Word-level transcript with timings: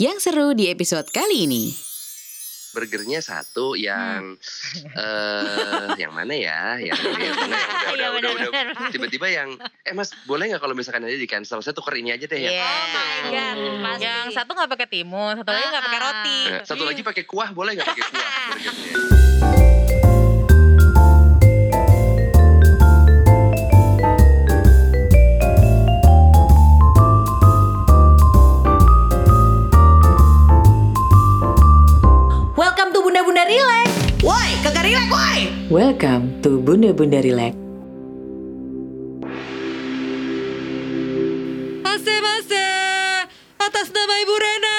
Yang 0.00 0.16
seru 0.22 0.56
di 0.56 0.66
episode 0.66 1.04
kali 1.10 1.44
ini. 1.44 1.64
burgernya 2.70 3.18
satu 3.18 3.74
yang 3.74 4.38
eh 4.94 5.90
yang 5.98 6.14
mana 6.14 6.30
ya 6.30 6.78
yang 6.78 6.94
ini 7.10 7.24
yang 7.26 7.34
mana 7.34 7.50
yang 7.50 7.66
udah 7.66 7.90
Iya, 7.90 7.90
udah 7.90 8.08
udah, 8.14 8.30
udah, 8.30 8.50
benar-benar. 8.54 8.90
tiba-tiba 8.94 9.26
yang 9.26 9.48
eh 9.82 9.90
mas 9.90 10.14
boleh 10.22 10.46
nggak 10.46 10.62
kalau 10.62 10.72
misalkan 10.72 11.02
aja 11.02 11.18
di 11.18 11.26
cancel 11.26 11.58
saya 11.58 11.74
tuker 11.74 11.98
ini 11.98 12.14
aja 12.14 12.24
deh 12.24 12.38
ya 12.38 12.46
Iya. 12.46 12.62
Oh 12.62 12.86
my 12.86 13.18
God, 13.26 13.58
pasti. 13.82 14.04
Yang 14.06 14.26
satu 14.32 14.50
nggak 14.54 14.70
pakai 14.70 14.86
timun, 14.86 15.34
satu 15.34 15.50
lagi 15.50 15.66
nggak 15.66 15.82
pakai 15.82 15.98
Ah, 15.98 16.00
ah. 16.00 16.12
roti. 16.14 16.40
Nah, 16.46 16.62
satu 16.62 16.82
lagi 16.86 17.02
pakai 17.02 17.24
kuah 17.26 17.50
boleh 17.50 17.70
nggak 17.74 17.88
pakai 17.90 18.04
kuah 18.06 18.30
burgernya 18.46 19.19
Welcome 33.20 33.36
to 33.36 33.52
Bunda 33.52 33.52
Bunda 33.52 33.52
Relax. 33.52 33.88
Woi, 34.24 34.50
kagak 34.64 34.80
relax 34.80 35.08
woi. 35.12 35.40
Welcome 35.68 36.24
to 36.40 36.56
Bunda 36.64 36.88
Bunda 36.96 37.20
Relax. 37.20 37.52
Mase 41.84 42.14
Mase 42.24 42.64
atas 43.60 43.92
nama 43.92 44.14
Ibu 44.24 44.34
Rena 44.40 44.69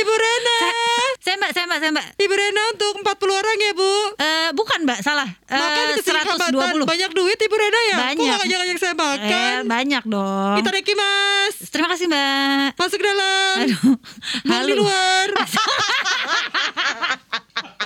Ibu 0.00 0.14
Rena 0.14 0.56
Saya 1.20 1.36
mbak, 1.36 1.50
saya 1.50 1.64
mbak, 1.64 1.78
saya 1.78 1.90
mbak. 1.90 2.06
Ibu 2.16 2.32
Rena 2.32 2.62
untuk 2.70 2.92
40 2.98 3.04
orang 3.34 3.56
ya 3.58 3.72
Bu 3.72 3.90
Eh 4.16 4.48
bukan 4.52 4.80
mbak, 4.82 4.98
salah. 5.00 5.28
Eh, 5.44 5.52
Makan 5.52 5.84
ke 5.92 6.02
sini 6.02 6.18
hambatan 6.18 6.50
120. 6.50 6.86
banyak 6.86 7.10
duit 7.10 7.38
Ibu 7.38 7.52
Rena 7.54 7.80
ya 7.82 7.94
Kok 7.94 8.02
Banyak. 8.06 8.36
ngajak-ngajak 8.40 8.78
saya 8.78 8.94
makan 8.94 9.28
Eh, 9.30 9.58
banyak 9.64 10.02
dong. 10.04 10.54
Kita 10.56 10.70
Reki 10.70 10.94
mas 10.94 11.54
Terima 11.68 11.88
kasih 11.88 12.06
mbak. 12.06 12.68
Masuk 12.74 13.00
dalam 13.00 13.56
Aduh. 13.60 13.80
Buang 14.42 14.64
di 14.64 14.72
Halo. 14.72 14.80
luar 14.80 15.28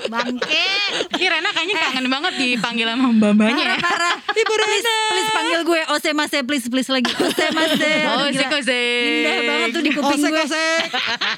Bangke. 0.04 0.66
Ini 1.10 1.26
Rena 1.26 1.50
kayaknya 1.50 1.76
kangen 1.80 2.06
banget 2.06 2.32
dipanggil 2.36 2.86
sama 2.86 3.08
mbak-mbaknya 3.10 3.64
ya. 3.64 3.76
Parah, 3.76 3.78
parah. 3.80 4.14
Ibu 4.30 4.52
Please, 4.52 4.84
Rena 4.84 4.96
please 5.08 5.30
panggil 5.32 5.60
gue 5.62 5.80
Ose 5.88 6.10
Mase, 6.12 6.38
please, 6.42 6.66
please 6.68 6.88
lagi. 6.88 7.10
Ose 7.10 7.46
Mase. 7.50 7.92
Oh, 8.14 8.26
gila. 8.26 8.46
osek. 8.52 8.70
Indah 8.70 9.38
banget 9.44 9.68
tuh 9.70 9.82
di 9.82 9.90
kuping 9.90 10.20
Osek 10.20 10.30
gue. 10.30 10.44
osek 10.44 10.88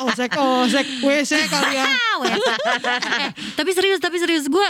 Osek 0.02 0.32
osek 0.36 0.86
WC 1.00 1.32
Ah, 1.46 2.14
weh. 2.20 2.32
eh, 2.32 3.30
tapi 3.54 3.70
serius, 3.70 3.98
tapi 3.98 4.16
serius 4.16 4.46
gue 4.46 4.68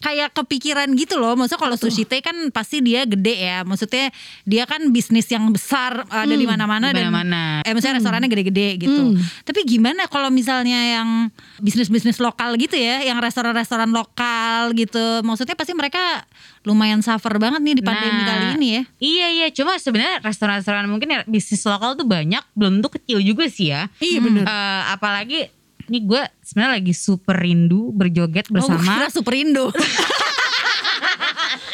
kayak 0.00 0.32
kepikiran 0.36 0.88
gitu 0.94 1.16
loh. 1.16 1.34
Maksudnya 1.34 1.60
kalau 1.60 1.76
sushi 1.76 2.04
teh 2.04 2.20
kan 2.20 2.36
pasti 2.52 2.84
dia 2.84 3.02
gede 3.08 3.34
ya. 3.36 3.58
Maksudnya 3.64 4.12
dia 4.44 4.64
kan 4.68 4.92
bisnis 4.92 5.26
yang 5.28 5.48
besar 5.50 6.04
ada 6.08 6.34
di 6.34 6.46
mana-mana 6.46 6.92
di 6.92 7.00
dan 7.00 7.10
mana-mana. 7.10 7.64
eh 7.64 7.72
maksudnya 7.72 7.98
restorannya 7.98 8.28
gede-gede 8.28 8.68
gitu. 8.86 9.16
Tapi 9.44 9.60
gimana 9.64 10.06
kalau 10.06 10.28
misalnya 10.28 11.00
yang 11.00 11.32
bisnis-bisnis 11.58 12.20
lokal 12.20 12.54
gitu 12.60 12.76
ya, 12.76 13.02
yang 13.02 13.18
restoran-restoran 13.18 13.88
lokal 13.90 14.72
gitu. 14.76 15.24
Maksudnya 15.24 15.56
pasti 15.56 15.72
mereka 15.72 16.24
lumayan 16.66 17.00
suffer 17.00 17.38
banget 17.38 17.62
nih 17.62 17.74
di 17.78 17.82
pandemi 17.86 18.22
Nah, 18.22 18.26
kali 18.26 18.46
ini 18.58 18.68
ya. 18.68 18.82
Iya 18.98 19.26
iya, 19.30 19.46
cuma 19.54 19.78
sebenarnya 19.78 20.18
restoran-restoran 20.22 20.86
mungkin 20.90 21.08
ya, 21.14 21.20
bisnis 21.26 21.62
lokal 21.62 21.94
tuh 21.94 22.06
banyak, 22.06 22.42
belum 22.58 22.82
tuh 22.82 22.98
kecil 22.98 23.22
juga 23.22 23.46
sih 23.46 23.70
ya. 23.70 23.86
Iya 24.02 24.18
bener 24.18 24.44
Eh, 24.46 24.82
apalagi 24.90 25.40
ini 25.86 25.98
gue 26.02 26.22
sebenarnya 26.40 26.72
lagi 26.76 26.92
super 26.92 27.34
rindu 27.34 27.90
berjoget 27.90 28.46
Oh, 28.48 28.54
bersama 28.54 28.82
kira 28.96 29.08
Super 29.16 29.34
Indo. 29.34 29.70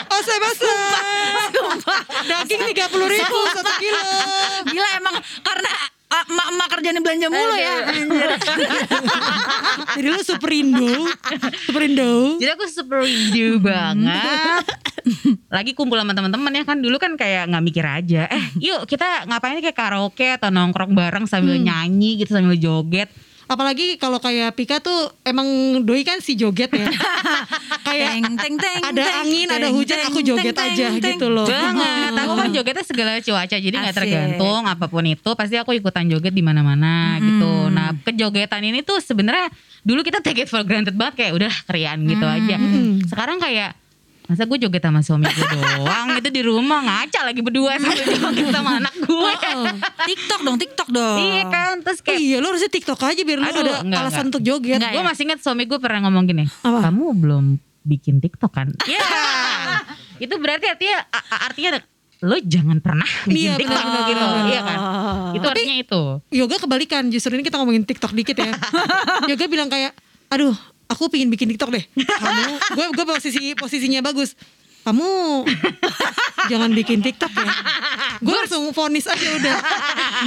Osek 0.09 0.39
mase 0.39 0.73
Daging 2.23 2.63
30 2.69 2.77
ribu 3.09 3.39
satu 3.51 3.73
kilo 3.77 4.03
Gila 4.69 4.89
emang 4.95 5.15
karena 5.41 5.71
ah, 6.09 6.25
emak-emak 6.25 6.69
kerjanya 6.71 7.01
belanja 7.01 7.27
mulu 7.27 7.55
ya. 7.57 7.75
Anjir. 7.89 8.31
Jadi 9.95 10.09
lu 10.09 10.21
super 10.21 10.51
Indo 10.53 10.93
Super 11.65 11.83
Indo 11.83 12.37
Jadi 12.37 12.51
aku 12.53 12.65
super 12.69 12.99
rindu 13.01 13.57
banget. 13.67 14.63
Lagi 15.49 15.73
kumpul 15.73 15.97
sama 15.97 16.13
teman-teman 16.13 16.53
ya 16.53 16.63
kan 16.63 16.79
dulu 16.79 16.97
kan 16.97 17.17
kayak 17.17 17.49
nggak 17.49 17.65
mikir 17.65 17.83
aja. 17.83 18.29
Eh, 18.29 18.45
yuk 18.61 18.85
kita 18.85 19.27
ngapain 19.27 19.59
kayak 19.59 19.75
karaoke 19.75 20.29
atau 20.31 20.49
nongkrong 20.49 20.93
bareng 20.93 21.25
sambil 21.25 21.57
nyanyi 21.57 22.21
gitu 22.21 22.37
sambil 22.37 22.55
joget. 22.55 23.09
Apalagi 23.51 23.99
kalau 23.99 24.23
kayak 24.23 24.55
Pika 24.55 24.79
tuh 24.79 25.11
emang 25.27 25.47
doi 25.83 26.07
kan 26.07 26.23
si 26.23 26.39
joget 26.39 26.71
ya. 26.71 26.89
kayak 27.89 28.23
Teng, 28.23 28.37
teng, 28.39 28.57
teng, 28.57 28.81
ada 28.81 29.03
teng, 29.03 29.19
angin, 29.27 29.47
ada 29.51 29.67
teng, 29.67 29.75
hujan, 29.75 29.99
teng, 29.99 30.09
aku 30.09 30.21
joget 30.23 30.55
teng, 30.55 30.73
aja 30.73 30.85
teng, 30.89 31.19
gitu 31.19 31.27
loh. 31.29 31.45
Banget. 31.45 32.13
Aku 32.23 32.33
kan 32.39 32.49
jogetnya 32.55 32.85
segala 32.87 33.11
cuaca 33.19 33.57
jadi 33.59 33.75
nggak 33.75 33.97
tergantung 33.97 34.63
apa 34.65 34.87
pun 34.87 35.05
itu 35.05 35.31
pasti 35.35 35.57
aku 35.59 35.75
ikutan 35.75 36.07
joget 36.09 36.33
di 36.33 36.45
mana-mana 36.45 37.19
gitu. 37.19 37.69
Nah, 37.69 37.93
kejogetan 38.07 38.63
ini 38.63 38.81
tuh 38.87 39.03
sebenarnya 39.03 39.51
dulu 39.83 40.07
kita 40.07 40.23
take 40.23 40.47
it 40.47 40.49
for 40.49 40.63
granted 40.63 40.95
banget 40.95 41.27
kayak 41.27 41.33
udah 41.37 41.53
keriaan 41.67 42.07
gitu 42.07 42.25
aja. 42.25 42.57
Sekarang 43.11 43.43
kayak 43.43 43.75
masa 44.25 44.43
gue 44.45 44.55
joget 44.57 44.79
sama 44.81 45.01
suami 45.01 45.27
gue 45.27 45.45
doang 45.45 46.15
itu 46.15 46.31
di 46.31 46.43
rumah 46.43 46.79
ngaca 46.81 47.21
lagi 47.23 47.41
berdua 47.41 47.75
sambil 47.75 48.07
joget 48.15 48.47
sama 48.49 48.71
anak 48.79 48.95
gue. 48.97 49.33
TikTok 50.07 50.41
dong, 50.43 50.57
TikTok 50.57 50.89
dong. 50.89 51.19
Iya 51.21 51.43
kan 51.47 51.75
terus 51.81 51.99
kayak 52.01 52.17
Iya 52.17 52.37
lu 52.39 52.47
harusnya 52.49 52.71
TikTok 52.71 52.99
aja 52.99 53.19
biar 53.19 53.39
lu 53.39 53.45
Aduh, 53.45 53.61
ada 53.61 53.73
enggak, 53.83 54.01
alasan 54.01 54.15
enggak. 54.15 54.31
untuk 54.31 54.43
joget. 54.43 54.79
Enggak 54.79 54.91
gue 54.91 55.03
ya? 55.03 55.07
masih 55.07 55.23
ingat 55.27 55.39
suami 55.41 55.63
gue 55.65 55.79
pernah 55.79 56.01
ngomong 56.07 56.25
gini, 56.25 56.45
Apa? 56.61 56.79
kamu 56.87 57.05
belum 57.19 57.45
bikin 57.83 58.15
TikTok 58.19 58.53
kan? 58.53 58.69
Iya. 58.89 59.03
itu 60.21 60.35
berarti 60.39 60.67
artinya 60.71 61.03
artinya 61.43 61.71
lo 62.23 62.39
jangan 62.39 62.79
pernah 62.79 63.09
bikin 63.27 63.35
Iya, 63.43 63.53
TikTok 63.59 63.83
benar, 63.83 64.03
gitu, 64.07 64.27
iya 64.47 64.61
kan? 64.63 64.79
Itu 65.35 65.47
artinya 65.49 65.77
itu. 65.77 66.03
Yoga 66.31 66.57
kebalikan 66.57 67.03
justru 67.11 67.35
ini 67.35 67.43
kita 67.43 67.59
ngomongin 67.59 67.83
TikTok 67.83 68.15
dikit 68.15 68.39
ya. 68.39 68.55
Yoga 69.31 69.45
bilang 69.51 69.67
kayak, 69.67 69.91
aduh 70.31 70.55
aku 70.93 71.09
pingin 71.09 71.29
bikin 71.29 71.49
TikTok 71.49 71.73
deh. 71.73 71.85
Kamu, 71.97 72.43
gue 72.71 72.87
gue 72.93 73.05
posisi 73.05 73.53
posisinya 73.53 74.01
bagus. 74.01 74.37
Kamu 74.83 75.47
jangan 76.47 76.71
bikin 76.73 77.01
TikTok 77.01 77.31
ya. 77.31 77.51
Gue 78.19 78.35
langsung 78.35 78.67
vonis 78.71 79.07
aja 79.07 79.29
udah. 79.33 79.57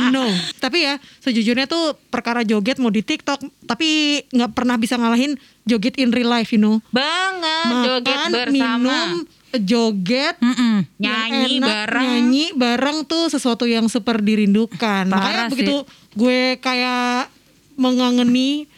No. 0.09 0.23
Tapi 0.57 0.77
ya 0.81 0.95
sejujurnya 1.19 1.67
tuh 1.67 1.99
perkara 2.07 2.41
joget 2.41 2.79
mau 2.79 2.87
di 2.87 2.99
TikTok, 2.99 3.39
tapi 3.63 4.21
nggak 4.25 4.51
pernah 4.51 4.75
bisa 4.75 4.95
ngalahin 4.95 5.35
joget 5.63 5.95
in 5.95 6.09
real 6.09 6.27
life, 6.29 6.49
you 6.49 6.59
know. 6.59 6.79
Banget 6.89 7.67
joget 7.83 8.15
Makan, 8.15 8.31
bersama. 8.31 8.55
minum, 8.79 9.09
joget, 9.57 10.35
Mm-mm. 10.39 10.75
Nyanyi 10.97 11.03
yang 11.03 11.51
enak, 11.59 11.67
bareng. 11.67 12.03
nyanyi 12.05 12.45
bareng 12.55 12.97
tuh 13.03 13.27
sesuatu 13.27 13.63
yang 13.63 13.87
super 13.87 14.19
dirindukan 14.19 15.03
Parah 15.05 15.11
makanya 15.11 15.43
sih. 15.43 15.51
begitu 15.51 15.75
gue 16.15 16.39
kayak 16.59 17.27
mengangeni 17.75 18.71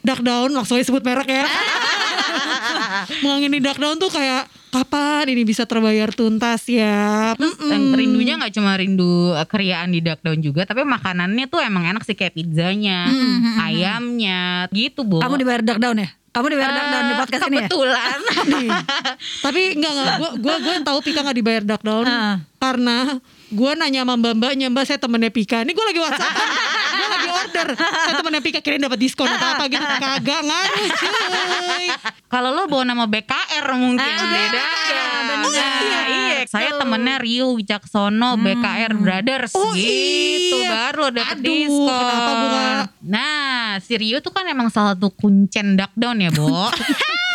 Duck 0.00 0.20
Down 0.20 0.50
langsung 0.50 0.76
aja 0.76 0.86
sebut 0.86 1.02
merek 1.02 1.28
ya 1.28 1.44
mengangeni 3.22 3.58
Duck 3.58 3.76
Down 3.76 3.96
tuh 3.96 4.08
kayak 4.08 4.46
kapan 4.68 5.24
ini 5.28 5.42
bisa 5.42 5.64
terbayar 5.64 6.12
tuntas 6.12 6.68
ya 6.68 7.32
Dan 7.36 7.92
rindunya 7.92 8.36
nggak 8.36 8.52
cuma 8.52 8.76
rindu 8.76 9.32
uh, 9.32 9.44
keriaan 9.44 9.88
di 9.88 10.00
duck 10.00 10.20
down 10.20 10.38
juga, 10.38 10.64
tapi 10.64 10.84
makanannya 10.84 11.48
tuh 11.48 11.60
emang 11.60 11.88
enak 11.88 12.04
sih 12.04 12.12
kayak 12.12 12.36
pizzanya, 12.36 13.08
ayamnya, 13.58 14.68
gitu 14.70 15.04
bu. 15.04 15.18
Kamu 15.18 15.34
dibayar 15.36 15.64
duck 15.64 15.80
down 15.80 15.96
ya? 15.96 16.08
Kamu 16.28 16.46
dibayar 16.46 16.70
duck 16.70 16.86
down 16.86 17.04
di 17.04 17.14
podcast 17.16 17.42
ini 17.42 17.56
ya? 17.56 17.60
Kebetulan. 17.64 18.18
Tapi 19.48 19.60
enggak 19.74 19.90
enggak 19.90 20.08
gue 20.14 20.30
gue 20.38 20.54
gue 20.60 20.74
tahu 20.84 20.98
Pika 21.00 21.20
nggak 21.24 21.36
dibayar 21.36 21.62
Duck 21.64 21.82
Down 21.82 22.04
Ah. 22.04 22.36
karena 22.58 22.96
gue 23.48 23.70
nanya 23.72 24.04
sama 24.04 24.14
mbak 24.14 24.34
mbaknya 24.36 24.66
mbak 24.68 24.84
saya 24.84 25.00
temennya 25.00 25.32
Pika 25.32 25.64
ini 25.64 25.72
gue 25.72 25.84
lagi 25.84 25.98
WhatsApp 25.98 26.34
order 27.40 27.68
saya 27.76 28.14
temennya 28.14 28.40
Pika 28.40 28.58
kirain 28.58 28.78
dapat 28.78 28.98
diskon 28.98 29.26
atau 29.26 29.48
apa 29.48 29.64
gitu 29.66 29.80
kagak 29.80 30.40
ngaruh 30.42 30.88
cuy 30.90 31.86
Kalau 32.28 32.52
lo 32.52 32.66
bawa 32.66 32.84
nama 32.84 33.04
BKR 33.04 33.66
mungkin 33.74 34.04
Ah, 34.04 34.20
beda. 34.22 34.62
bener. 35.40 35.64
Nah, 35.80 36.04
iya. 36.06 36.27
Saya 36.46 36.70
temennya 36.74 37.16
Rio 37.18 37.50
Wicaksono 37.52 38.36
BKR 38.36 38.92
Brothers 38.94 39.52
Oh, 39.52 39.72
gitu 39.72 40.56
iya. 40.56 40.70
baru 40.70 41.10
Aduh, 41.10 41.34
diskon. 41.36 41.88
kenapa 41.90 42.32
Nah, 43.00 43.80
si 43.80 43.94
Rio 43.94 44.18
tuh 44.18 44.30
kan 44.30 44.44
emang 44.44 44.68
salah 44.68 44.92
satu 44.92 45.10
kuncen 45.10 45.74
duck 45.74 45.90
down 45.94 46.18
ya, 46.18 46.30
Bo. 46.30 46.68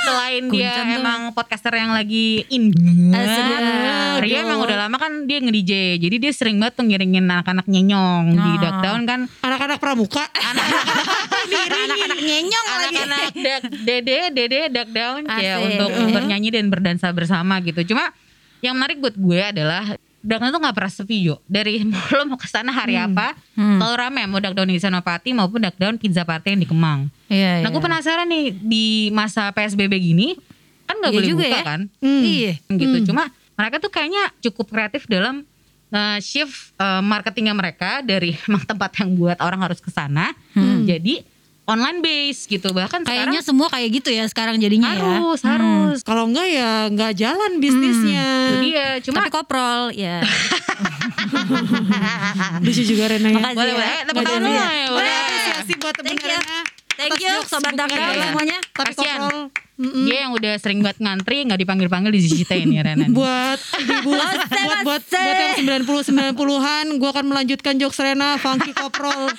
Selain 0.03 0.43
dia 0.45 0.67
Kuncen 0.67 0.83
tuh. 0.85 0.99
emang 0.99 1.19
podcaster 1.31 1.71
yang 1.71 1.91
lagi 1.91 2.43
in 2.49 2.75
banget. 3.09 4.19
Rio 4.21 4.37
emang 4.37 4.59
udah 4.59 4.77
lama 4.77 4.97
kan 4.97 5.23
dia 5.23 5.39
nge-DJ. 5.39 5.71
Jadi 5.97 6.15
dia 6.19 6.31
sering 6.31 6.59
banget 6.59 6.75
tuh 6.75 6.85
ngiringin 6.85 7.23
anak-anak 7.23 7.63
nyenyong 7.65 8.25
di 8.33 8.51
Oh. 8.51 8.59
duck 8.59 8.77
down 8.79 9.01
kan. 9.03 9.31
anak-anak 9.39 9.79
pramuka 9.79 10.27
Anak-anak 10.27 12.19
nyenyong 12.21 12.67
lagi. 12.67 12.97
anak-anak 12.99 13.31
dede 13.79 14.19
dede 14.29 14.59
duck 14.69 14.89
down 14.89 15.23
ya 15.33 15.55
untuk 15.61 15.87
bernyanyi 16.09 16.49
dan 16.51 16.67
berdansa 16.67 17.07
bersama 17.09 17.59
gitu 17.61 17.83
cuma 17.85 18.11
yang 18.63 18.73
menarik 18.73 18.97
buat 18.97 19.13
gue 19.13 19.39
adalah 19.43 19.83
down 20.19 20.47
tuh 20.47 20.57
gak 20.57 20.71
pernah 20.71 20.87
sepi 20.89 21.17
Jo. 21.21 21.35
Dari 21.43 21.83
lo 22.15 22.23
mau 22.25 22.35
ke 22.35 22.47
sana 22.47 22.71
hari 22.71 22.95
apa 22.95 23.35
Hmm. 23.53 23.77
selalu 23.77 23.95
rame 23.99 24.21
mau 24.25 24.39
duck 24.39 24.55
down 24.55 24.65
di 24.65 24.79
Senopati 24.79 25.29
maupun 25.29 25.61
duck 25.61 25.75
down 25.75 25.93
pizza 25.95 26.23
party 26.23 26.47
yang 26.49 26.61
di 26.61 26.65
Kemang. 26.65 27.11
Iya, 27.27 27.59
nah 27.59 27.69
gue 27.69 27.77
penasaran 27.79 28.25
nih 28.25 28.45
di 28.55 28.85
masa 29.09 29.51
PSBB 29.51 29.93
gini 29.95 30.33
kan 30.83 30.97
nggak 30.97 31.11
Iya 31.11 31.17
boleh 31.17 31.29
juga 31.29 31.43
buka 31.43 31.53
ya. 31.53 31.63
kan? 31.63 31.81
Hmm. 31.99 32.23
Iya. 32.23 32.53
gitu. 32.71 32.97
Cuma 33.05 33.23
mereka 33.53 33.75
tuh 33.77 33.91
kayaknya 33.91 34.23
cukup 34.41 34.65
kreatif 34.69 35.05
dalam 35.05 35.43
eh, 35.89 36.17
shift 36.17 36.71
eh, 36.75 37.01
marketingnya 37.03 37.51
mereka 37.51 37.99
dari 37.99 38.33
emang 38.47 38.63
tempat 38.63 38.95
yang 38.97 39.13
buat 39.13 39.37
orang 39.37 39.59
harus 39.61 39.77
ke 39.77 39.91
sana. 39.91 40.31
Jadi 40.81 41.21
online 41.63 41.99
base 41.99 42.43
gitu 42.45 42.71
bahkan 42.71 43.01
Kayaknya 43.01 43.39
sekarang 43.39 43.47
semua 43.47 43.67
kayak 43.71 43.89
gitu 43.93 44.09
ya 44.11 44.25
sekarang 44.27 44.59
jadinya 44.59 44.91
ya. 44.91 44.99
harus 44.99 45.39
harus 45.41 45.97
Kalau 46.03 46.27
enggak 46.27 46.47
ya 46.47 46.87
nggak 46.87 47.13
jalan 47.15 47.51
bisnisnya. 47.57 48.27
Itu 48.51 48.57
dia 48.61 48.87
cuma 49.01 49.23
Tapi 49.23 49.31
koprol 49.31 49.81
ya. 49.93 50.19
Lucu 52.59 52.83
juga 52.83 53.03
Rena 53.07 53.29
ya. 53.29 53.35
Makasih 53.39 53.55
boleh 53.55 53.71
ya. 53.71 53.77
boleh 53.79 53.97
tepuk 54.03 54.23
tangan 54.23 54.41
dulu 54.41 54.51
ya. 54.51 54.59
ya, 54.59 54.67
Boleh 54.67 54.89
boleh. 54.91 55.15
apresiasi 55.23 55.73
buat 55.77 55.93
temen 55.95 56.07
Thank 56.09 56.21
you. 56.21 56.31
Rena. 56.35 56.72
Thank 56.95 57.19
you 57.19 57.33
sobat 57.43 57.73
Dakar 57.73 57.97
ya. 58.11 58.29
semuanya. 58.29 58.57
Tapi 58.69 58.93
Kasian. 58.93 59.49
Mm-mm. 59.73 60.05
dia 60.05 60.17
yang 60.21 60.31
udah 60.31 60.53
sering 60.55 60.79
banget 60.79 61.01
ngantri 61.01 61.41
nggak 61.41 61.57
dipanggil 61.57 61.89
panggil 61.89 62.13
di 62.13 62.21
CCTV 62.21 62.69
nih 62.69 62.85
Rena 62.85 63.09
buat 63.09 63.57
ibu 63.81 64.05
buat 64.05 64.37
buat 64.45 64.79
buat 64.85 65.01
yang 65.09 65.81
90 65.81 66.13
90-an 66.13 66.85
gue 66.93 67.09
akan 67.09 67.25
melanjutkan 67.25 67.73
jokes 67.75 67.97
Rena 67.97 68.37
Funky 68.37 68.69
Koprol. 68.71 69.33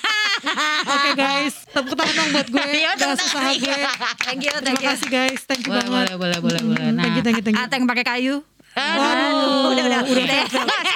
Oke 0.85 1.09
guys, 1.15 1.55
tepuk 1.65 1.95
tangan 1.95 2.13
dong 2.13 2.29
buat 2.35 2.47
gue. 2.51 2.65
Iya, 2.67 2.91
Udah 2.93 3.15
tangan. 3.15 3.55
gue. 3.55 3.79
Thank 4.19 4.41
you, 4.43 4.51
Terima 4.51 4.65
thank 4.65 4.81
you. 4.81 4.89
kasih 4.91 5.09
guys, 5.09 5.39
thank 5.47 5.63
you 5.63 5.71
boleh 5.71 5.81
banget. 5.81 6.05
boleh 6.11 6.15
boleh 6.19 6.39
boleh 6.43 6.61
boleh 6.67 6.85
nah 6.91 7.01
Thank 7.01 7.15
you, 7.15 7.23
thank 7.23 7.37
you, 7.39 7.43
thank 7.45 7.55
you. 7.55 7.63
Ateng 7.63 7.83
pakai 7.87 8.03
kayu. 8.03 8.35
Waduh, 8.75 9.71
udah, 9.71 9.83
udah, 9.87 9.99
udah. 10.03 10.43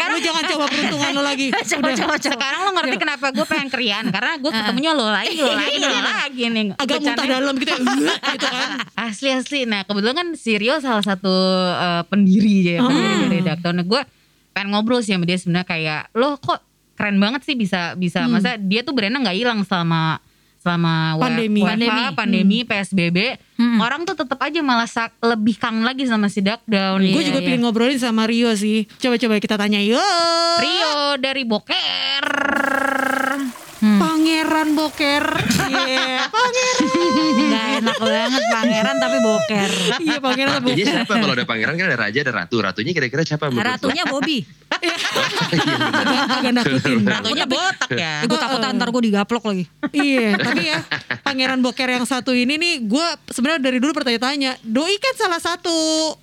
Lu 0.10 0.18
jangan 0.20 0.44
coba 0.52 0.66
peruntungan 0.68 1.12
lo 1.16 1.22
lagi. 1.24 1.48
Coba, 1.72 1.96
coba, 1.96 2.16
coba. 2.20 2.36
sekarang 2.36 2.60
lo 2.66 2.72
ngerti 2.76 2.96
kenapa 3.00 3.26
gue 3.32 3.46
pengen 3.48 3.70
krian 3.72 4.06
karena 4.12 4.36
gue 4.36 4.52
ketemunya 4.52 4.92
lo 4.92 5.06
lagi 5.08 5.38
lo 5.40 5.54
lagi 5.54 5.78
lo 5.80 5.88
lagi 6.02 6.44
nih. 6.50 6.66
Agak 6.76 6.98
muntah 7.00 7.26
dalam 7.30 7.56
gitu, 7.56 7.72
ya, 7.72 8.16
gitu 8.36 8.48
kan. 8.50 8.70
asli 9.00 9.30
asli. 9.32 9.60
Nah 9.64 9.88
kebetulan 9.88 10.16
kan 10.18 10.28
si 10.36 10.52
Rio 10.60 10.76
salah 10.84 11.06
satu 11.06 11.32
eh, 11.72 12.04
pendiri 12.10 12.76
ya 12.76 12.84
pendiri 12.84 13.16
dari 13.32 13.42
Dakdown 13.48 13.76
nah 13.80 13.86
gue 13.86 14.02
pengen 14.52 14.68
ngobrol 14.76 15.00
sih 15.00 15.16
sama 15.16 15.24
dia 15.30 15.38
sebenarnya 15.40 15.68
kayak 15.70 16.02
lo 16.18 16.36
kok 16.42 16.60
keren 17.00 17.16
banget 17.22 17.48
sih 17.48 17.56
bisa 17.56 17.96
bisa. 17.96 18.28
Masa 18.28 18.60
dia 18.60 18.84
tuh 18.84 18.92
brandnya 18.92 19.24
nggak 19.24 19.38
hilang 19.40 19.60
selama 19.64 20.20
selama 20.60 21.16
Pandemi. 21.16 21.60
WFH, 21.60 21.72
Pandemi. 21.72 22.04
pandemi, 22.14 22.58
PSBB 22.62 23.18
orang 23.80 24.04
tuh 24.04 24.14
tetap 24.14 24.40
aja 24.40 24.60
malah 24.60 24.86
sak- 24.86 25.16
lebih 25.20 25.56
kangen 25.56 25.84
lagi 25.84 26.04
sama 26.04 26.28
si 26.28 26.40
Dakdown 26.40 27.00
Gue 27.02 27.12
Iya, 27.18 27.28
juga 27.28 27.40
iya. 27.40 27.46
pengen 27.46 27.62
ngobrolin 27.62 27.96
sama 27.96 28.24
Rio 28.24 28.52
sih. 28.54 28.88
Coba-coba 28.94 29.36
kita 29.38 29.56
tanya 29.56 29.80
yuk. 29.80 30.00
Rio 30.60 30.94
dari 31.18 31.44
Boker 31.44 32.24
Pangeran 33.80 34.76
Boker. 34.76 35.26
Iya, 35.90 36.26
pangeran. 36.28 36.78
Gak 37.50 37.68
enak 37.80 37.98
banget 38.00 38.44
pangeran 38.48 38.96
tapi 38.98 39.18
boker. 39.20 39.70
Iya, 40.00 40.18
pangeran 40.20 40.52
Ratunya 40.56 40.76
Boker. 40.78 40.94
siapa? 40.96 41.14
Kalau 41.16 41.34
ada 41.34 41.46
pangeran 41.46 41.74
kan 41.74 41.86
ada 41.88 41.98
raja, 42.00 42.20
ada 42.20 42.34
ratu. 42.36 42.56
Ratunya 42.60 42.92
kira-kira 42.92 43.22
siapa? 43.24 43.50
Ratunya 43.50 44.04
Bobby. 44.06 44.46
Agak 46.30 46.54
nakutin. 46.54 47.02
Ratunya 47.02 47.46
botak 47.46 47.90
ya 47.92 48.14
Eh, 48.20 48.28
gue 48.28 48.38
takut 48.38 48.60
ntar 48.60 48.88
gue 48.88 49.04
digaplok 49.04 49.44
lagi. 49.46 49.66
iya, 49.92 50.38
tapi 50.38 50.62
ya 50.64 50.80
Pangeran 51.22 51.60
Boker 51.60 51.90
yang 51.90 52.06
satu 52.06 52.32
ini 52.32 52.56
nih 52.56 52.74
gue 52.82 53.08
sebenarnya 53.28 53.62
dari 53.62 53.78
dulu 53.78 53.92
bertanya-tanya, 53.94 54.62
Doi 54.62 54.96
kan 54.98 55.14
salah 55.16 55.38
satu 55.38 55.74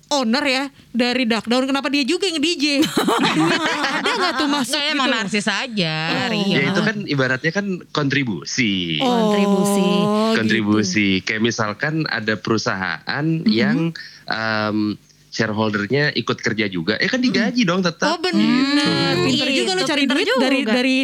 owner 0.09 0.43
ya 0.43 0.63
dari 0.89 1.23
Duckdown, 1.23 1.65
kenapa 1.65 1.87
dia 1.87 2.01
juga 2.01 2.25
yang 2.25 2.39
DJ? 2.39 2.81
ada 2.81 4.11
nggak 4.17 4.33
tuh 4.35 4.47
masuk 4.47 4.73
gitu? 4.73 4.89
emang 4.89 5.07
loh? 5.07 5.15
narsis 5.19 5.45
aja 5.45 5.95
Rio 6.27 6.47
Ya 6.47 6.61
itu 6.65 6.81
kan 6.81 6.95
ibaratnya 7.03 7.51
kan 7.51 7.65
kontribusi. 7.91 8.97
Kontribusi. 8.97 9.56
Oh, 9.59 10.33
kontribusi. 10.33 11.19
Kayak 11.19 11.41
misalkan 11.43 12.05
ada 12.05 12.35
perusahaan 12.35 13.25
yang 13.43 13.91
em, 14.25 14.77
shareholdernya 15.29 16.13
ikut 16.13 16.37
kerja 16.37 16.65
juga, 16.65 16.95
eh 16.95 17.05
kan 17.05 17.19
digaji 17.19 17.61
dong 17.61 17.81
gitu. 17.81 17.89
tetap. 17.91 18.09
Oh 18.09 18.19
benar, 18.19 19.13
pinter 19.19 19.47
Gitu. 19.47 19.59
juga 19.59 19.71
lo 19.71 19.83
cari 19.83 20.01
Pinter 20.01 20.15
duit 20.15 20.27
juga. 20.27 20.41
dari 20.41 20.59
dari 20.63 20.95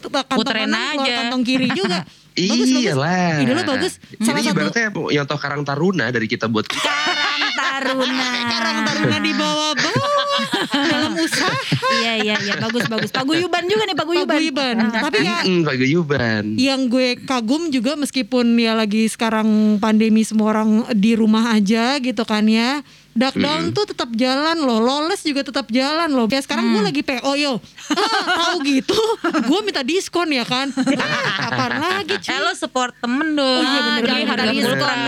kantong 0.00 0.36
Puterin 0.36 0.62
kanan 0.64 0.86
keluar 0.92 1.04
aja. 1.04 1.14
kantong 1.20 1.42
kiri 1.42 1.68
juga. 1.72 1.98
Bagus 2.32 2.68
bagus. 2.68 2.84
Iyalah. 2.84 3.34
Ide 3.38 3.52
lo 3.52 3.62
bagus. 3.64 3.92
Salah 4.16 4.38
Ini 4.38 4.40
satu 4.44 4.54
ibaratnya 4.56 4.84
yang 5.10 5.24
toh 5.24 5.36
Karang 5.36 5.62
Taruna 5.62 6.06
dari 6.08 6.24
kita 6.24 6.46
buat 6.46 6.64
Karang 6.70 7.52
Taruna. 7.52 8.28
Karang 8.46 8.78
Taruna 8.82 9.18
di 9.18 9.32
bawah-bawah 9.32 10.12
dalam 10.72 11.12
usaha 11.14 11.52
Iya 11.92 12.12
iya 12.18 12.34
iya 12.40 12.54
bagus 12.56 12.86
bagus. 12.86 13.10
Paguyuban 13.10 13.66
juga 13.66 13.82
nih 13.82 13.94
paguyuban. 13.94 14.30
paguyuban. 14.30 14.76
Tapi 14.90 15.18
ya 15.20 15.38
Mm, 15.42 15.62
paguyuban. 15.64 16.42
yang 16.54 16.80
gue 16.86 17.18
kagum 17.20 17.68
juga 17.68 17.94
meskipun 17.94 18.54
ya 18.54 18.72
lagi 18.72 19.06
sekarang 19.06 19.48
pandemi 19.76 20.22
semua 20.22 20.52
orang 20.52 20.70
di 20.92 21.12
rumah 21.12 21.50
aja 21.50 21.98
gitu 21.98 22.22
kan 22.22 22.44
ya. 22.44 22.80
Duckdown 23.10 23.70
tuh 23.70 23.84
tetap 23.84 24.06
jalan 24.12 24.54
loh, 24.56 24.78
Lawless 24.78 25.20
juga 25.20 25.42
tetap 25.42 25.66
jalan 25.68 26.08
loh. 26.08 26.24
Ya 26.24 26.38
sekarang 26.38 26.70
gue 26.70 26.78
lagi 26.80 27.02
PO 27.02 27.32
yo. 27.34 27.58
Ah, 27.90 28.22
tahu 28.48 28.62
gitu, 28.62 28.94
gue 29.42 29.60
minta 29.60 29.82
diskon 29.82 30.30
ya 30.30 30.42
kan. 30.42 30.70
Ah, 30.70 31.50
kapan 31.50 31.70
lagi 31.76 32.14
cuy? 32.16 32.30
Eh 32.30 32.38
lo 32.38 32.52
support 32.52 32.94
temen 32.96 33.34
dong 33.34 33.42
Oh 33.42 33.64
iya, 33.64 33.80
bener. 33.82 34.00
Jadi 34.00 34.06
Jangan 34.06 34.30
harga 34.30 34.44
minta 34.46 34.54
diskon 34.54 34.78
dong. 34.78 35.00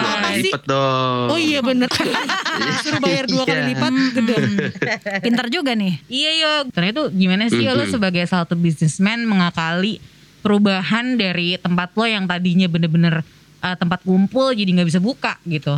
Dua 0.00 0.10
Apa 0.10 0.28
sih? 0.30 0.42
lipat 0.42 0.62
dong. 0.64 1.26
Oh 1.26 1.38
iya 1.38 1.60
bener. 1.60 1.88
Suruh 2.82 2.98
bayar 2.98 3.24
dua 3.26 3.42
kali 3.44 3.54
Iya. 3.54 3.68
lipat 3.68 3.92
gede. 4.14 4.36
Pintar 5.24 5.46
juga 5.48 5.72
nih. 5.74 6.00
Iya 6.06 6.30
yo 6.34 6.52
Karena 6.70 6.88
itu 6.90 7.02
gimana 7.12 7.44
sih 7.46 7.60
lo 7.62 7.76
Mhm. 7.78 7.92
sebagai 7.92 8.24
salah 8.24 8.44
satu 8.44 8.56
businessman 8.56 9.22
mengakali 9.22 10.00
perubahan 10.40 11.14
dari 11.14 11.54
tempat 11.54 11.92
lo 11.92 12.04
yang 12.04 12.24
tadinya 12.24 12.64
bener-bener 12.66 13.20
eh, 13.60 13.76
tempat 13.76 14.00
kumpul 14.00 14.50
jadi 14.50 14.72
nggak 14.72 14.88
bisa 14.88 14.98
buka 14.98 15.36
gitu 15.44 15.76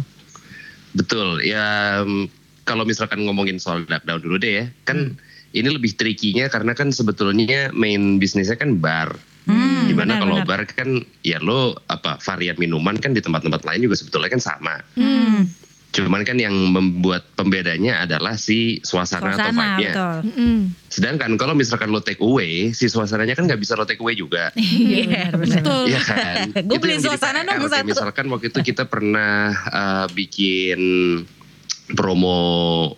Betul. 0.93 1.45
Ya 1.45 2.01
mm, 2.05 2.29
kalau 2.69 2.87
misalkan 2.87 3.25
ngomongin 3.27 3.59
soal 3.59 3.85
lockdown 3.89 4.21
dulu 4.23 4.37
deh 4.41 4.53
ya. 4.63 4.67
Kan 4.85 5.17
ini 5.53 5.69
lebih 5.69 5.93
trikinya 5.97 6.49
karena 6.49 6.73
kan 6.73 6.93
sebetulnya 6.93 7.69
main 7.77 8.17
bisnisnya 8.17 8.57
kan 8.57 8.81
bar. 8.81 9.17
Hmm, 9.43 9.91
benar, 9.99 10.23
kalau 10.23 10.39
bar 10.47 10.63
kan 10.71 11.03
ya 11.27 11.43
lo 11.43 11.75
apa 11.91 12.15
varian 12.23 12.55
minuman 12.63 12.95
kan 12.95 13.11
di 13.11 13.19
tempat-tempat 13.19 13.67
lain 13.67 13.91
juga 13.91 13.99
sebetulnya 13.99 14.31
kan 14.31 14.43
sama. 14.43 14.75
Hmm. 14.95 15.51
Cuman 15.93 16.23
kan 16.23 16.35
yang 16.35 16.57
membuat 16.67 17.29
pembedanya 17.33 18.01
adalah 18.01 18.35
si 18.35 18.81
suasana, 18.81 19.29
atau 19.31 19.45
Suasana 19.45 19.53
vibe-nya. 19.77 19.91
betul. 19.91 20.17
Mm-mm. 20.25 20.57
Sedangkan 20.89 21.31
kalau 21.37 21.53
misalkan 21.53 21.89
lo 21.89 22.01
take 22.01 22.17
away, 22.19 22.53
si 22.71 22.89
suasananya 22.89 23.33
kan 23.33 23.45
nggak 23.45 23.61
bisa 23.61 23.77
lo 23.77 23.85
take 23.85 24.01
away 24.01 24.13
juga. 24.15 24.49
Iya 24.57 25.29
Betul. 25.31 25.85
Iya 25.87 26.01
kan? 26.01 26.37
Gue 26.69 26.79
beli 26.79 26.97
suasana 26.97 27.45
dong 27.45 27.65
satu. 27.67 27.85
Misalkan 27.87 28.25
waktu 28.27 28.49
itu 28.49 28.61
kita 28.65 28.85
pernah 28.85 29.53
uh, 29.69 30.07
bikin 30.09 30.81
promo 31.93 32.41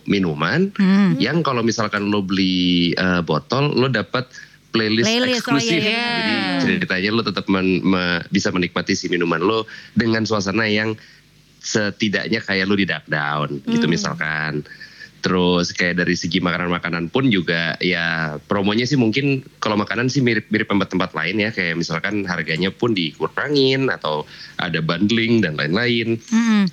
minuman 0.05 0.71
Hmm. 0.71 1.17
yang 1.17 1.41
kalau 1.41 1.59
misalkan 1.59 2.07
lo 2.07 2.21
beli 2.21 2.95
uh, 2.95 3.19
botol 3.19 3.73
lo 3.73 3.87
dapat 3.87 4.23
playlist, 4.69 5.07
Playlist, 5.07 5.39
oh 5.41 5.55
eksklusif. 5.55 5.79
iya, 5.79 5.89
iya. 5.89 6.07
Jadi 6.15 6.35
ceritanya 6.79 7.09
lo 7.09 7.21
tetap 7.21 7.45
men- 7.47 7.79
me- 7.81 8.23
bisa 8.29 8.51
menikmati 8.51 8.91
si 8.91 9.07
minuman 9.07 9.39
lo 9.39 9.63
dengan 9.91 10.23
suasana 10.23 10.63
yang 10.65 10.95
setidaknya 11.65 12.45
kayak 12.45 12.69
lo 12.69 12.77
di 12.77 12.85
dark 12.85 13.09
down 13.09 13.57
gitu 13.65 13.89
misalkan. 13.89 14.61
Terus 15.25 15.73
kayak 15.73 16.05
dari 16.05 16.13
segi 16.13 16.37
makanan-makanan 16.37 17.09
pun 17.09 17.33
juga 17.33 17.73
ya 17.81 18.37
promonya 18.45 18.85
sih 18.85 18.93
mungkin 18.93 19.41
kalau 19.57 19.73
makanan 19.73 20.05
sih 20.05 20.21
mirip-mirip 20.21 20.69
tempat-tempat 20.69 21.17
lain 21.17 21.41
ya 21.41 21.49
kayak 21.49 21.81
misalkan 21.81 22.29
harganya 22.29 22.69
pun 22.69 22.93
dikurangin 22.93 23.89
atau 23.89 24.29
ada 24.61 24.85
bundling 24.85 25.41
dan 25.41 25.57
lain-lain. 25.57 26.21
Hmm. 26.29 26.69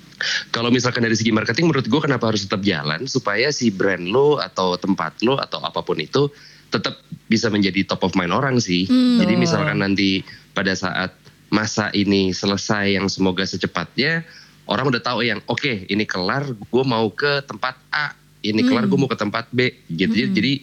Kalau 0.53 0.69
misalkan 0.69 1.01
dari 1.01 1.17
segi 1.17 1.33
marketing 1.33 1.73
menurut 1.73 1.89
gue 1.89 2.01
kenapa 2.05 2.29
harus 2.29 2.45
tetap 2.45 2.61
jalan 2.61 3.09
supaya 3.09 3.49
si 3.49 3.73
brand 3.73 4.05
lo 4.05 4.37
atau 4.37 4.77
tempat 4.77 5.17
lo 5.25 5.41
atau 5.41 5.57
apa 5.57 5.81
pun 5.81 5.97
itu 5.97 6.29
tetap 6.69 7.01
bisa 7.25 7.49
menjadi 7.49 7.89
top 7.89 8.05
of 8.05 8.13
mind 8.13 8.37
orang 8.37 8.61
sih. 8.61 8.85
Jadi 9.17 9.33
misalkan 9.33 9.81
nanti 9.81 10.21
pada 10.53 10.77
saat 10.77 11.09
masa 11.49 11.89
ini 11.93 12.33
selesai 12.33 12.97
yang 12.97 13.09
semoga 13.09 13.45
secepatnya 13.45 14.25
orang 14.67 14.85
udah 14.91 15.01
tahu 15.03 15.25
yang 15.25 15.39
oke 15.47 15.87
ini 15.87 16.03
kelar 16.07 16.47
gue 16.51 16.83
mau 16.83 17.09
ke 17.11 17.43
tempat 17.43 17.75
A 17.91 18.15
ini 18.43 18.63
kelar 18.63 18.87
gue 18.87 18.99
mau 18.99 19.07
ke 19.07 19.17
tempat 19.19 19.47
B 19.51 19.71
gitu 19.91 20.11
jadi 20.13 20.31
jadi 20.31 20.53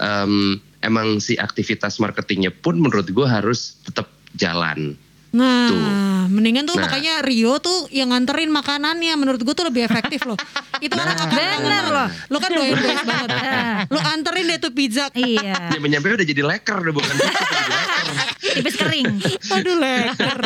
em, 0.00 0.60
emang 0.84 1.20
si 1.20 1.36
aktivitas 1.36 2.00
marketingnya 2.00 2.52
pun 2.52 2.80
menurut 2.80 3.08
gue 3.08 3.26
harus 3.26 3.76
tetap 3.84 4.08
jalan 4.36 4.96
Nah, 5.32 5.64
Tuh. 5.64 5.80
mendingan 6.28 6.68
tuh 6.68 6.76
Nah. 6.76 6.84
makanya 6.84 7.24
Rio 7.24 7.56
tuh 7.56 7.88
yang 7.88 8.12
nganterin 8.12 8.52
makanannya 8.52 9.16
menurut 9.16 9.40
gue 9.40 9.54
tuh 9.56 9.64
lebih 9.64 9.88
efektif 9.88 10.28
loh. 10.28 10.36
Itu 10.84 10.92
orang 10.92 11.16
akan 11.16 11.28
Bener 11.32 11.84
loh. 11.88 12.08
Lo 12.28 12.36
kan 12.36 12.52
doyan 12.52 12.76
doyan 12.76 13.00
banget. 13.00 13.28
Lo 13.96 14.00
anterin 14.12 14.44
deh 14.44 14.60
tuh 14.60 14.76
pizza. 14.76 15.08
Iya. 15.16 15.72
nyampe 15.72 15.88
nyampe 15.88 16.06
udah 16.20 16.28
jadi 16.28 16.42
leker 16.44 16.76
udah 16.84 16.92
bukan 16.92 17.12
pizza, 17.16 17.32
udah 17.32 17.48
jadi 17.48 17.72
leker 17.72 18.04
Tipis 18.52 18.76
kering. 18.76 19.06
Aduh 19.56 19.76
leker. 19.80 20.38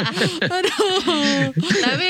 Aduh. 0.46 1.50
Tapi 1.56 2.08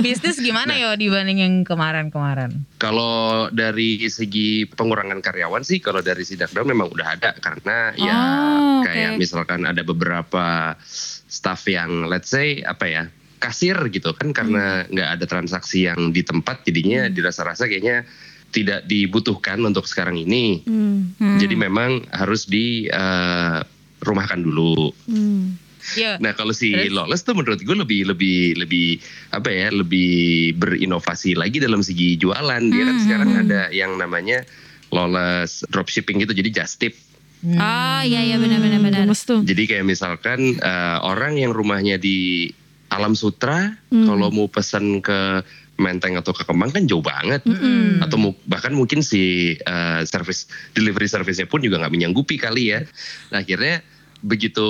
bisnis 0.00 0.38
gimana 0.38 0.76
yo 0.76 0.92
dibanding 0.94 1.38
yang 1.40 1.54
kemarin-kemarin 1.64 2.64
Kalau 2.76 3.48
dari 3.50 4.02
segi 4.08 4.68
pengurangan 4.68 5.18
karyawan 5.18 5.64
sih, 5.64 5.80
kalau 5.80 6.04
dari 6.04 6.22
sidak 6.22 6.52
down 6.52 6.68
memang 6.68 6.92
udah 6.92 7.16
ada 7.18 7.30
karena 7.38 7.92
ya 7.96 8.16
Oh, 8.18 8.80
kayak 8.84 9.16
oke. 9.16 9.20
misalkan 9.20 9.64
ada 9.64 9.82
beberapa 9.82 10.74
staff 11.28 11.66
yang 11.66 12.06
let's 12.06 12.30
say 12.30 12.60
apa 12.62 12.84
ya 12.86 13.04
kasir 13.38 13.78
gitu 13.94 14.10
kan 14.18 14.34
karena 14.34 14.82
nggak 14.90 15.10
ada 15.18 15.24
transaksi 15.30 15.86
yang 15.86 16.10
di 16.10 16.26
tempat 16.26 16.66
jadinya 16.66 17.06
dirasa-rasa 17.06 17.70
kayaknya 17.70 18.02
tidak 18.48 18.88
dibutuhkan 18.88 19.60
untuk 19.60 19.84
sekarang 19.84 20.16
ini. 20.16 20.64
Hmm. 20.64 21.12
Jadi 21.36 21.52
memang 21.54 22.02
harus 22.08 22.48
di 22.48 22.88
eh, 22.88 23.58
rumahkan 24.08 24.40
dulu. 24.40 24.88
Hmm. 25.04 25.60
Iya. 25.96 26.20
Nah 26.20 26.36
kalau 26.36 26.52
si 26.52 26.74
Terus? 26.74 26.92
Lawless 26.92 27.24
tuh 27.24 27.32
menurut 27.32 27.60
gue 27.64 27.76
lebih 27.76 28.12
lebih 28.12 28.60
lebih 28.60 29.00
apa 29.32 29.48
ya 29.48 29.72
lebih 29.72 30.52
berinovasi 30.58 31.32
lagi 31.32 31.62
dalam 31.62 31.80
segi 31.80 32.18
jualan. 32.20 32.62
Dia 32.68 32.82
kan 32.84 32.96
sekarang 33.00 33.30
ada 33.46 33.60
yang 33.72 33.96
namanya 33.96 34.44
Lawless 34.92 35.64
dropshipping 35.68 36.24
gitu 36.24 36.32
jadi 36.32 36.50
just 36.52 36.80
tip. 36.80 36.96
Oh 37.38 38.02
iya 38.02 38.20
iya 38.26 38.36
benar 38.36 38.58
benar 38.58 38.82
benar. 38.82 39.06
Jadi 39.46 39.62
kayak 39.64 39.86
misalkan 39.86 40.58
eh, 40.58 40.98
orang 41.00 41.38
yang 41.38 41.54
rumahnya 41.54 41.96
di 41.96 42.50
Alam 42.88 43.12
Sutra 43.14 43.78
kalau 43.92 44.28
mau 44.32 44.48
pesan 44.50 44.98
ke 45.00 45.44
Menteng 45.78 46.18
atau 46.18 46.34
ke 46.34 46.42
Kemang 46.42 46.74
kan 46.74 46.90
jauh 46.90 47.04
banget. 47.04 47.46
Atau 48.02 48.18
mu- 48.18 48.34
bahkan 48.50 48.74
mungkin 48.74 49.00
si 49.00 49.54
eh, 49.54 50.00
service 50.02 50.50
delivery 50.74 51.06
service-nya 51.06 51.46
pun 51.46 51.62
juga 51.62 51.78
nggak 51.78 51.94
menyanggupi 51.94 52.34
kali 52.34 52.74
ya. 52.74 52.82
Nah 53.30 53.40
akhirnya 53.40 53.80
begitu 54.22 54.68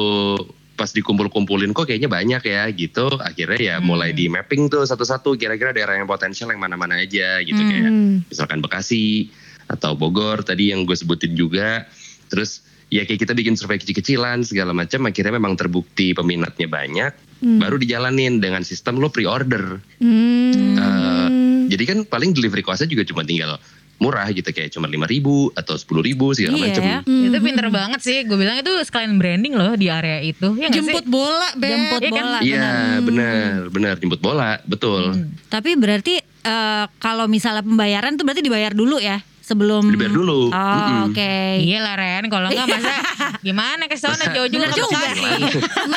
pas 0.78 0.95
dikumpul-kumpulin 0.95 1.75
kok 1.75 1.90
kayaknya 1.90 2.07
banyak 2.07 2.43
ya 2.47 2.71
gitu. 2.71 3.11
Akhirnya 3.19 3.59
ya 3.59 3.75
mulai 3.83 4.14
di 4.14 4.31
mapping 4.31 4.71
tuh 4.71 4.87
satu-satu 4.87 5.35
kira-kira 5.35 5.75
daerah 5.75 5.99
yang 5.99 6.07
potensial 6.07 6.55
yang 6.55 6.62
mana-mana 6.62 7.02
aja 7.02 7.43
gitu 7.43 7.59
kayak 7.59 7.90
Hmm. 7.90 8.23
misalkan 8.31 8.62
Bekasi 8.62 9.35
atau 9.67 9.99
Bogor 9.99 10.47
tadi 10.47 10.71
yang 10.71 10.87
gue 10.87 10.95
sebutin 10.95 11.35
juga. 11.35 11.90
Terus 12.31 12.62
ya 12.95 13.02
kayak 13.02 13.26
kita 13.26 13.35
bikin 13.35 13.59
survei 13.59 13.83
kecil-kecilan 13.83 14.47
segala 14.47 14.71
macam 14.71 15.02
akhirnya 15.11 15.35
memang 15.35 15.59
terbukti 15.59 16.14
peminatnya 16.14 16.71
banyak. 16.71 17.12
Baru 17.38 17.78
dijalanin 17.78 18.38
dengan 18.38 18.62
sistem 18.62 19.02
lo 19.02 19.11
pre-order. 19.11 19.83
Hmm. 19.99 20.78
Eh, 20.78 21.28
jadi 21.75 21.85
kan 21.85 21.99
paling 22.07 22.33
delivery 22.33 22.62
cost-nya 22.62 22.88
juga 22.90 23.05
cuma 23.07 23.23
tinggal 23.26 23.59
murah 23.99 24.26
gitu 24.28 24.47
kayak 24.49 24.71
cuma 24.71 24.87
lima 24.87 25.05
ribu 25.05 25.50
atau 25.52 25.75
sepuluh 25.75 26.00
ribu 26.00 26.31
segala 26.31 26.55
Iya. 26.57 26.64
macam. 26.71 26.83
Itu 27.05 27.38
pinter 27.40 27.67
banget 27.69 28.00
sih. 28.00 28.23
Gue 28.23 28.37
bilang 28.37 28.55
itu 28.57 28.71
sekalian 28.81 29.14
branding 29.14 29.52
loh 29.52 29.75
di 29.75 29.87
area 29.87 30.19
itu. 30.21 30.55
Ya 30.55 30.67
nggak 30.67 30.78
sih? 30.78 30.87
Jemput 30.88 31.05
bola, 31.05 31.49
Beb. 31.52 31.67
Jemput 31.69 32.00
kan? 32.00 32.12
bola. 32.12 32.38
Iya 32.38 32.69
benar 33.00 33.50
benar 33.69 33.95
jemput 33.97 34.19
bola 34.19 34.50
betul. 34.62 35.19
Tapi 35.47 35.75
berarti 35.75 36.14
eh, 36.23 36.85
kalau 36.97 37.26
misalnya 37.26 37.61
pembayaran 37.61 38.14
tuh 38.14 38.23
berarti 38.23 38.40
dibayar 38.40 38.71
dulu 38.71 38.97
ya 38.97 39.19
sebelum 39.40 39.88
Dibayar 39.88 40.12
dulu. 40.12 40.49
Oh, 40.49 40.55
Mm-mm. 40.55 41.09
oke. 41.09 41.35
Iya 41.59 41.78
lah 41.81 41.97
Ren, 41.97 42.28
kalau 42.28 42.49
enggak 42.49 42.69
masa 42.69 42.95
gimana 43.47 43.88
ke 43.88 43.97
sana 43.97 44.28
jauh 44.28 44.47
juga 44.47 44.69
ke 44.69 44.76
juga. 44.76 44.93
Bekasi. 44.93 45.25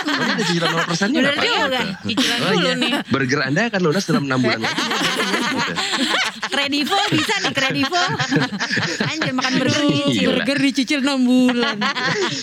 Ada 0.02 0.42
cicilan 0.42 0.70
0 0.74 0.88
persennya 0.88 1.20
Bener 1.20 1.36
juga. 1.38 1.82
Cicilan 2.02 2.38
Oh 2.40 2.50
dulu 2.50 2.64
iya, 2.64 2.74
nih. 2.74 2.92
burger 3.12 3.42
Anda 3.44 3.62
akan 3.68 3.82
lunas 3.84 4.04
dalam 4.06 4.24
6 4.26 4.40
bulan 4.40 4.60
lagi. 4.62 4.82
Kredivo 6.52 6.98
bisa 7.16 7.36
nih 7.40 7.54
Kredivo. 7.56 8.04
Anjir 9.08 9.34
makan 9.34 9.54
burger 9.58 9.84
gila. 9.88 10.28
Burger 10.36 10.58
dicicil 10.60 11.00
6 11.00 11.24
bulan. 11.24 11.78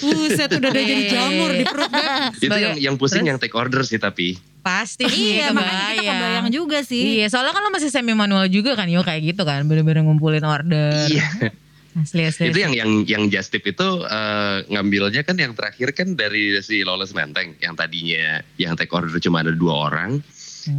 Buset 0.03 0.51
udah 0.57 0.69
ada 0.73 0.83
jadi 0.83 1.05
jamur 1.13 1.51
di 1.53 1.65
perut, 1.69 1.91
Beb. 1.93 2.09
Itu 2.41 2.57
yang 2.57 2.75
yang 2.81 2.95
pusing 2.97 3.29
yang 3.29 3.37
take 3.37 3.53
order 3.53 3.85
sih 3.85 4.01
tapi. 4.01 4.41
Pasti 4.65 5.05
Iya 5.07 5.53
makanya 5.55 5.97
kita 5.97 6.03
kebayang 6.13 6.49
juga 6.51 6.79
sih. 6.83 7.21
Iya, 7.23 7.33
soalnya 7.33 7.53
kan 7.55 7.63
lo 7.65 7.71
masih 7.73 7.89
semi 7.89 8.13
manual 8.13 8.51
juga 8.53 8.75
kan, 8.75 8.91
yo 8.91 9.01
kayak 9.01 9.37
gitu 9.37 9.43
kan, 9.47 9.65
bener-bener 9.65 10.05
ngumpulin 10.05 10.45
order. 10.45 11.09
Iya. 11.09 11.55
Asli 11.99 12.23
asli. 12.29 12.53
Itu 12.53 12.63
yang 12.63 12.75
yang 12.77 12.91
yang 13.09 13.23
just 13.33 13.51
tip 13.51 13.67
itu 13.67 13.89
eh, 14.07 14.57
ngambilnya 14.71 15.27
kan 15.27 15.35
yang 15.35 15.57
terakhir 15.57 15.97
kan 15.97 16.15
dari 16.15 16.55
si 16.63 16.87
Lawless 16.87 17.17
Menteng 17.17 17.59
yang 17.59 17.75
tadinya 17.75 18.39
yang 18.61 18.79
take 18.79 18.93
order 18.93 19.11
cuma 19.19 19.43
ada 19.43 19.51
dua 19.51 19.91
orang 19.91 20.23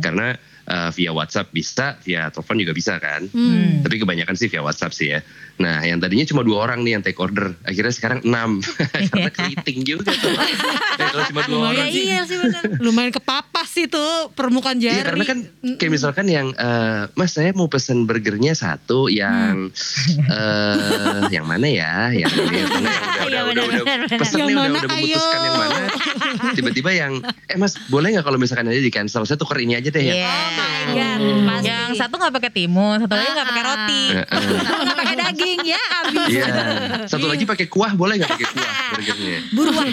karena 0.06 0.38
eh, 0.70 0.90
via 0.94 1.12
WhatsApp 1.12 1.50
bisa, 1.50 1.98
via 2.00 2.30
telepon 2.30 2.56
juga 2.56 2.72
bisa 2.72 2.96
kan. 2.98 3.26
Hmm. 3.26 3.82
Tapi 3.82 3.98
kebanyakan 3.98 4.34
sih 4.34 4.48
via 4.48 4.62
WhatsApp 4.62 4.94
sih 4.94 5.10
ya. 5.10 5.22
Nah, 5.60 5.84
yang 5.84 6.00
tadinya 6.00 6.24
cuma 6.24 6.40
dua 6.40 6.64
orang 6.64 6.88
nih 6.88 6.96
yang 6.96 7.04
take 7.04 7.20
order, 7.20 7.52
akhirnya 7.62 7.92
sekarang 7.92 8.24
enam 8.24 8.64
karena 9.12 9.28
keriting 9.28 9.84
juga 9.84 10.08
tuh. 10.10 10.32
Eh, 10.32 10.56
kalau 11.04 11.24
cuma 11.28 11.42
dua 11.44 11.60
Ya 11.60 11.68
orang 11.74 11.88
sih. 11.90 12.04
iya 12.06 12.20
sih 12.24 12.38
benar. 12.38 12.64
Lumayan 12.80 13.12
kepapas 13.12 13.68
sih 13.68 13.86
tuh 13.86 14.32
permukaan 14.32 14.80
jari. 14.80 14.96
Iya 14.96 15.04
karena 15.04 15.26
kan 15.26 15.38
kayak 15.76 15.92
misalkan 15.92 16.26
yang 16.26 16.54
eh, 16.54 17.12
Mas 17.12 17.34
saya 17.34 17.52
mau 17.52 17.68
pesen 17.68 18.08
burgernya 18.08 18.56
satu 18.56 19.10
yang 19.10 19.68
eh 20.28 21.28
yang 21.30 21.44
mana 21.44 21.68
ya 21.68 22.12
yang 22.14 22.30
ini 22.30 22.58
yang 22.58 22.70
mana 22.70 22.88
yang 22.88 23.04
udah 23.04 23.28
Iya, 23.30 23.42
udah 23.50 23.64
udah, 23.68 23.82
udah 23.84 23.84
pesennya 24.16 24.40
Yang 24.40 24.50
udah 24.50 24.64
mana, 24.64 24.78
udah 24.80 24.90
memutuskan 24.90 25.40
yang 25.40 25.56
mana 25.58 25.82
tiba-tiba 26.52 26.90
yang 26.92 27.14
eh 27.46 27.58
Mas 27.58 27.74
boleh 27.88 28.08
nggak 28.12 28.26
kalau 28.26 28.38
misalkan 28.38 28.68
aja 28.68 28.80
di 28.80 28.92
cancel 28.92 29.24
saya 29.24 29.36
tuker 29.36 29.60
ini 29.60 29.76
aja 29.76 29.90
deh 29.90 30.02
ya 30.02 30.16
Iya. 30.16 30.38
My 30.60 30.84
god, 30.90 31.20
pasti. 31.46 31.68
Yang 31.68 31.92
satu 31.98 32.14
nggak 32.16 32.34
pakai 32.34 32.52
timun, 32.52 32.96
satu 32.98 33.14
lagi 33.14 33.30
nggak 33.30 33.48
pakai 33.48 33.62
Ah. 33.62 33.70
roti. 33.70 34.04
Satu 34.60 34.82
nggak 34.82 34.98
pakai 34.98 35.16
daging 35.24 35.60
ya 35.64 35.82
abis. 36.00 36.28
Iya 36.30 36.46
satu 37.06 37.26
lagi 37.26 37.44
pakai 37.44 37.66
kuah 37.66 37.92
boleh 37.94 38.14
nggak 38.16 38.30
pakai 38.30 38.48
kuah 38.48 38.74
burgernya 38.92 39.40
Buruan. 39.56 39.88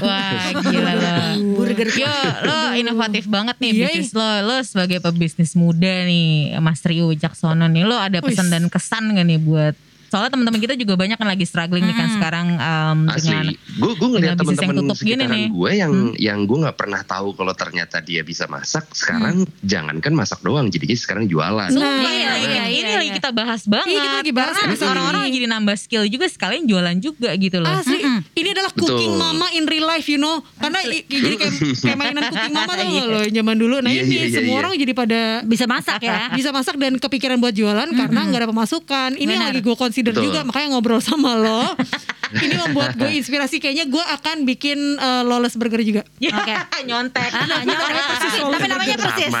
Wah 0.00 0.42
gila 0.60 0.92
lo. 0.94 1.14
Burger 1.56 1.88
Yo 1.90 2.14
lo 2.42 2.58
inovatif 2.74 3.24
banget 3.26 3.56
nih 3.58 3.70
Iya, 3.70 3.86
bisnis 3.90 4.10
lo. 4.12 4.28
Lo 4.42 4.56
sebagai 4.60 4.98
pebisnis 5.00 5.52
muda 5.54 6.04
nih 6.04 6.26
Mas 6.58 6.82
Rio 6.82 7.08
Wicaksono 7.08 7.64
nih. 7.64 7.82
Lo 7.82 7.96
ada 7.96 8.18
pesan 8.18 8.48
dan 8.48 8.66
kesan 8.66 9.12
gak 9.12 9.24
nih 9.24 9.38
buat 9.38 9.74
Soalnya 10.14 10.30
teman-teman 10.30 10.60
kita 10.60 10.74
juga 10.76 10.94
banyak 10.94 11.18
kan 11.18 11.26
lagi 11.26 11.42
struggling 11.42 11.82
nih 11.82 11.96
kan 11.96 12.08
sekarang 12.12 12.46
um, 12.54 12.98
dengan 13.10 13.44
Asli, 13.44 13.58
gue 13.74 13.92
gue 13.92 14.08
ngeliat 14.08 14.38
dengan 14.38 14.46
teman-teman 14.54 14.86
gini 14.86 14.94
sekitaran 14.94 15.34
nih. 15.34 15.46
gue 15.50 15.70
yang 15.74 15.92
yang 16.16 16.38
gue 16.40 16.58
nggak 16.60 16.76
pernah 16.76 17.02
tahu 17.02 17.34
kalau 17.34 17.50
ternyata 17.52 17.98
dia 17.98 18.22
bisa 18.22 18.46
masak. 18.46 18.86
Sekarang 18.88 19.42
jangankan 19.60 20.14
masak 20.14 20.38
doang, 20.40 20.70
jadinya 20.70 20.94
sekarang 20.94 21.26
jualan. 21.26 21.66
Nah, 21.68 21.82
Iya, 21.96 22.12
iya, 22.14 22.32
iya, 22.38 22.46
iya, 22.46 22.64
ini 22.70 22.86
iya. 22.86 22.96
lagi 22.96 23.10
kita 23.12 23.30
bahas 23.30 23.66
banget. 23.66 23.90
Iya, 23.90 23.98
kita 24.00 24.16
lagi 24.16 24.32
bahas 24.32 24.54
Karena 24.54 24.86
orang-orang 24.86 25.20
jadi 25.26 25.46
nambah 25.48 25.76
skill 25.76 26.04
juga 26.06 26.26
sekalian 26.26 26.62
jualan 26.64 26.96
juga 26.96 27.34
gitu 27.34 27.58
loh. 27.58 27.74
Asli, 27.74 27.98
ini 28.34 28.48
adalah 28.50 28.70
Betul. 28.70 28.94
cooking 28.94 29.12
mama 29.16 29.50
in 29.50 29.64
real 29.64 29.82
life, 29.84 30.06
you 30.06 30.16
know. 30.16 30.38
Karena 30.54 30.78
i- 30.84 31.02
jadi 31.02 31.34
kayak, 31.34 31.52
kayak 31.74 31.96
mainan 31.96 32.22
cooking 32.28 32.54
mama 32.54 32.72
tuh 32.78 32.86
loh 32.86 33.24
zaman 33.26 33.56
dulu. 33.56 33.76
Nah 33.80 33.90
Iya, 33.90 34.02
ini 34.04 34.14
iya, 34.14 34.22
iya, 34.22 34.36
semua 34.36 34.52
iya. 34.52 34.60
orang 34.60 34.70
jadi 34.76 34.92
pada 34.94 35.20
Bisa 35.42 35.64
masak 35.66 35.98
ya. 36.00 36.20
bisa 36.38 36.50
masak 36.50 36.74
dan 36.76 36.94
kepikiran 36.94 37.36
buat 37.36 37.50
jualan 37.50 37.88
karena 37.90 38.20
nggak 38.22 38.40
ada 38.40 38.48
pemasukan. 38.48 39.10
Ini 39.16 39.34
lagi 39.34 39.58
gue 39.58 39.74
consider 40.04 40.20
Betul. 40.20 40.24
juga, 40.28 40.40
makanya 40.44 40.68
ngobrol 40.76 41.00
sama 41.00 41.32
lo. 41.40 41.64
ini 42.44 42.54
membuat 42.60 42.92
gue 42.98 43.08
inspirasi. 43.16 43.56
Kayaknya 43.56 43.88
gue 43.88 44.04
akan 44.04 44.36
bikin 44.44 44.78
eh, 45.00 45.22
lawless 45.24 45.56
burger 45.56 45.80
juga. 45.80 46.02
Oke. 46.04 46.54
nyontek. 46.88 47.30
Ah, 47.32 47.64
nyontek. 47.64 47.96
Tapi 48.36 48.66
namanya 48.68 48.96
persis. 49.00 49.32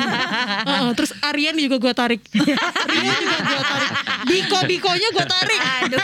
Heeh, 0.70 0.88
terus 0.94 1.10
Aryan 1.24 1.56
juga 1.58 1.76
gue 1.82 1.92
tarik. 1.96 2.20
Aryan 2.30 3.18
juga 3.18 3.38
gue 3.42 3.62
tarik. 3.66 3.90
Biko 4.30 4.58
Bikonya 4.70 5.08
gue 5.10 5.26
tarik. 5.26 5.60
Aduh. 5.60 5.98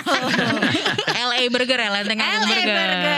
LA 1.38 1.48
Burger 1.48 1.78
ya, 1.78 1.90
Lenteng 1.90 2.16
Agung 2.18 2.40
LA 2.42 2.50
Burger. 2.50 2.66
Burger. 2.66 3.14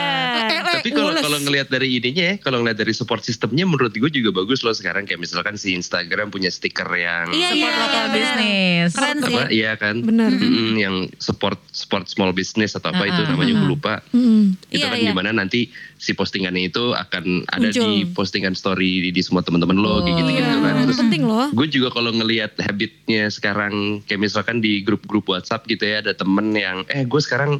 Eh, 0.49 0.61
Tapi 0.79 0.91
kalau 0.91 1.13
kalau 1.13 1.39
ngelihat 1.41 1.69
dari 1.69 1.89
ininya 1.93 2.25
ya, 2.25 2.37
kalau 2.39 2.59
ngelihat 2.61 2.79
dari 2.79 2.93
support 2.93 3.21
sistemnya 3.21 3.65
menurut 3.65 3.91
gue 3.91 4.11
juga 4.11 4.31
bagus 4.33 4.61
loh 4.61 4.71
sekarang 4.71 5.05
kayak 5.05 5.19
misalkan 5.19 5.55
si 5.55 5.73
Instagram 5.73 6.29
punya 6.29 6.49
stiker 6.49 6.87
yang 6.91 7.31
Iya, 7.31 7.49
Support 7.49 7.59
iya, 7.69 7.79
local 7.79 7.89
benar. 8.05 8.15
business. 8.15 8.91
Keren 8.93 9.17
sih. 9.21 9.35
apa 9.35 9.43
iya 9.51 9.73
kan? 9.75 9.97
Benar. 10.01 10.31
Mm-mm, 10.31 10.73
yang 10.77 10.97
support 11.17 11.59
support 11.71 12.05
small 12.07 12.31
business 12.31 12.73
atau 12.73 12.89
apa 12.89 13.05
itu 13.05 13.21
namanya 13.25 13.55
gue 13.55 13.69
lupa. 13.69 13.95
Mm. 14.11 14.59
Itu 14.67 14.79
Iya, 14.79 14.87
kan 14.87 14.99
iya. 14.99 15.07
di 15.07 15.15
mana 15.15 15.31
nanti 15.33 15.61
si 15.97 16.13
postingannya 16.13 16.63
itu 16.65 16.93
akan 16.93 17.25
ada 17.49 17.69
Muncul. 17.69 17.83
di 17.85 18.07
postingan 18.09 18.55
story 18.55 19.01
di, 19.01 19.11
di 19.11 19.21
semua 19.21 19.41
teman-teman 19.41 19.75
lo 19.77 20.01
kayak 20.01 20.15
gitu-gitu 20.17 20.47
Iya, 20.49 20.59
kan. 20.61 20.75
itu 20.77 20.85
Terus 20.89 21.01
penting 21.01 21.23
loh. 21.25 21.47
gue 21.51 21.67
juga 21.69 21.89
kalau 21.91 22.11
ngelihat 22.11 22.53
habitnya 22.61 23.23
sekarang 23.29 23.75
kayak 24.05 24.21
misalkan 24.21 24.59
di 24.59 24.81
grup-grup 24.81 25.27
WhatsApp 25.27 25.67
gitu 25.67 25.83
ya 25.83 26.01
ada 26.01 26.13
temen 26.13 26.53
yang 26.53 26.87
eh 26.87 27.03
gue 27.03 27.19
sekarang 27.19 27.59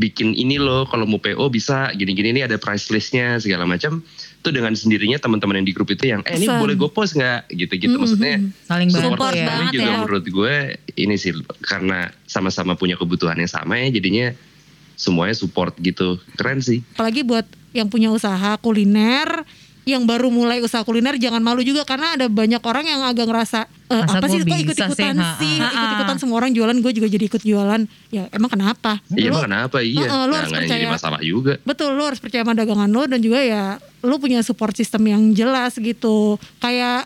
bikin 0.00 0.32
ini 0.32 0.56
loh 0.56 0.88
kalau 0.88 1.04
mau 1.04 1.20
PO 1.20 1.52
bisa 1.52 1.92
gini-gini 1.92 2.32
ini 2.32 2.40
ada 2.40 2.56
price 2.56 2.88
listnya 2.88 3.36
segala 3.36 3.68
macam. 3.68 4.00
Tuh 4.40 4.48
dengan 4.48 4.72
sendirinya 4.72 5.20
teman-teman 5.20 5.60
yang 5.60 5.68
di 5.68 5.76
grup 5.76 5.92
itu 5.92 6.08
yang 6.08 6.24
eh 6.24 6.40
ini 6.40 6.48
boleh 6.48 6.72
gue 6.72 6.88
post 6.88 7.12
nggak? 7.12 7.52
Gitu-gitu 7.52 7.92
maksudnya 8.00 8.40
Saling 8.64 8.88
support 8.88 9.36
Support 9.36 9.36
ya. 9.36 9.68
juga 9.68 9.84
ya. 9.84 9.96
menurut 10.00 10.24
gue 10.24 10.54
ini 10.96 11.14
sih 11.20 11.36
karena 11.60 12.08
sama-sama 12.24 12.72
punya 12.72 12.96
kebutuhan 12.96 13.36
yang 13.36 13.52
sama 13.52 13.76
ya 13.76 13.92
jadinya 13.92 14.32
semuanya 14.96 15.36
support 15.36 15.76
gitu. 15.84 16.16
Keren 16.40 16.64
sih. 16.64 16.80
Apalagi 16.96 17.20
buat 17.20 17.44
yang 17.76 17.92
punya 17.92 18.08
usaha 18.08 18.56
kuliner 18.64 19.44
yang 19.84 20.08
baru 20.08 20.32
mulai 20.32 20.64
usaha 20.64 20.80
kuliner 20.84 21.20
jangan 21.20 21.44
malu 21.44 21.60
juga 21.60 21.84
karena 21.84 22.16
ada 22.16 22.26
banyak 22.28 22.60
orang 22.64 22.84
yang 22.88 23.00
agak 23.04 23.28
ngerasa 23.28 23.68
Masa 23.90 24.16
apa 24.16 24.26
sih 24.26 24.38
kok 24.38 24.46
bisa 24.46 24.58
ikut-ikutan 24.62 25.14
sih? 25.36 25.56
ikut-ikutan 25.58 26.16
semua 26.16 26.36
orang 26.38 26.50
jualan 26.50 26.76
gue 26.76 26.92
juga 26.92 27.06
jadi 27.06 27.24
ikut 27.26 27.42
jualan 27.42 27.80
ya 28.08 28.30
emang 28.30 28.46
kenapa 28.48 29.02
iya 29.10 29.28
emang 29.28 29.44
kenapa 29.44 29.78
iya 29.80 30.00
Heeh, 30.00 30.22
lu 30.22 30.30
Nah, 30.30 30.38
harus 30.38 30.48
nggak 30.48 30.62
jadi 30.62 30.70
percaya. 30.78 30.94
masalah 30.94 31.20
juga 31.20 31.52
Betul, 31.60 31.90
lu 31.92 32.02
harus 32.02 32.18
percaya 32.18 32.40
sama 32.40 32.54
dagangan 32.54 32.86
lo 32.86 33.02
dan 33.04 33.18
juga 33.18 33.38
ya 33.38 33.64
lu 34.00 34.16
punya 34.16 34.40
support 34.40 34.72
system 34.72 35.04
yang 35.04 35.22
jelas 35.30 35.74
gitu. 35.74 36.38
Kayak 36.56 37.04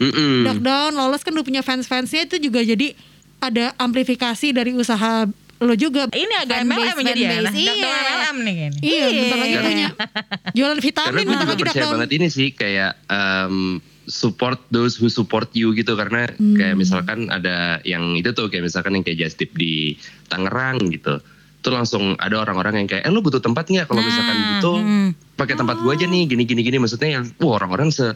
Down, 0.57 0.93
Lawless 0.93 1.21
kan 1.21 1.33
lu 1.33 1.41
punya 1.41 1.59
fans-fansnya 1.61 2.25
itu 2.25 2.39
juga 2.39 2.61
jadi 2.61 2.93
ada 3.39 3.73
amplifikasi 3.77 4.47
dari 4.51 4.71
usaha 4.73 5.27
lo 5.57 5.75
juga. 5.75 6.07
Ini 6.07 6.35
agak 6.39 6.63
MLM 6.63 6.97
jadi 7.03 7.21
ya. 7.21 7.31
Nah, 7.41 7.51
iya. 7.51 7.73
Dokter 7.73 7.89
MLM 7.89 8.37
nih 8.39 8.55
kayaknya. 8.55 8.81
Iya, 8.81 9.05
bentar 9.09 9.39
lagi 9.39 9.51
Karena- 9.51 9.65
punya 9.65 9.89
jualan 10.53 10.77
Karena 10.77 10.87
vitamin, 10.87 11.15
gue 11.17 11.31
bentar 11.31 11.47
juga 11.49 11.63
percaya 11.67 11.87
banget 11.91 12.11
ini 12.13 12.27
sih 12.29 12.49
kayak 12.51 12.93
em, 13.07 13.57
support 14.07 14.61
those 14.71 14.97
who 14.97 15.09
support 15.09 15.49
you 15.57 15.73
gitu. 15.73 15.97
Karena 15.97 16.29
kayak 16.37 16.77
misalkan 16.77 17.29
ada 17.33 17.81
yang 17.83 18.17
itu 18.17 18.33
tuh 18.37 18.49
kayak 18.53 18.69
misalkan 18.69 18.99
yang 18.99 19.05
kayak 19.05 19.19
just 19.25 19.41
tip 19.41 19.51
di 19.57 19.97
Tangerang 20.29 20.81
gitu. 20.93 21.21
Tuh 21.65 21.73
langsung 21.73 22.15
ada 22.21 22.45
orang-orang 22.45 22.85
yang 22.85 22.89
kayak 22.89 23.09
eh 23.09 23.13
lu 23.13 23.25
butuh 23.25 23.41
tempat 23.41 23.69
nggak? 23.69 23.89
Kalau 23.89 24.03
misalkan 24.05 24.37
Nah, 24.37 24.47
butuh 24.59 24.77
hmm. 24.81 25.09
pakai 25.41 25.55
tempat 25.57 25.77
gua 25.81 25.97
aja 25.97 26.05
nih 26.05 26.29
gini 26.29 26.45
gini 26.45 26.61
gini. 26.61 26.77
Maksudnya 26.77 27.21
yang 27.21 27.25
wah 27.41 27.57
orang-orang 27.57 27.89
se 27.89 28.13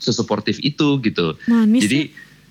sesuportif 0.00 0.56
itu 0.64 0.96
gitu. 1.04 1.36
Manis 1.48 1.84
jadi 1.84 2.08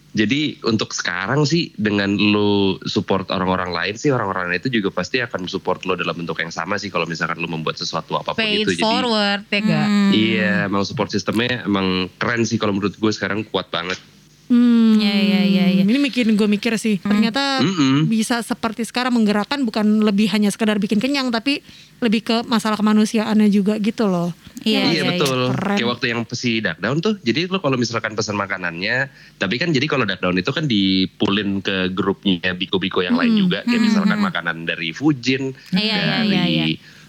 jadi 0.10 0.58
untuk 0.66 0.90
sekarang 0.90 1.46
sih 1.46 1.70
dengan 1.78 2.18
lu 2.18 2.82
support 2.90 3.30
orang-orang 3.30 3.70
lain 3.70 3.96
sih 3.96 4.10
orang-orang 4.10 4.58
itu 4.58 4.70
juga 4.74 4.90
pasti 4.90 5.22
akan 5.22 5.46
support 5.46 5.86
lo 5.86 5.94
dalam 5.94 6.18
bentuk 6.18 6.42
yang 6.42 6.50
sama 6.50 6.82
sih 6.82 6.90
kalau 6.90 7.06
misalkan 7.06 7.38
lu 7.38 7.46
membuat 7.46 7.78
sesuatu 7.78 8.18
apa 8.18 8.34
pun 8.34 8.42
Pay 8.42 8.66
itu 8.66 8.74
it 8.74 8.82
forward 8.82 9.46
ya 9.54 9.60
gak? 9.62 9.88
Hmm. 9.88 10.12
Iya, 10.12 10.54
emang 10.66 10.84
support 10.84 11.14
sistemnya 11.14 11.62
emang 11.62 12.10
keren 12.18 12.42
sih 12.42 12.58
kalau 12.58 12.74
menurut 12.74 12.98
gue 12.98 13.12
sekarang 13.14 13.46
kuat 13.46 13.70
banget. 13.70 14.02
Hmm. 14.50 14.98
Iya, 14.98 15.14
iya, 15.14 15.42
iya, 15.46 15.66
iya. 15.70 15.84
Ini 15.86 16.00
bikin 16.10 16.34
gue 16.34 16.50
mikir 16.50 16.74
sih. 16.82 16.98
Ternyata 16.98 17.62
Mm-mm. 17.62 18.10
bisa 18.10 18.42
seperti 18.42 18.82
sekarang 18.82 19.14
menggerakkan 19.14 19.62
bukan 19.62 20.02
lebih 20.02 20.34
hanya 20.34 20.50
sekedar 20.50 20.82
bikin 20.82 20.98
kenyang 20.98 21.30
tapi 21.30 21.62
lebih 22.02 22.26
ke 22.26 22.38
masalah 22.50 22.74
kemanusiaannya 22.74 23.46
juga 23.54 23.78
gitu 23.78 24.10
loh. 24.10 24.34
Iya, 24.66 24.90
Iya, 24.90 24.92
iya, 24.92 25.04
betul. 25.16 25.40
Keren. 25.54 25.78
Kayak 25.78 25.90
waktu 25.94 26.06
yang 26.12 26.20
si 26.34 26.52
Duckdown 26.60 26.98
tuh, 27.00 27.14
jadi 27.22 27.48
lo 27.48 27.62
kalau 27.62 27.78
misalkan 27.80 28.18
pesan 28.18 28.36
makanannya, 28.36 29.08
tapi 29.38 29.56
kan 29.62 29.70
jadi 29.72 29.86
kalau 29.88 30.04
Duckdown 30.04 30.36
itu 30.36 30.52
kan 30.52 30.66
dipulin 30.68 31.62
ke 31.64 31.94
grupnya 31.94 32.52
Biko-Biko 32.58 33.06
yang 33.06 33.16
lain 33.16 33.40
juga, 33.40 33.64
kayak 33.64 33.80
misalkan 33.86 34.20
makanan 34.20 34.68
dari 34.68 34.92
Fujin, 34.92 35.56
Iya, 35.72 35.80
iya, 35.80 36.04
dari 36.04 36.28
iya, 36.28 36.44
iya. 36.44 36.66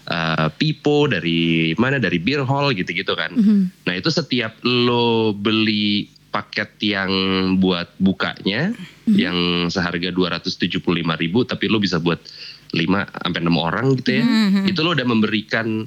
uh, 0.07 0.47
Pipo, 0.53 1.11
dari 1.11 1.73
mana, 1.75 1.99
dari 1.99 2.21
Beer 2.23 2.45
Hall 2.47 2.71
gitu-gitu 2.71 3.17
kan. 3.17 3.35
Mhm. 3.35 3.89
Nah 3.89 3.93
itu 3.99 4.07
setiap 4.07 4.55
lo 4.63 5.35
beli 5.35 6.07
paket 6.31 6.79
yang 6.79 7.11
buat 7.59 7.91
bukanya, 7.99 8.71
yang 9.05 9.67
seharga 9.67 10.09
275.000 10.15 10.79
ribu, 10.95 11.43
tapi 11.43 11.67
lo 11.67 11.77
bisa 11.77 11.99
buat 11.99 12.23
5 12.71 12.79
sampai 13.27 13.39
6 13.43 13.51
orang 13.59 13.85
gitu 13.99 14.11
ya, 14.15 14.25
itu 14.63 14.79
lo 14.79 14.95
udah 14.95 15.03
memberikan 15.03 15.83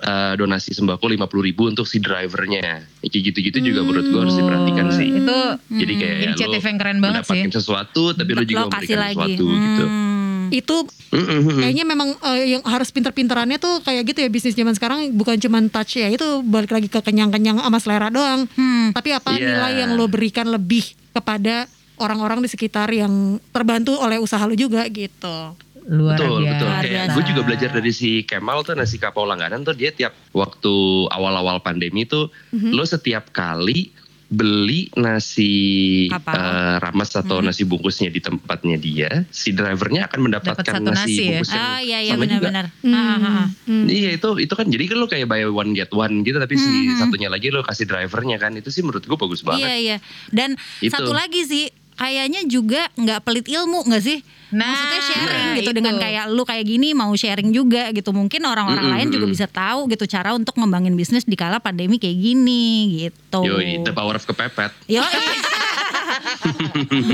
uh, 0.00 0.34
donasi 0.36 0.72
sembako 0.72 1.12
50 1.12 1.48
ribu 1.52 1.62
untuk 1.68 1.84
si 1.84 2.00
drivernya. 2.00 2.88
Kayak 3.04 3.22
gitu-gitu 3.32 3.58
juga 3.60 3.80
menurut 3.84 4.06
gue 4.08 4.20
harus 4.24 4.36
diperhatikan 4.36 4.86
sih. 4.92 5.08
Itu 5.12 5.38
Jadi 5.76 5.92
kayak 5.96 6.16
ya, 6.16 6.24
inisiatif 6.32 6.60
lo 6.64 6.68
yang 6.68 6.78
keren 6.80 6.98
banget 6.98 7.22
sih. 7.22 7.30
mendapatkan 7.36 7.52
sesuatu, 7.52 8.02
tapi 8.16 8.30
lo 8.32 8.42
juga 8.48 8.62
memberikan 8.68 8.98
lagi. 8.98 9.14
sesuatu 9.14 9.44
gitu. 9.44 9.84
Hmm. 10.46 10.52
Itu 10.52 10.86
Mm-mm. 11.08 11.58
kayaknya 11.58 11.84
memang 11.84 12.08
eh, 12.24 12.52
yang 12.52 12.62
harus 12.62 12.88
pinter-pinterannya 12.88 13.56
tuh 13.56 13.80
kayak 13.80 14.06
gitu 14.06 14.18
ya 14.20 14.28
bisnis 14.28 14.52
zaman 14.52 14.72
sekarang 14.72 15.10
bukan 15.12 15.36
cuma 15.36 15.58
touch 15.66 15.96
ya 15.96 16.06
itu 16.06 16.22
balik 16.42 16.70
lagi 16.70 16.86
ke 16.86 17.00
kenyang-kenyang 17.00 17.58
sama 17.58 17.78
selera 17.78 18.08
doang. 18.08 18.46
Hmm. 18.52 18.90
Tapi 18.90 19.10
apa 19.10 19.30
Iya. 19.32 19.46
nilai 19.48 19.72
yang 19.80 19.90
lo 19.94 20.06
berikan 20.06 20.46
lebih 20.46 20.82
kepada 21.10 21.66
orang-orang 21.96 22.40
di 22.40 22.48
sekitar 22.48 22.88
yang 22.88 23.10
terbantu 23.50 23.96
oleh 23.96 24.16
usaha 24.16 24.42
lo 24.42 24.52
juga 24.52 24.84
gitu. 24.86 25.56
Luar 25.86 26.18
betul 26.18 26.42
biasa. 26.42 26.50
betul 26.52 26.68
kayak 26.82 27.04
gue 27.08 27.24
juga 27.24 27.40
belajar 27.42 27.70
dari 27.70 27.90
si 27.90 28.10
Kemal 28.20 28.60
tuh 28.60 28.74
nasi 28.74 28.96
kapau 28.96 29.22
langganan 29.22 29.62
tuh 29.62 29.70
dia 29.70 29.90
tiap 29.90 30.18
waktu 30.30 30.74
awal-awal 31.08 31.58
pandemi 31.60 32.02
tuh 32.02 32.26
Mhm. 32.50 32.74
lo 32.74 32.82
setiap 32.82 33.30
kali 33.30 33.94
beli 34.28 34.90
nasi 34.92 35.54
Kapau. 36.08 36.34
eh, 36.34 36.76
rames 36.76 37.10
atau 37.12 37.38
Mhm. 37.38 37.44
nasi 37.44 37.62
bungkusnya 37.62 38.08
di 38.08 38.18
tempatnya 38.18 38.74
dia 38.74 39.10
si 39.28 39.50
drivernya 39.50 40.06
akan 40.06 40.20
mendapatkan 40.20 40.58
Dapat 40.58 40.74
satu 40.76 40.82
nasi, 40.84 40.98
nasi 40.98 41.14
ya? 41.14 41.26
bungkus 41.30 41.48
yang 41.48 41.62
Ah 41.64 41.78
iya 41.78 41.98
iya 42.00 42.12
sama 42.12 42.24
juga. 42.24 42.34
benar-benar. 42.50 42.66
Ah, 42.84 42.98
ah, 43.14 43.26
ah. 43.38 43.46
Hmm. 43.64 43.86
Iya 43.86 44.10
itu 44.12 44.28
itu 44.40 44.52
kan 44.52 44.66
jadi 44.66 44.84
kan 44.84 44.96
lo 44.96 45.06
kayak 45.06 45.26
buy 45.26 45.42
one 45.44 45.72
get 45.72 45.90
one 45.90 46.20
gitu 46.20 46.36
tapi 46.36 46.54
si 46.54 46.66
Mhm. 46.66 46.98
satunya 46.98 47.28
lagi 47.28 47.48
lo 47.48 47.62
kasih 47.62 47.84
drivernya 47.84 48.36
kan 48.36 48.52
itu 48.52 48.66
sih 48.68 48.82
menurut 48.82 49.02
gue 49.02 49.14
bagus 49.16 49.40
banget. 49.40 49.62
Iya 49.62 49.74
iya. 49.76 49.96
Dan 50.28 50.58
Itu. 50.76 50.90
satu 50.90 51.12
lagi 51.12 51.42
sih 51.42 51.64
kayaknya 51.96 52.44
juga 52.44 52.86
nggak 52.92 53.20
pelit 53.20 53.46
ilmu 53.46 53.84
nggak 53.84 54.00
sih? 54.00 54.20
Nah, 54.46 54.62
Maksudnya 54.62 55.00
sharing 55.02 55.26
nah, 55.44 55.56
gitu 55.58 55.70
itu. 55.70 55.74
dengan 55.74 55.94
kayak 55.96 56.24
lu 56.30 56.42
kayak 56.42 56.64
gini 56.64 56.88
mau 56.92 57.10
sharing 57.12 57.50
juga 57.50 57.90
gitu. 57.90 58.14
Mungkin 58.14 58.38
orang-orang 58.40 58.84
Mm-mm, 58.84 58.94
lain 58.94 59.08
juga 59.10 59.26
bisa 59.26 59.44
tahu 59.44 59.88
gitu 59.88 60.06
cara 60.06 60.30
untuk 60.32 60.54
ngembangin 60.54 60.94
bisnis 60.94 61.24
di 61.24 61.34
kala 61.34 61.58
pandemi 61.58 61.98
kayak 61.98 62.14
gini 62.14 62.64
gitu. 63.02 63.42
Yoi, 63.42 63.82
the 63.82 63.90
power 63.90 64.14
of 64.14 64.22
kepepet. 64.22 64.70
Yo, 64.86 65.02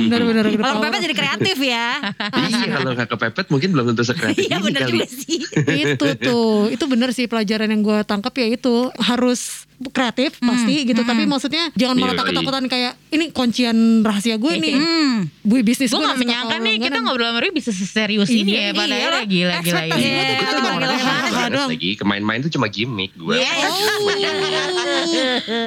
Bener-bener 0.05 0.45
gitu. 0.49 0.61
kalau 0.61 0.81
Pepe 0.81 0.99
jadi 1.01 1.15
kreatif 1.15 1.57
ya. 1.59 1.89
iya 2.37 2.65
kalau 2.71 2.91
nggak 2.93 3.09
kepepet 3.09 3.47
mungkin 3.49 3.69
belum 3.73 3.85
tentu 3.93 4.05
sekreatif 4.05 4.45
Iya 4.45 4.59
kali. 4.61 4.73
juga 4.93 5.07
sih. 5.09 5.41
itu 5.89 6.07
tuh 6.19 6.69
itu 6.69 6.85
bener 6.87 7.11
sih 7.11 7.27
pelajaran 7.27 7.69
yang 7.69 7.83
gue 7.83 7.99
tangkap 8.05 8.33
ya 8.35 8.47
itu 8.51 8.75
harus 8.99 9.65
kreatif 9.89 10.39
pasti 10.39 10.85
gitu 10.85 11.03
tapi 11.03 11.25
maksudnya 11.25 11.73
jangan 11.73 11.97
malah 11.97 12.13
Yoi. 12.13 12.21
takut-takutan 12.21 12.65
kayak 12.67 12.93
ini 13.09 13.25
kuncian 13.31 13.77
rahasia 14.01 14.37
gue 14.37 14.53
nih 14.55 14.75
Hmm. 14.75 15.27
gue 15.41 15.61
bisnis 15.61 15.89
Gue 15.89 15.99
gue 15.99 16.05
gak 16.05 16.15
nasi 16.15 16.23
menyangka 16.23 16.57
nih 16.59 16.75
kita 16.79 16.99
ngobrol 17.01 17.27
sama 17.27 17.39
Rui 17.39 17.51
bisa 17.51 17.71
seserius 17.71 18.29
ini 18.29 18.53
Iya, 18.53 18.63
ya 18.63 18.71
pada 18.73 18.87
iya. 18.89 18.97
akhirnya 19.03 19.25
gila 19.25 19.29
gila 19.29 19.57
Ekspektasi 19.57 19.99
gila. 19.99 20.11
tuh 20.13 20.13
Iya, 20.13 20.23
iya, 20.23 20.33
iya. 20.33 21.49
doang 21.53 21.69
lagi 21.69 21.91
kemain-main 21.97 22.39
itu 22.41 22.51
cuma 22.51 22.67
gimmick 22.67 23.13
gue. 23.15 23.35
Iya. 23.35 23.51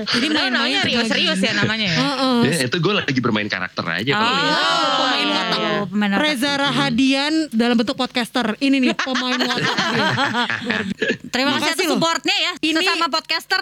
jadi 0.06 0.28
Rio 0.86 1.02
serius 1.06 1.40
ya 1.40 1.54
namanya 1.54 1.88
ya. 1.88 1.98
Heeh. 1.98 2.38
Ya, 2.46 2.66
itu 2.66 2.78
gue 2.78 2.94
lagi 2.94 3.20
bermain 3.20 3.46
karakter 3.46 3.84
aja 3.84 4.12
kalau 4.12 4.26
Oh, 4.26 4.94
pemain 4.96 5.26
iya, 5.26 5.36
watak. 5.36 5.60
iya. 5.60 6.18
Reza 6.18 6.52
Rahadian 6.56 7.34
dalam 7.50 7.76
bentuk 7.76 7.96
podcaster 7.96 8.58
ini 8.60 8.78
nih 8.82 8.94
pemain 8.96 9.40
watak. 9.40 9.76
Terima 11.34 11.58
kasih 11.58 11.86
supportnya 11.88 12.36
ya. 12.36 12.52
Ini 12.62 12.80
Sesama 12.80 13.08
podcaster. 13.08 13.62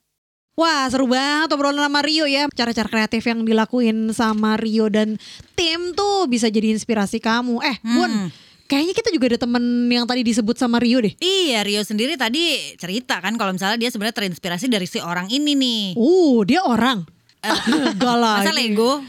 Wah 0.59 0.85
seru 0.91 1.07
banget 1.07 1.55
obrolan 1.55 1.79
sama 1.79 2.03
Rio 2.03 2.27
ya. 2.27 2.51
Cara-cara 2.51 2.87
kreatif 2.91 3.23
yang 3.23 3.47
dilakuin 3.47 4.11
sama 4.11 4.59
Rio 4.59 4.91
dan 4.91 5.15
tim 5.55 5.95
tuh 5.95 6.27
bisa 6.27 6.51
jadi 6.51 6.75
inspirasi 6.75 7.23
kamu. 7.23 7.63
Eh 7.63 7.77
Bun 7.81 8.29
Kayaknya 8.71 8.95
kita 8.95 9.09
juga 9.11 9.35
ada 9.35 9.39
temen 9.43 9.63
yang 9.91 10.07
tadi 10.07 10.23
disebut 10.23 10.55
sama 10.55 10.79
Rio 10.79 11.03
deh. 11.03 11.11
Iya, 11.19 11.59
Rio 11.67 11.83
sendiri 11.83 12.15
tadi 12.15 12.55
cerita 12.79 13.19
kan 13.19 13.35
kalau 13.35 13.51
misalnya 13.51 13.75
dia 13.75 13.91
sebenarnya 13.91 14.15
terinspirasi 14.23 14.71
dari 14.71 14.87
si 14.87 15.03
orang 15.03 15.27
ini 15.27 15.59
nih. 15.59 15.83
Uh 15.99 16.47
dia 16.47 16.63
orang 16.63 17.03
Enggak 17.97 18.15
lah 18.21 18.45
Masa 18.45 18.53
Lego? 18.53 19.01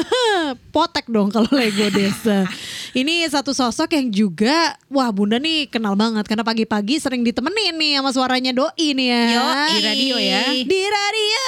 Potek 0.74 1.06
dong 1.06 1.30
kalau 1.30 1.46
Lego 1.54 1.86
Desa. 1.94 2.42
Ini 2.90 3.30
satu 3.30 3.54
sosok 3.54 3.94
yang 3.94 4.10
juga 4.10 4.74
wah 4.90 5.06
Bunda 5.14 5.38
nih 5.38 5.70
kenal 5.70 5.94
banget 5.94 6.26
karena 6.26 6.42
pagi-pagi 6.42 6.98
sering 6.98 7.22
ditemenin 7.22 7.78
nih 7.78 8.02
sama 8.02 8.10
suaranya 8.10 8.50
doi 8.50 8.86
nih 8.98 9.06
ya. 9.14 9.22
Yoi. 9.30 9.70
Di 9.70 9.78
radio 9.86 10.16
ya. 10.18 10.42
Di 10.66 10.82
radio. 10.90 11.46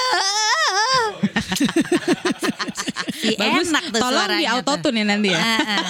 Si 3.11 3.35
enak 3.41 3.83
tuh 3.91 3.99
Tolong 3.99 4.23
suaranya 4.23 4.39
di 4.39 4.45
tuh. 4.47 4.55
autotune 4.55 4.97
ya 5.03 5.05
nanti 5.05 5.29
ya. 5.35 5.41
Ah, 5.43 5.59
ah. 5.59 5.83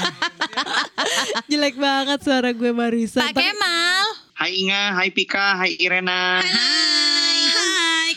Jelek 1.46 1.76
banget 1.78 2.20
suara 2.26 2.50
gue 2.50 2.72
Marisa. 2.74 3.22
Pak 3.30 3.38
Kemal. 3.38 4.06
Hai 4.42 4.58
Inga, 4.58 4.98
hai 4.98 5.14
Pika, 5.14 5.62
hai 5.62 5.78
Irena. 5.78 6.42
Hai, 6.42 6.50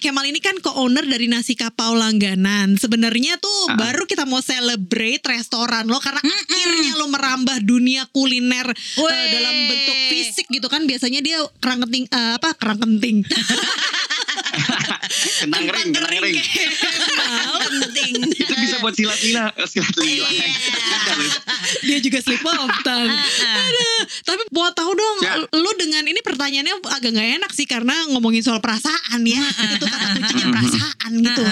Kemal 0.05 0.29
ini 0.29 0.37
kan 0.37 0.61
co-owner 0.61 1.09
dari 1.09 1.33
Nasi 1.33 1.57
Kapau 1.57 1.97
Langganan. 1.97 2.77
Sebenarnya 2.77 3.41
tuh 3.41 3.73
baru 3.73 4.05
kita 4.05 4.29
mau 4.29 4.45
celebrate 4.45 5.25
restoran 5.25 5.89
lo 5.89 5.97
karena 5.97 6.21
akhirnya 6.21 6.93
lo 7.01 7.09
merambah 7.09 7.65
dunia 7.65 8.05
kuliner 8.13 8.69
Weh. 9.01 9.25
dalam 9.33 9.55
bentuk 9.65 9.97
fisik 10.13 10.45
gitu 10.53 10.69
kan. 10.69 10.85
Biasanya 10.85 11.25
dia 11.25 11.41
kerang 11.57 11.89
kenting 11.89 12.05
eh, 12.13 12.37
apa? 12.37 12.53
Kerang 12.53 12.85
kenting. 12.85 13.25
Kenang 15.41 15.69
ring, 15.73 15.89
kenang 15.93 16.21
ring. 16.21 16.37
buat 18.85 18.93
silat-silat, 18.95 19.57
silat-silat. 19.65 20.29
Dia 21.81 21.99
juga 21.99 22.19
slip 22.21 22.45
of 22.45 22.71
tongue. 22.83 23.09
Aduh, 23.09 24.01
tapi 24.23 24.43
mau 24.51 24.69
tahu 24.71 24.93
dong, 24.93 25.17
Ya. 25.21 25.41
lu 25.41 25.71
dengan 25.75 26.05
ini 26.05 26.21
pertanyaannya 26.21 26.75
agak 26.93 27.11
nggak 27.11 27.29
enak 27.41 27.51
sih 27.51 27.65
karena 27.65 27.95
ngomongin 28.13 28.45
soal 28.45 28.61
perasaan 28.61 29.25
ya. 29.25 29.41
itu 29.41 29.85
kata 29.85 30.07
kuncinya 30.13 30.47
perasaan 30.53 31.13
gitu. 31.17 31.43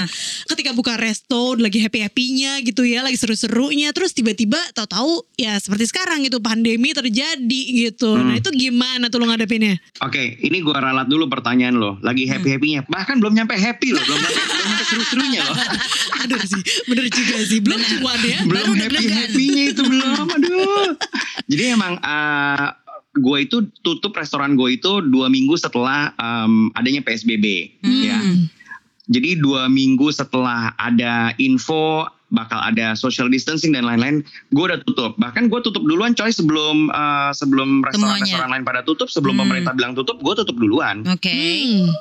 Ketika 0.46 0.70
buka 0.72 0.94
resto 0.94 1.56
lagi 1.56 1.80
happy-happynya 1.80 2.60
gitu 2.60 2.84
ya, 2.84 3.00
lagi 3.00 3.16
seru-serunya, 3.16 3.90
terus 3.90 4.12
tiba-tiba 4.12 4.60
tahu-tahu 4.72 5.24
ya 5.34 5.56
seperti 5.56 5.88
sekarang 5.88 6.20
gitu 6.22 6.38
pandemi 6.38 6.92
terjadi 6.92 7.62
gitu. 7.88 8.12
Nah 8.14 8.36
itu 8.36 8.52
gimana 8.52 9.08
tuh 9.08 9.18
lo 9.18 9.30
ngadepinnya? 9.30 9.80
Oke, 10.00 10.36
ini 10.38 10.60
gua 10.60 10.82
ralat 10.82 11.08
dulu 11.08 11.26
pertanyaan 11.26 11.74
lo. 11.74 11.96
Lagi 12.00 12.28
Hmm. 12.28 12.36
happy-happynya. 12.36 12.80
Bahkan 12.86 13.16
belum 13.18 13.32
nyampe 13.34 13.56
happy 13.56 13.94
loh. 13.94 14.02
Belum 14.02 14.20
nyampe, 14.20 14.42
seru-serunya 14.84 15.40
loh. 15.42 15.56
Bener 16.22 16.38
sih, 16.46 16.62
bener 16.86 17.06
juga 17.22 17.37
sih. 17.46 17.58
Belum 17.62 17.80
cuan 17.80 18.20
ya. 18.20 18.40
belum 18.42 18.66
happy-happynya 18.74 19.64
itu 19.70 19.82
belum. 19.87 20.26
Aduh. 20.37 20.88
Jadi 21.46 21.62
emang 21.70 21.96
gue 23.12 23.38
itu 23.44 23.68
tutup 23.85 24.16
restoran 24.16 24.56
gue 24.56 24.80
itu 24.80 25.04
dua 25.04 25.28
minggu 25.28 25.54
setelah 25.54 26.12
em, 26.16 26.72
adanya 26.74 27.04
PSBB. 27.04 27.78
Ya. 27.85 28.18
Jadi 29.06 29.37
dua 29.37 29.66
minggu 29.68 30.08
setelah 30.11 30.72
ada 30.78 31.37
info 31.37 32.08
bakal 32.32 32.64
ada 32.64 32.96
social 32.96 33.28
distancing 33.28 33.76
dan 33.76 33.85
lain-lain, 33.85 34.24
gue 34.56 34.64
udah 34.64 34.80
tutup. 34.88 35.12
Bahkan 35.20 35.52
gue 35.52 35.61
tutup 35.61 35.85
duluan 35.85 36.16
coy 36.16 36.32
sebelum 36.32 36.88
eh, 36.88 37.30
sebelum 37.37 37.85
restoran-restoran 37.85 38.48
lain 38.48 38.64
pada 38.64 38.80
tutup, 38.80 39.12
sebelum 39.12 39.37
Hmm. 39.37 39.44
pemerintah 39.44 39.76
bilang 39.76 39.92
tutup, 39.92 40.16
gue 40.24 40.32
tutup 40.32 40.56
duluan. 40.56 41.04
Oke. 41.04 41.28
Hmm. 41.28 41.92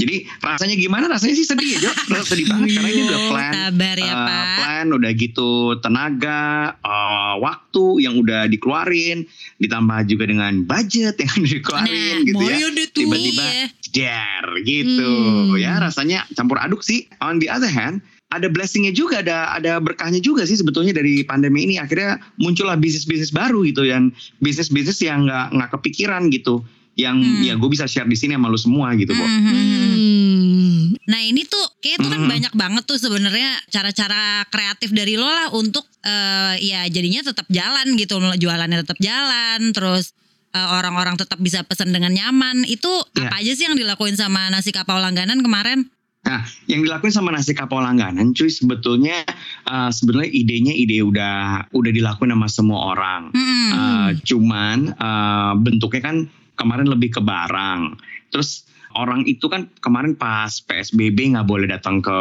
Jadi 0.00 0.16
rasanya 0.40 0.74
gimana? 0.74 1.04
Rasanya 1.06 1.34
sih 1.36 1.44
sedih 1.44 1.76
ya, 1.76 1.92
sedih 2.30 2.48
banget 2.48 2.72
karena 2.72 2.88
ini 2.88 3.02
udah 3.04 3.20
plan. 3.28 3.52
Sabar 3.52 3.96
ya, 3.96 4.14
Pak. 4.16 4.44
Plan 4.56 4.86
udah 4.90 5.10
gitu 5.12 5.50
tenaga, 5.78 6.42
eh, 6.80 7.34
waktu 7.38 7.84
yang 8.00 8.14
udah 8.16 8.48
dikeluarin, 8.48 9.28
ditambah 9.58 9.98
juga 10.08 10.24
dengan 10.24 10.64
budget 10.64 11.20
yang 11.20 11.36
dikeluarin 11.52 12.16
Nah, 12.16 12.26
gitu 12.26 12.42
ya. 12.42 12.56
Tiba-tiba 12.90 13.44
Iya. 13.44 13.66
jer 13.90 14.44
gitu 14.62 15.12
Hmm. 15.50 15.58
ya 15.58 15.76
rasanya 15.76 16.24
campur 16.32 16.56
aduk 16.56 16.80
sih. 16.80 17.04
On 17.20 17.36
the 17.36 17.50
other 17.50 17.66
hand, 17.66 18.00
ada 18.30 18.46
blessingnya 18.46 18.94
juga, 18.94 19.20
ada 19.20 19.50
ada 19.50 19.76
berkahnya 19.76 20.22
juga 20.22 20.46
sih 20.46 20.54
sebetulnya 20.54 20.94
dari 20.94 21.20
pandemi 21.22 21.66
ini. 21.66 21.76
Akhirnya 21.76 22.22
muncullah 22.38 22.78
bisnis-bisnis 22.78 23.34
baru 23.34 23.66
gitu 23.66 23.82
dan 23.82 24.14
bisnis-bisnis 24.38 25.02
yang 25.02 25.26
nggak 25.26 25.50
nggak 25.50 25.70
kepikiran 25.74 26.30
gitu. 26.30 26.62
Yang 27.00 27.16
Hmm. 27.16 27.40
ya 27.42 27.54
gue 27.56 27.70
bisa 27.70 27.84
share 27.84 28.04
di 28.04 28.14
sini 28.14 28.36
sama 28.36 28.52
lu 28.52 28.60
semua 28.60 28.92
gitu, 28.94 29.10
Bo. 29.10 29.24
Mhm. 29.24 29.40
Hmm. 29.40 30.80
Nah 31.08 31.20
ini 31.22 31.42
tuh 31.42 31.64
kayak 31.80 31.96
itu 31.98 32.08
kan 32.08 32.20
Mm-mm. 32.20 32.30
banyak 32.30 32.52
banget 32.54 32.82
tuh 32.84 32.94
sebenarnya 32.94 33.56
cara-cara 33.66 34.44
kreatif 34.46 34.92
dari 34.92 35.16
lo 35.16 35.26
lah 35.26 35.48
untuk 35.50 35.82
eh, 36.00 36.54
ya 36.60 36.86
jadinya 36.86 37.20
tetap 37.20 37.44
jalan 37.48 37.96
gitu 37.96 38.16
jualannya 38.20 38.78
tetap 38.80 38.98
jalan 39.00 39.74
terus 39.74 40.12
eh, 40.50 40.68
orang-orang 40.70 41.18
tetap 41.18 41.36
bisa 41.38 41.60
pesan 41.62 41.90
dengan 41.90 42.12
nyaman 42.12 42.62
itu 42.64 42.88
Ya. 43.16 43.26
apa 43.26 43.42
aja 43.42 43.52
sih 43.52 43.64
yang 43.66 43.74
dilakuin 43.74 44.14
sama 44.14 44.48
nasi 44.48 44.70
kapau 44.70 44.96
langganan 44.96 45.42
kemarin? 45.42 45.90
Nah, 46.20 46.44
yang 46.68 46.84
dilakuin 46.84 47.10
sama 47.10 47.32
nasi 47.32 47.56
kapau 47.56 47.80
langganan, 47.80 48.36
cuy 48.36 48.52
sebetulnya 48.52 49.24
uh, 49.64 49.88
sebenarnya 49.88 50.28
idenya 50.30 50.76
ide 50.76 51.00
udah 51.00 51.64
udah 51.72 51.90
dilakuin 51.90 52.28
sama 52.28 52.46
semua 52.46 52.92
orang. 52.92 53.32
Mm-mm. 53.32 53.68
Uh, 53.72 54.08
cuman 54.28 54.78
uh, 55.00 55.56
bentuknya 55.56 56.02
kan 56.04 56.16
kemarin 56.60 56.92
lebih 56.92 57.16
ke 57.16 57.20
barang. 57.24 57.96
Terus 58.28 58.68
orang 58.98 59.22
itu 59.24 59.46
kan 59.46 59.70
kemarin 59.78 60.18
pas 60.18 60.50
PSBB 60.50 61.34
nggak 61.34 61.46
boleh 61.46 61.70
datang 61.70 62.02
ke 62.02 62.18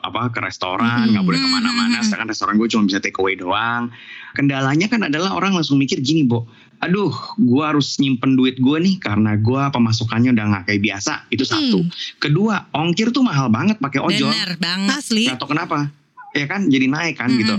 apa 0.00 0.32
ke 0.32 0.40
restoran, 0.42 1.12
nggak 1.12 1.24
boleh 1.24 1.40
ke 1.40 1.48
mana-mana. 1.48 2.02
Sedangkan 2.02 2.28
restoran 2.32 2.58
gue 2.58 2.68
cuma 2.68 2.88
bisa 2.88 2.98
take 2.98 3.16
away 3.22 3.38
doang. 3.38 3.92
Kendalanya 4.34 4.90
kan 4.90 5.06
adalah 5.06 5.36
orang 5.36 5.54
langsung 5.56 5.78
mikir 5.78 6.00
gini, 6.00 6.26
Bo. 6.26 6.48
Aduh, 6.84 7.08
gue 7.40 7.64
harus 7.64 7.96
nyimpen 7.96 8.36
duit 8.36 8.60
gue 8.60 8.76
nih 8.76 9.00
karena 9.00 9.40
gue 9.40 9.62
pemasukannya 9.72 10.36
udah 10.36 10.44
nggak 10.44 10.64
kayak 10.68 10.82
biasa. 10.84 11.24
Itu 11.32 11.48
satu. 11.48 11.80
Kedua, 12.20 12.68
ongkir 12.76 13.16
tuh 13.16 13.24
mahal 13.24 13.48
banget 13.48 13.80
pakai 13.80 14.04
ojol. 14.04 14.28
Bener 14.28 14.60
banget. 14.60 14.92
Asli. 14.92 15.24
Gak 15.24 15.40
tau 15.40 15.48
kenapa. 15.48 15.88
Ya 16.36 16.44
kan 16.44 16.68
jadi 16.68 16.84
naik 16.84 17.16
kan 17.16 17.32
Mm-mm. 17.32 17.40
gitu. 17.40 17.54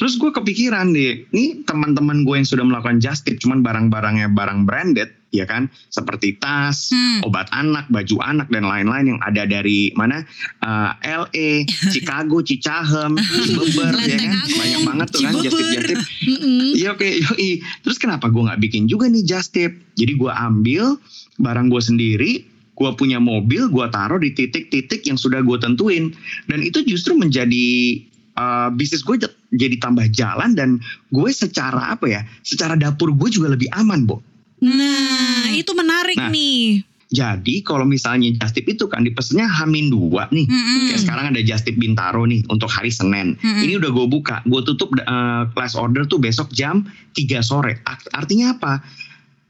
Terus 0.00 0.16
gue 0.16 0.32
kepikiran 0.32 0.88
deh, 0.96 1.28
nih 1.36 1.68
teman-teman 1.68 2.24
gue 2.24 2.40
yang 2.40 2.48
sudah 2.48 2.64
melakukan 2.64 2.96
just 2.96 3.28
tip 3.28 3.36
cuman 3.44 3.60
barang-barangnya 3.60 4.32
barang 4.32 4.64
branded, 4.64 5.12
ya 5.32 5.48
kan? 5.48 5.66
Seperti 5.88 6.36
tas, 6.36 6.92
Hmm. 6.92 7.24
obat 7.24 7.48
anak, 7.50 7.88
baju 7.88 8.16
anak 8.20 8.52
dan 8.52 8.68
lain-lain 8.68 9.16
yang 9.16 9.20
ada 9.24 9.48
dari 9.48 9.90
mana? 9.96 10.22
Eh, 10.60 10.90
LA, 11.02 11.48
Chicago, 11.92 12.44
Cicahem, 12.44 13.16
Cibeber, 13.16 13.96
ya 13.98 14.16
kan? 14.20 14.36
Agung, 14.38 14.58
Banyak 14.60 14.80
banget 14.86 15.06
tuh 15.08 15.20
kan 15.24 15.32
just 15.40 15.56
tip 15.56 15.68
just 15.72 15.88
tip. 15.88 15.98
Mm-mm. 16.28 16.70
Iya 16.76 16.88
oke, 16.94 17.08
yoi. 17.08 17.50
Terus 17.82 17.96
kenapa 17.96 18.28
gue 18.28 18.42
nggak 18.44 18.60
bikin 18.60 18.84
juga 18.86 19.08
nih 19.08 19.24
just 19.24 19.50
tip? 19.50 19.72
Jadi 19.96 20.12
gue 20.14 20.30
ambil 20.30 21.00
barang 21.40 21.72
gue 21.72 21.82
sendiri, 21.82 22.32
gue 22.72 22.90
punya 22.94 23.16
mobil, 23.16 23.72
gue 23.72 23.86
taruh 23.88 24.20
di 24.20 24.32
titik-titik 24.32 25.04
yang 25.08 25.16
sudah 25.16 25.40
gue 25.40 25.56
tentuin, 25.56 26.12
dan 26.46 26.60
itu 26.60 26.84
justru 26.84 27.16
menjadi 27.16 27.98
uh, 28.36 28.68
bisnis 28.72 29.00
gue 29.00 29.16
jadi 29.52 29.76
tambah 29.76 30.08
jalan 30.12 30.52
dan 30.52 30.80
gue 31.08 31.30
secara 31.32 31.92
apa 31.92 32.08
ya? 32.08 32.20
Secara 32.40 32.76
dapur 32.76 33.12
gue 33.12 33.28
juga 33.28 33.52
lebih 33.52 33.68
aman, 33.72 34.04
Bo. 34.04 34.20
Nah, 34.62 35.50
itu 35.50 35.72
menarik 35.74 36.16
Nah. 36.16 36.30
nih. 36.30 36.86
Jadi 37.12 37.60
kalau 37.60 37.84
misalnya 37.84 38.32
just 38.32 38.56
tip 38.56 38.64
itu 38.64 38.88
kan 38.88 39.04
dipesennya 39.04 39.44
hamin 39.44 39.92
dua 39.92 40.32
nih. 40.32 40.48
Mm-mm. 40.48 40.88
Kayak 40.88 41.00
sekarang 41.02 41.24
ada 41.28 41.40
just 41.44 41.68
tip 41.68 41.76
Bintaro 41.76 42.24
nih 42.24 42.40
untuk 42.48 42.72
hari 42.72 42.88
Senin. 42.88 43.36
Mm-mm. 43.36 43.60
Ini 43.60 43.76
udah 43.76 43.90
gue 43.92 44.06
buka. 44.08 44.40
Gue 44.42 44.64
tutup 44.64 44.96
uh, 44.96 45.44
class 45.52 45.76
order 45.76 46.08
tuh 46.08 46.16
besok 46.16 46.48
jam 46.50 46.88
3 47.12 47.44
sore. 47.44 47.84
Art- 47.84 48.08
Artinya 48.16 48.56
apa? 48.56 48.80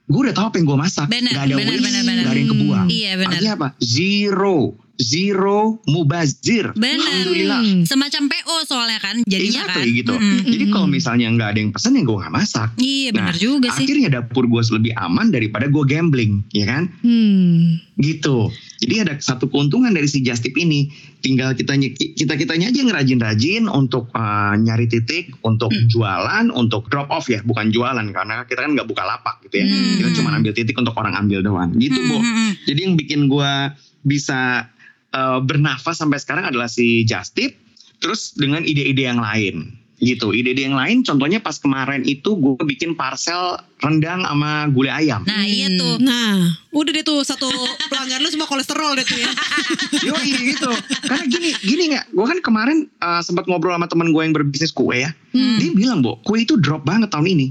Gue 0.04 0.26
udah 0.26 0.34
tahu 0.34 0.46
apa 0.50 0.56
yang 0.58 0.66
gue 0.66 0.78
masak. 0.80 1.06
Bener, 1.06 1.30
gak 1.30 1.46
ada 1.46 1.54
bener, 1.54 1.70
waste, 1.70 1.86
bener, 1.86 2.02
bener. 2.02 2.22
gak 2.26 2.32
ada 2.34 2.40
yang 2.42 2.50
kebuang. 2.50 2.86
Iya 2.90 3.10
benar. 3.14 3.30
Artinya 3.30 3.52
apa? 3.54 3.68
Zero. 3.78 4.56
Zero 4.94 5.80
mubazir. 5.86 6.70
Bener. 6.74 7.00
Alhamdulillah. 7.00 7.60
Semacam 7.84 8.22
PO 8.28 8.56
soalnya 8.64 8.98
kan 8.98 9.16
jadinya 9.24 9.64
Exactly 9.64 9.88
kan. 9.88 9.98
gitu. 9.98 10.14
Mm-mm. 10.14 10.40
Jadi 10.46 10.64
kalau 10.68 10.86
misalnya 10.86 11.26
nggak 11.30 11.48
ada 11.48 11.58
yang 11.58 11.70
pesen 11.70 11.92
ya 11.94 12.02
gue 12.02 12.16
nggak 12.16 12.34
masak. 12.34 12.68
Iya 12.76 13.10
benar 13.10 13.32
Nah, 13.32 13.40
juga 13.40 13.68
sih. 13.72 13.84
Akhirnya 13.84 14.08
dapur 14.10 14.44
gue 14.44 14.62
lebih 14.62 14.92
aman 14.94 15.28
daripada 15.28 15.66
gue 15.66 15.84
gambling, 15.84 16.44
ya 16.50 16.66
kan? 16.66 16.82
Hmm. 17.02 17.80
gitu. 17.94 18.48
Jadi 18.78 18.94
ada 18.98 19.14
satu 19.14 19.46
keuntungan 19.46 19.90
dari 19.90 20.06
si 20.06 20.20
Just 20.20 20.42
Tip 20.42 20.56
ini. 20.56 20.90
Tinggal 21.20 21.54
kita 21.54 21.78
kita 22.16 22.34
kitanya 22.34 22.66
aja 22.66 22.82
ngerajin-rajin 22.82 23.64
untuk 23.64 24.10
uh, 24.10 24.56
nyari 24.56 24.86
titik, 24.86 25.30
untuk 25.40 25.70
Hmm. 25.70 25.86
jualan, 25.86 26.44
untuk 26.50 26.88
drop 26.88 27.06
off 27.08 27.26
ya, 27.26 27.40
bukan 27.40 27.70
jualan 27.70 28.02
karena 28.04 28.42
kita 28.42 28.60
kan 28.60 28.72
nggak 28.72 28.84
buka 28.84 29.02
lapak 29.02 29.38
gitu 29.44 29.54
ya. 29.56 29.66
Hmm. 29.66 29.94
Kita 29.98 30.08
cuma 30.16 30.34
ambil 30.34 30.50
titik 30.50 30.74
untuk 30.74 30.94
orang 30.94 31.14
ambil 31.16 31.40
doang. 31.40 31.70
Gitu, 31.74 31.94
Mm, 31.94 32.08
Bu. 32.08 32.16
mm, 32.16 32.26
mm. 32.26 32.50
Jadi 32.66 32.80
yang 32.80 32.94
bikin 32.96 33.20
gua 33.26 33.70
bisa 34.02 34.66
uh, 35.12 35.40
bernafas 35.40 36.00
sampai 36.00 36.18
sekarang 36.20 36.48
adalah 36.48 36.68
si 36.68 37.04
Just 37.04 37.36
Tip 37.36 37.56
terus 38.02 38.34
dengan 38.34 38.66
ide-ide 38.66 39.06
yang 39.06 39.22
lain. 39.22 39.81
Gitu, 40.02 40.34
ide-ide 40.34 40.66
yang 40.66 40.74
lain 40.74 41.06
contohnya 41.06 41.38
pas 41.38 41.54
kemarin 41.62 42.02
itu 42.02 42.34
gue 42.34 42.58
bikin 42.66 42.98
parcel 42.98 43.54
rendang 43.78 44.26
sama 44.26 44.66
gulai 44.66 45.06
ayam. 45.06 45.22
Nah 45.22 45.46
iya 45.46 45.70
tuh. 45.78 46.02
Nah, 46.02 46.42
udah 46.74 46.90
deh 46.90 47.06
tuh 47.06 47.22
satu 47.22 47.46
pelanggan 47.90 48.18
lu 48.18 48.26
semua 48.26 48.50
kolesterol 48.50 48.98
deh 48.98 49.06
tuh 49.06 49.14
ya. 49.14 49.30
Yoi 50.10 50.30
gitu. 50.54 50.70
Karena 51.06 51.22
gini, 51.30 51.54
gini 51.62 51.82
nggak? 51.94 52.10
Gue 52.18 52.26
kan 52.26 52.38
kemarin 52.42 52.90
uh, 52.98 53.22
sempat 53.22 53.46
ngobrol 53.46 53.78
sama 53.78 53.86
temen 53.86 54.10
gue 54.10 54.22
yang 54.26 54.34
berbisnis 54.34 54.74
kue 54.74 55.06
ya. 55.06 55.14
Dia 55.32 55.70
bilang, 55.72 56.02
Bo, 56.04 56.18
kue 56.26 56.42
itu 56.42 56.58
drop 56.58 56.82
banget 56.82 57.08
tahun 57.14 57.38
ini. 57.38 57.46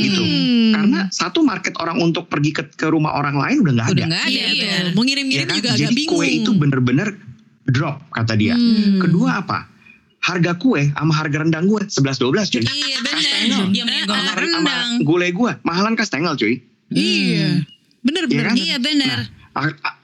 Gitu. 0.00 0.22
Hmm. 0.22 0.70
Karena 0.78 1.00
satu 1.10 1.42
market 1.42 1.74
orang 1.82 1.98
untuk 1.98 2.30
pergi 2.30 2.54
ke, 2.54 2.70
ke 2.70 2.86
rumah 2.86 3.18
orang 3.18 3.34
lain 3.34 3.66
udah 3.66 3.72
nggak 3.82 3.88
ada. 3.90 3.94
Udah 3.98 4.06
nggak 4.08 4.24
ada. 4.24 4.30
Iya, 4.30 4.46
betul. 4.54 4.86
Mau 4.94 5.02
ngirim-ngirim 5.02 5.42
Ya 5.42 5.50
kan? 5.50 5.56
juga 5.58 5.68
agak 5.74 5.82
Jadi 5.90 5.94
bingung. 5.98 6.16
kue 6.16 6.26
itu 6.30 6.50
bener-bener 6.54 7.08
drop 7.66 7.98
kata 8.14 8.38
dia. 8.38 8.54
Hmm. 8.54 9.02
Kedua 9.02 9.42
apa? 9.42 9.74
Harga 10.20 10.58
kue 10.58 10.90
sama 10.90 11.12
harga 11.14 11.42
rendang 11.42 11.66
gue 11.66 11.80
11-12 11.86 11.92
cuy. 12.50 12.62
Iya 12.62 12.98
benar. 12.98 13.14
Kastengel. 13.14 13.62
Iya 13.70 13.84
benar. 13.84 14.34
Rendang. 14.34 14.88
gulai 15.02 15.30
gue 15.30 15.50
mahalan 15.62 15.94
kastengel 15.94 16.34
cuy. 16.34 16.58
Iya. 16.90 17.62
Bener 18.02 18.24
Iya 18.24 18.30
bener. 18.30 18.44
kan? 18.44 18.54
Iya 18.56 18.76
benar. 18.78 19.18
Ah, 19.52 19.70
ah. 19.82 19.94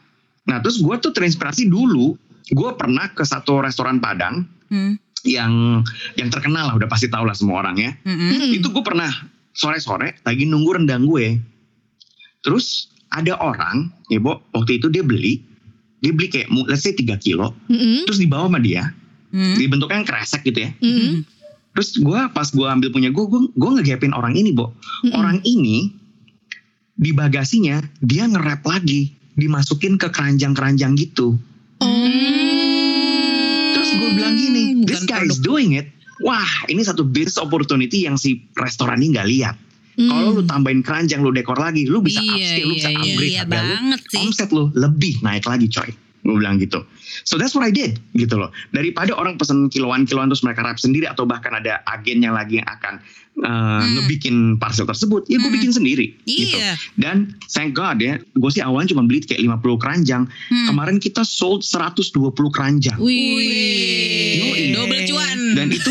Nah 0.47 0.59
terus 0.59 0.79
gue 0.79 0.95
tuh 0.99 1.11
terinspirasi 1.11 1.67
dulu. 1.67 2.15
Gue 2.49 2.71
pernah 2.75 3.09
ke 3.09 3.23
satu 3.23 3.61
restoran 3.61 3.99
Padang 3.99 4.47
Hmm. 4.67 4.97
yang 5.23 5.85
yang 6.17 6.33
terkenal 6.33 6.73
lah 6.73 6.75
udah 6.75 6.89
pasti 6.89 7.07
tahu 7.07 7.29
lah 7.29 7.37
semua 7.37 7.61
orang 7.61 7.77
ya. 7.77 7.91
Hmm. 8.03 8.57
Itu 8.57 8.73
gue 8.73 8.81
pernah 8.81 9.13
sore-sore 9.53 10.17
lagi 10.23 10.49
nunggu 10.49 10.81
rendang 10.81 11.05
gue. 11.05 11.37
Terus 12.41 12.89
ada 13.09 13.37
orang, 13.39 13.93
ya 14.09 14.19
Bo, 14.19 14.41
waktu 14.51 14.81
itu 14.81 14.89
dia 14.89 15.05
beli, 15.05 15.45
dia 16.01 16.11
beli 16.11 16.27
kayak 16.27 16.49
let's 16.67 16.83
say 16.83 16.91
3 16.91 17.05
kilo, 17.21 17.53
Mm-mm. 17.69 18.09
terus 18.09 18.19
dibawa 18.19 18.49
sama 18.49 18.59
dia, 18.59 18.89
Hmm. 19.33 19.57
dibentuknya 19.57 20.05
yang 20.05 20.09
kresek 20.09 20.45
gitu 20.45 20.69
ya. 20.69 20.71
Mm-mm. 20.85 21.25
Terus 21.73 21.97
gue 21.97 22.21
pas 22.37 22.45
gue 22.45 22.67
ambil 22.69 22.93
punya 22.93 23.09
gue, 23.09 23.25
gue 23.25 23.41
gue 23.57 23.71
ngegapin 23.81 24.13
orang 24.13 24.37
ini, 24.37 24.53
Bo. 24.53 24.77
Mm-mm. 25.09 25.17
Orang 25.17 25.41
ini 25.49 25.89
di 26.93 27.17
bagasinya 27.17 27.81
dia 28.05 28.29
nge-wrap 28.29 28.61
lagi, 28.69 29.17
dimasukin 29.41 29.97
ke 29.97 30.13
keranjang-keranjang 30.13 30.93
gitu. 31.01 31.41
Oh. 31.81 31.89
Terus 33.73 33.91
gue 33.97 34.11
bilang 34.21 34.37
gini, 34.37 34.85
this 34.85 35.09
guy 35.09 35.25
is 35.25 35.41
doing 35.41 35.81
it 35.81 35.89
wah 36.23 36.49
ini 36.71 36.87
satu 36.87 37.03
business 37.03 37.37
opportunity 37.37 38.07
yang 38.07 38.15
si 38.15 38.47
restoran 38.55 39.03
ini 39.03 39.19
nggak 39.19 39.29
lihat. 39.29 39.57
Kalau 39.93 40.41
lu 40.41 40.43
tambahin 40.49 40.81
keranjang, 40.81 41.21
lu 41.21 41.37
dekor 41.37 41.61
lagi, 41.61 41.85
lu 41.85 42.01
bisa 42.01 42.25
Iya, 42.25 42.33
upscale, 42.33 42.65
lu 42.65 42.73
bisa 42.73 42.89
iya, 42.89 42.97
iya. 42.97 43.05
upgrade 43.05 43.29
Iya 43.29 43.43
harga 43.45 43.53
lu. 43.53 43.69
banget 43.77 44.01
sih. 44.09 44.19
Omset 44.25 44.49
lu 44.49 44.65
lebih 44.73 45.15
naik 45.21 45.45
lagi 45.45 45.67
coy. 45.69 45.91
Gue 46.23 46.39
bilang 46.39 46.63
gitu. 46.63 46.87
So 47.27 47.35
that's 47.35 47.53
what 47.59 47.67
I 47.67 47.75
did 47.75 47.99
gitu 48.15 48.39
loh. 48.39 48.55
Daripada 48.71 49.11
orang 49.15 49.37
pesen 49.37 49.67
kiloan-kiloan 49.69 50.31
terus 50.31 50.47
mereka 50.47 50.63
wrap 50.63 50.79
sendiri 50.79 51.11
atau 51.11 51.27
bahkan 51.27 51.59
ada 51.59 51.83
agennya 51.91 52.31
lagi 52.31 52.63
yang 52.63 52.69
akan 52.71 53.03
uh, 53.43 53.83
ngebikin 53.99 54.61
parcel 54.61 54.87
tersebut, 54.87 55.27
ya 55.27 55.43
gue 55.43 55.51
bikin 55.51 55.75
sendiri 55.75 56.15
gitu. 56.29 56.59
Iya. 56.59 56.79
Dan 56.95 57.35
thank 57.51 57.75
God 57.75 57.99
ya, 57.99 58.23
gue 58.23 58.51
sih 58.55 58.63
awalnya 58.63 58.95
cuma 58.95 59.03
beli 59.09 59.25
kayak 59.25 59.43
50 59.43 59.83
keranjang. 59.83 60.23
Kemarin 60.71 61.03
kita 61.03 61.27
sold 61.27 61.67
120 61.67 62.33
keranjang. 62.55 62.99
Yoi. 63.03 64.77
double 64.77 65.03
cuan. 65.09 65.39
Dan 65.59 65.69
itu 65.75 65.91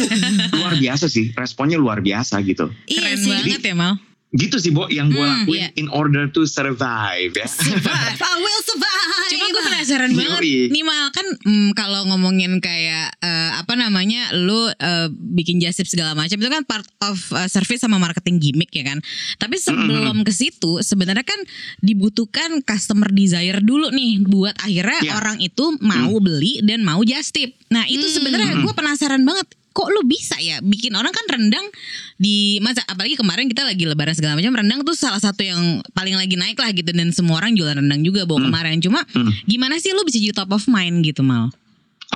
luar 0.58 0.80
biasa 0.80 1.06
sih, 1.12 1.36
responnya 1.36 1.78
luar 1.78 2.00
biasa 2.00 2.40
gitu. 2.46 2.72
Iya 2.88 3.02
Keren 3.04 3.18
sih. 3.20 3.32
banget 3.32 3.62
ya 3.68 3.76
Mal. 3.76 4.11
Gitu 4.32 4.56
sih, 4.58 4.72
Bo, 4.72 4.88
yang 4.88 5.12
gue 5.12 5.20
Hmm, 5.20 5.44
lakuin 5.44 5.60
iya. 5.60 5.70
in 5.76 5.92
order 5.92 6.24
to 6.26 6.48
survive 6.48 7.36
ya. 7.36 7.44
Survive, 7.44 8.16
I 8.16 8.36
will 8.40 8.62
survive. 8.64 9.28
Cuma 9.28 9.46
gue 9.46 9.64
penasaran 9.66 10.12
banget 10.12 10.40
nih 10.72 10.84
Mal 10.84 11.12
kan 11.12 11.24
mm, 11.42 11.70
kalau 11.72 12.08
ngomongin 12.08 12.60
kayak 12.60 13.12
eh, 13.18 13.52
apa 13.56 13.76
namanya 13.76 14.32
lu 14.32 14.68
eh, 14.70 15.08
bikin 15.12 15.60
jasip 15.60 15.84
segala 15.84 16.16
macam 16.16 16.36
itu 16.36 16.48
kan 16.48 16.64
part 16.64 16.84
of 17.02 17.16
eh, 17.32 17.48
service 17.48 17.80
sama 17.80 17.96
marketing 17.96 18.40
gimmick 18.40 18.72
ya 18.72 18.88
kan. 18.88 19.04
Tapi 19.36 19.56
sebelum 19.56 20.24
ke 20.24 20.32
situ 20.32 20.80
sebenarnya 20.80 21.24
kan 21.24 21.40
dibutuhkan 21.82 22.60
customer 22.62 23.12
desire 23.12 23.60
dulu 23.60 23.92
nih 23.92 24.24
buat 24.24 24.56
akhirnya 24.58 25.00
Ya. 25.02 25.18
orang 25.18 25.40
itu 25.40 25.76
mau 25.82 26.14
beli 26.20 26.62
dan 26.62 26.84
mau 26.84 27.02
just 27.02 27.34
tip. 27.34 27.52
Nah 27.68 27.84
itu 27.84 28.06
sebenarnya 28.06 28.60
gue 28.60 28.72
penasaran 28.72 29.24
banget 29.24 29.48
kok 29.72 29.88
lu 29.88 30.04
bisa 30.04 30.36
ya 30.44 30.60
bikin 30.60 30.92
orang 31.00 31.16
kan 31.16 31.26
rendang 31.32 31.64
di 32.20 32.60
masa 32.60 32.84
apalagi 32.92 33.16
kemarin 33.16 33.48
kita 33.48 33.64
lagi 33.64 33.88
lebaran 33.88 34.12
segala 34.12 34.36
macam 34.36 34.52
rendang 34.52 34.84
tuh 34.84 34.96
salah 34.96 35.20
satu 35.20 35.48
yang 35.48 35.80
paling 35.96 36.16
lagi 36.20 36.36
naik 36.36 36.60
lah 36.60 36.76
gitu 36.76 36.92
dan 36.92 37.16
semua 37.16 37.40
orang 37.40 37.56
jualan 37.56 37.80
rendang 37.80 38.04
juga 38.04 38.28
bawa 38.28 38.52
kemarin. 38.52 38.84
Cuma 38.84 39.08
gimana 39.48 39.80
sih 39.80 39.96
lu 39.96 40.04
bisa 40.04 40.20
jadi 40.20 40.36
top 40.36 40.52
of 40.52 40.68
mind 40.68 41.08
gitu 41.08 41.24
mal? 41.24 41.50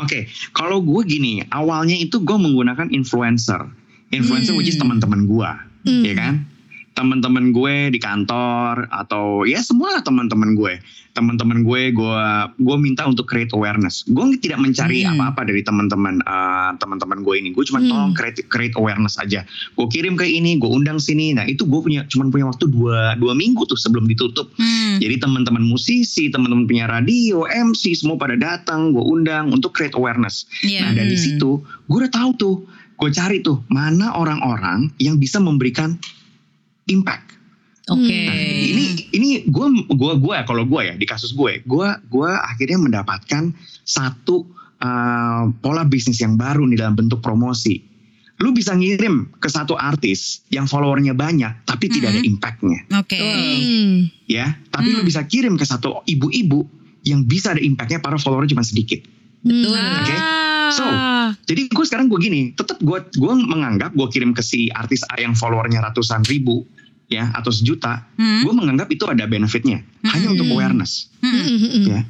Oke, 0.04 0.28
kalau 0.52 0.84
gue 0.84 1.08
gini, 1.08 1.40
awalnya 1.48 1.96
itu 1.96 2.20
gue 2.20 2.36
menggunakan 2.36 2.92
influencer, 2.92 3.64
influencer 4.12 4.52
which 4.52 4.68
is 4.68 4.76
teman-teman 4.76 5.24
gue, 5.24 5.50
ya 6.04 6.14
kan? 6.20 6.44
Teman-teman 6.96 7.52
gue 7.52 7.92
di 7.92 8.00
kantor 8.00 8.88
atau 8.88 9.44
ya 9.44 9.60
semua 9.60 10.00
lah 10.00 10.02
teman-teman 10.02 10.56
gue, 10.56 10.80
teman-teman 11.12 11.64
gue, 11.68 11.92
gue 11.92 12.18
gue 12.56 12.78
minta 12.80 13.04
untuk 13.04 13.28
create 13.28 13.52
awareness. 13.52 14.08
Gue 14.08 14.40
tidak 14.40 14.64
mencari 14.64 15.04
apa-apa 15.04 15.44
dari 15.44 15.60
teman-teman 15.60 16.24
eh, 16.24 16.72
teman-teman 16.80 17.20
gue 17.20 17.36
ini. 17.36 17.52
Gue 17.52 17.68
cuma 17.68 17.84
tolong 17.84 18.16
create, 18.16 18.48
create 18.48 18.76
awareness 18.80 19.20
aja. 19.20 19.44
Gue 19.76 19.88
kirim 19.92 20.16
ke 20.16 20.24
ini, 20.24 20.56
gue 20.56 20.72
undang 20.72 20.96
sini. 20.96 21.36
Nah 21.36 21.44
itu 21.44 21.68
gue 21.68 21.84
punya 21.84 22.08
cuma 22.08 22.32
punya 22.32 22.48
waktu 22.48 22.72
dua 22.72 23.20
dua 23.20 23.36
minggu 23.36 23.68
tuh 23.68 23.76
sebelum 23.76 24.08
ditutup. 24.08 24.52
Hmm. 24.56 25.00
Jadi 25.04 25.20
teman-teman 25.20 25.68
musisi, 25.68 26.32
teman-teman 26.32 26.64
punya 26.64 26.88
radio, 26.88 27.44
MC 27.44 27.92
semua 27.92 28.16
pada 28.16 28.40
datang, 28.40 28.96
gue 28.96 29.04
undang 29.04 29.52
untuk 29.52 29.76
create 29.76 30.00
awareness. 30.00 30.48
Iya. 30.64 30.88
Nah 30.88 30.92
dari 30.96 31.20
situ 31.20 31.60
gue 31.60 31.98
udah 32.00 32.12
tahu 32.12 32.32
tuh, 32.40 32.56
gue 32.96 33.10
cari 33.12 33.44
tuh 33.44 33.64
mana 33.68 34.16
orang-orang 34.16 34.92
yang 35.00 35.20
bisa 35.20 35.44
memberikan 35.44 36.00
impact. 36.90 37.38
oke 37.86 38.02
Nah, 38.02 38.36
ini 38.36 38.84
ini 39.14 39.30
gue 39.46 39.68
gue 39.94 40.14
gue 40.18 40.36
kalau 40.46 40.64
gue 40.66 40.82
ya 40.90 40.94
di 40.98 41.06
kasus 41.06 41.38
gue, 41.38 41.62
gue 41.62 41.88
gue 42.10 42.32
akhirnya 42.32 42.82
mendapatkan 42.82 43.54
satu 43.86 44.46
uh, 44.82 45.44
pola 45.62 45.84
bisnis 45.86 46.18
yang 46.22 46.34
baru 46.36 46.66
nih 46.66 46.82
dalam 46.82 46.98
bentuk 46.98 47.22
promosi. 47.22 47.94
Lu 48.36 48.52
bisa 48.52 48.76
ngirim 48.76 49.32
ke 49.40 49.48
satu 49.48 49.80
artis 49.80 50.44
yang 50.52 50.68
followernya 50.68 51.16
banyak 51.16 51.64
tapi 51.64 51.92
tidak 51.92 52.18
ada 52.18 52.22
impactnya 52.26 52.80
Oke. 52.98 53.20
Hmm. 53.22 54.10
ya 54.26 54.58
tapi 54.74 54.92
lu 54.92 55.08
bisa 55.08 55.24
kirim 55.24 55.56
ke 55.56 55.64
satu 55.64 56.02
ibu-ibu 56.04 56.66
yang 57.06 57.24
bisa 57.24 57.54
ada 57.54 57.62
impactnya 57.62 58.02
para 58.02 58.18
followernya 58.18 58.58
cuma 58.58 58.66
sedikit 58.66 59.06
betul 59.46 59.78
Oke. 59.78 60.16
So 60.72 60.86
jadi 61.46 61.68
gue 61.70 61.86
sekarang 61.86 62.08
gue 62.08 62.20
gini 62.22 62.42
tetap 62.54 62.80
gue 62.82 63.00
gue 63.12 63.34
menganggap 63.36 63.92
gue 63.94 64.08
kirim 64.10 64.32
ke 64.32 64.42
si 64.42 64.70
artis 64.72 65.04
A 65.10 65.20
yang 65.20 65.34
followernya 65.34 65.82
ratusan 65.82 66.26
ribu 66.26 66.66
ya 67.06 67.30
atau 67.38 67.54
sejuta 67.54 68.10
Hmm. 68.18 68.42
gue 68.42 68.54
menganggap 68.56 68.90
itu 68.90 69.06
ada 69.06 69.30
benefitnya. 69.30 69.84
Hanya 70.10 70.34
untuk 70.34 70.50
awareness 70.50 71.12
Hmm. 71.26 71.86
ya 71.90 72.02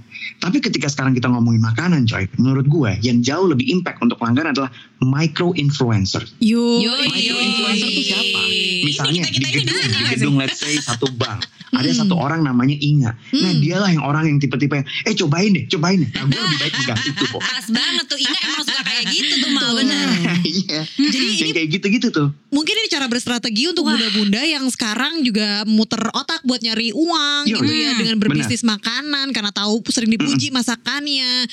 tapi 0.42 0.60
ketika 0.60 0.92
sekarang 0.92 1.16
kita 1.16 1.32
ngomongin 1.32 1.62
makanan 1.64 2.04
coy 2.10 2.28
menurut 2.36 2.66
gue 2.68 2.92
yang 3.02 3.24
jauh 3.24 3.48
lebih 3.48 3.70
impact 3.72 4.02
untuk 4.04 4.20
pelanggan 4.20 4.52
adalah 4.52 4.70
micro 5.00 5.56
influencer 5.56 6.26
Yo. 6.42 6.82
Micro 6.82 7.38
influencer 7.40 7.88
itu 7.88 8.02
siapa? 8.12 8.40
Misalnya 8.86 9.22
Ini 9.26 9.32
kita- 9.32 9.50
kita 9.50 9.50
di 9.50 9.60
ini 9.60 9.66
gedung, 9.66 9.82
di 9.82 10.06
gedung 10.14 10.36
let's 10.38 10.60
say 10.62 10.78
satu 10.78 11.10
bank. 11.18 11.48
Ada 11.76 12.06
satu 12.06 12.16
orang 12.16 12.40
namanya 12.40 12.78
Inga. 12.78 13.12
Nah 13.36 13.52
dialah 13.60 13.92
yang 13.92 14.06
orang 14.06 14.24
yang 14.32 14.38
tipe-tipe, 14.40 14.80
eh 14.80 15.14
cobain 15.18 15.52
deh, 15.52 15.66
cobain 15.68 16.00
deh. 16.00 16.10
Nah 16.14 16.24
gue 16.24 16.40
lebih 16.40 16.60
baik 16.62 16.74
pegang 16.80 17.00
itu 17.04 17.26
kok. 17.28 17.42
Pas 17.44 17.68
banget 17.68 18.06
tuh 18.08 18.20
Inga 18.22 18.40
emang 18.48 18.64
suka 18.64 18.82
kayak 18.86 19.06
gitu 19.12 19.34
tuh 19.44 19.52
mal 19.52 19.72
bener. 19.76 20.08
Iya. 20.46 20.82
Jadi 20.88 21.18
yang 21.42 21.52
kayak 21.52 21.70
gitu-gitu 21.74 22.08
tuh. 22.16 22.28
Mungkin 22.54 22.74
ini 22.80 22.88
cara 22.88 23.12
berstrategi 23.12 23.68
untuk 23.68 23.84
bunda-bunda 23.92 24.40
yang 24.48 24.64
sekarang 24.72 25.20
juga 25.26 25.68
muter 25.68 26.00
otak 26.16 26.40
buat 26.48 26.64
nyari 26.64 26.96
uang 26.96 27.44
Yo, 27.44 27.60
gitu 27.60 27.74
ya 27.76 27.92
hmm, 27.92 28.00
dengan 28.00 28.16
berbisnis 28.24 28.64
makanan 29.06 29.28
karena 29.32 29.52
tahu 29.54 29.86
sering 29.88 30.10
dipuji 30.10 30.50
masakannya. 30.50 31.46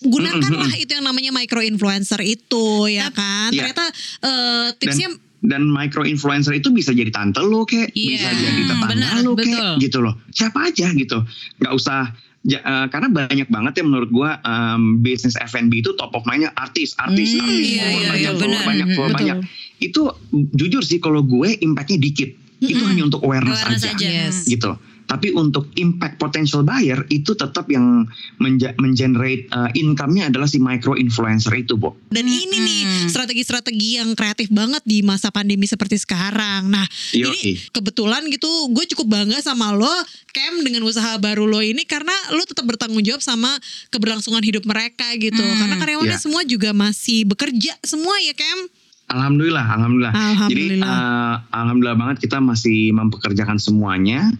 Gunakanlah 0.00 0.72
itu 0.78 0.96
yang 0.96 1.04
namanya 1.04 1.34
micro 1.34 1.60
influencer 1.60 2.22
itu 2.22 2.88
ya 2.88 3.10
kan. 3.10 3.50
Iya. 3.52 3.68
Ternyata 3.68 3.84
eh, 4.22 4.68
Dan, 4.70 4.78
tipsnya 4.78 5.08
dan 5.40 5.62
micro 5.66 6.04
influencer 6.04 6.52
itu 6.52 6.68
bisa 6.68 6.92
jadi 6.92 7.08
tante 7.08 7.40
lo 7.40 7.64
kek, 7.64 7.92
Iya, 7.92 8.16
bisa 8.16 8.30
jadi 8.32 8.60
tetangga 8.64 8.86
benar, 8.92 9.12
lo 9.20 9.32
kek, 9.34 9.48
betul. 9.48 9.72
gitu 9.80 9.98
loh. 10.00 10.14
Siapa 10.30 10.68
aja 10.70 10.86
gitu. 10.94 11.18
Nggak 11.58 11.74
usah 11.74 12.00
Ja- 12.40 12.64
eh, 12.64 12.86
karena 12.88 13.12
banyak 13.12 13.52
banget 13.52 13.72
ya 13.76 13.84
menurut 13.84 14.08
gua 14.08 14.40
em, 14.40 15.04
bisnis 15.04 15.36
F&B 15.36 15.84
itu 15.84 15.92
top 16.00 16.16
of 16.16 16.24
mind-nya 16.24 16.48
artis, 16.56 16.96
artis, 16.96 17.36
Hmm, 17.36 17.44
artis, 17.44 17.66
iya, 17.68 17.84
iya, 17.84 18.08
banyak, 18.08 18.32
iya, 18.32 18.60
banyak, 18.64 18.86
Betul. 18.96 19.08
banyak. 19.12 19.36
Itu 19.76 20.02
jujur 20.32 20.80
sih 20.80 21.04
kalau 21.04 21.20
gue 21.20 21.60
impactnya 21.60 22.00
dikit. 22.00 22.32
Itu 22.56 22.80
hanya 22.88 23.04
untuk 23.04 23.20
awareness, 23.20 23.60
Awareness 23.60 23.84
aja, 23.84 23.92
aja. 23.92 24.08
Yes. 24.08 24.48
gitu. 24.48 24.72
Tapi 25.10 25.34
untuk 25.34 25.74
impact 25.74 26.16
potential 26.16 26.62
buyer 26.62 27.02
itu 27.08 27.34
tetap 27.34 27.66
yang 27.66 28.06
menja- 28.38 28.78
mengenerate 28.78 29.44
eh, 29.44 29.70
income-nya 29.74 30.30
adalah 30.30 30.46
si 30.46 30.56
micro 30.56 30.94
influencer 30.94 31.50
itu, 31.56 31.74
Bo. 31.74 31.98
dan 32.08 32.22
ini 32.22 32.56
nih 32.56 32.80
strategi-strategi 33.10 33.98
yang 33.98 34.14
kreatif 34.14 34.46
banget 34.48 34.78
di 34.84 35.02
masa 35.02 35.28
pandemi 35.28 35.66
seperti 35.66 35.98
sekarang. 35.98 36.70
Nah, 36.70 36.86
Yoi. 37.10 37.26
ini 37.26 37.42
kebetulan 37.68 38.22
gitu 38.30 38.46
gue 38.70 38.86
cukup 38.88 39.10
bangga 39.10 39.38
sama 39.40 39.74
lo 39.74 39.90
Cam 40.30 40.62
dengan 40.62 40.86
usaha 40.86 41.18
baru 41.18 41.42
lo 41.42 41.58
ini 41.58 41.82
karena 41.82 42.14
lo 42.30 42.46
tetap 42.46 42.62
bertanggung 42.62 43.02
jawab 43.02 43.18
sama 43.18 43.50
keberlangsungan 43.88 44.40
hidup 44.40 44.62
mereka 44.62 45.10
gitu. 45.16 45.42
Karena 45.42 45.74
karyawannya 45.74 46.14
Ya. 46.14 46.22
semua 46.22 46.42
juga 46.44 46.70
masih 46.70 47.26
bekerja 47.26 47.74
semua 47.82 48.14
ya 48.20 48.30
Cam. 48.32 48.70
Alhamdulillah, 49.08 49.66
alhamdulillah. 49.66 50.14
Jadi 50.14 50.30
Alhamdulillah. 50.78 50.86
eh, 50.86 51.34
alhamdulillah 51.50 51.98
banget 51.98 52.16
kita 52.22 52.38
masih 52.38 52.94
mempekerjakan 52.94 53.58
semuanya. 53.58 54.30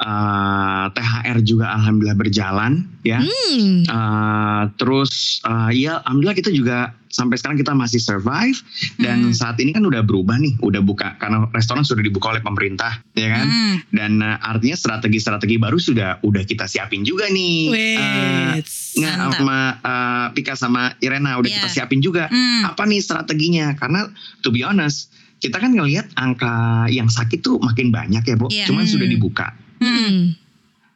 Eh, 0.00 0.84
THR 0.90 1.44
juga 1.44 1.76
alhamdulillah 1.76 2.16
berjalan 2.16 2.72
ya. 3.00 3.20
Hmm. 3.20 3.84
Eh, 3.84 4.62
terus 4.74 5.44
eh, 5.44 5.76
ya 5.78 6.00
alhamdulillah 6.00 6.32
kita 6.34 6.48
juga 6.48 6.78
sampai 7.04 7.36
sekarang 7.36 7.58
kita 7.58 7.74
masih 7.74 7.98
survive 7.98 8.54
dan 8.96 9.34
saat 9.34 9.58
ini 9.58 9.70
kan 9.70 9.82
udah 9.82 10.00
berubah 10.00 10.38
nih, 10.38 10.56
udah 10.56 10.80
buka 10.80 11.18
karena 11.18 11.44
restoran 11.50 11.82
sudah 11.82 12.00
dibuka 12.00 12.30
oleh 12.30 12.40
pemerintah 12.40 13.04
ya 13.12 13.28
kan. 13.30 13.44
Hmm. 13.44 13.76
Dan 13.92 14.12
eh, 14.18 14.38
artinya 14.40 14.72
strategi-strategi 14.74 15.60
baru 15.60 15.76
sudah 15.76 16.24
udah 16.24 16.42
kita 16.44 16.64
siapin 16.64 17.04
juga 17.04 17.28
nih. 17.28 17.68
Eh, 17.68 18.48
Wets. 18.56 18.96
nggak 18.96 19.36
sama 19.36 19.58
eh, 19.76 20.26
Pika 20.32 20.54
sama 20.54 20.82
Irena 20.98 21.36
udah 21.36 21.44
Iya. 21.44 21.56
kita 21.60 21.68
siapin 21.70 22.00
juga 22.00 22.24
Hmm. 22.26 22.64
apa 22.66 22.88
nih 22.88 22.98
strateginya 22.98 23.76
karena 23.76 24.08
to 24.40 24.48
be 24.48 24.62
honest 24.62 25.12
kita 25.36 25.56
kan 25.56 25.72
ngelihat 25.72 26.08
angka 26.14 26.52
yang 26.88 27.08
sakit 27.08 27.40
tuh 27.40 27.60
makin 27.60 27.88
banyak 27.88 28.22
ya 28.22 28.34
bu 28.34 28.48
Iya. 28.48 28.64
cuman 28.64 28.84
Hmm. 28.84 28.92
sudah 28.92 29.04
dibuka 29.04 29.52
Hmm. 29.80 30.36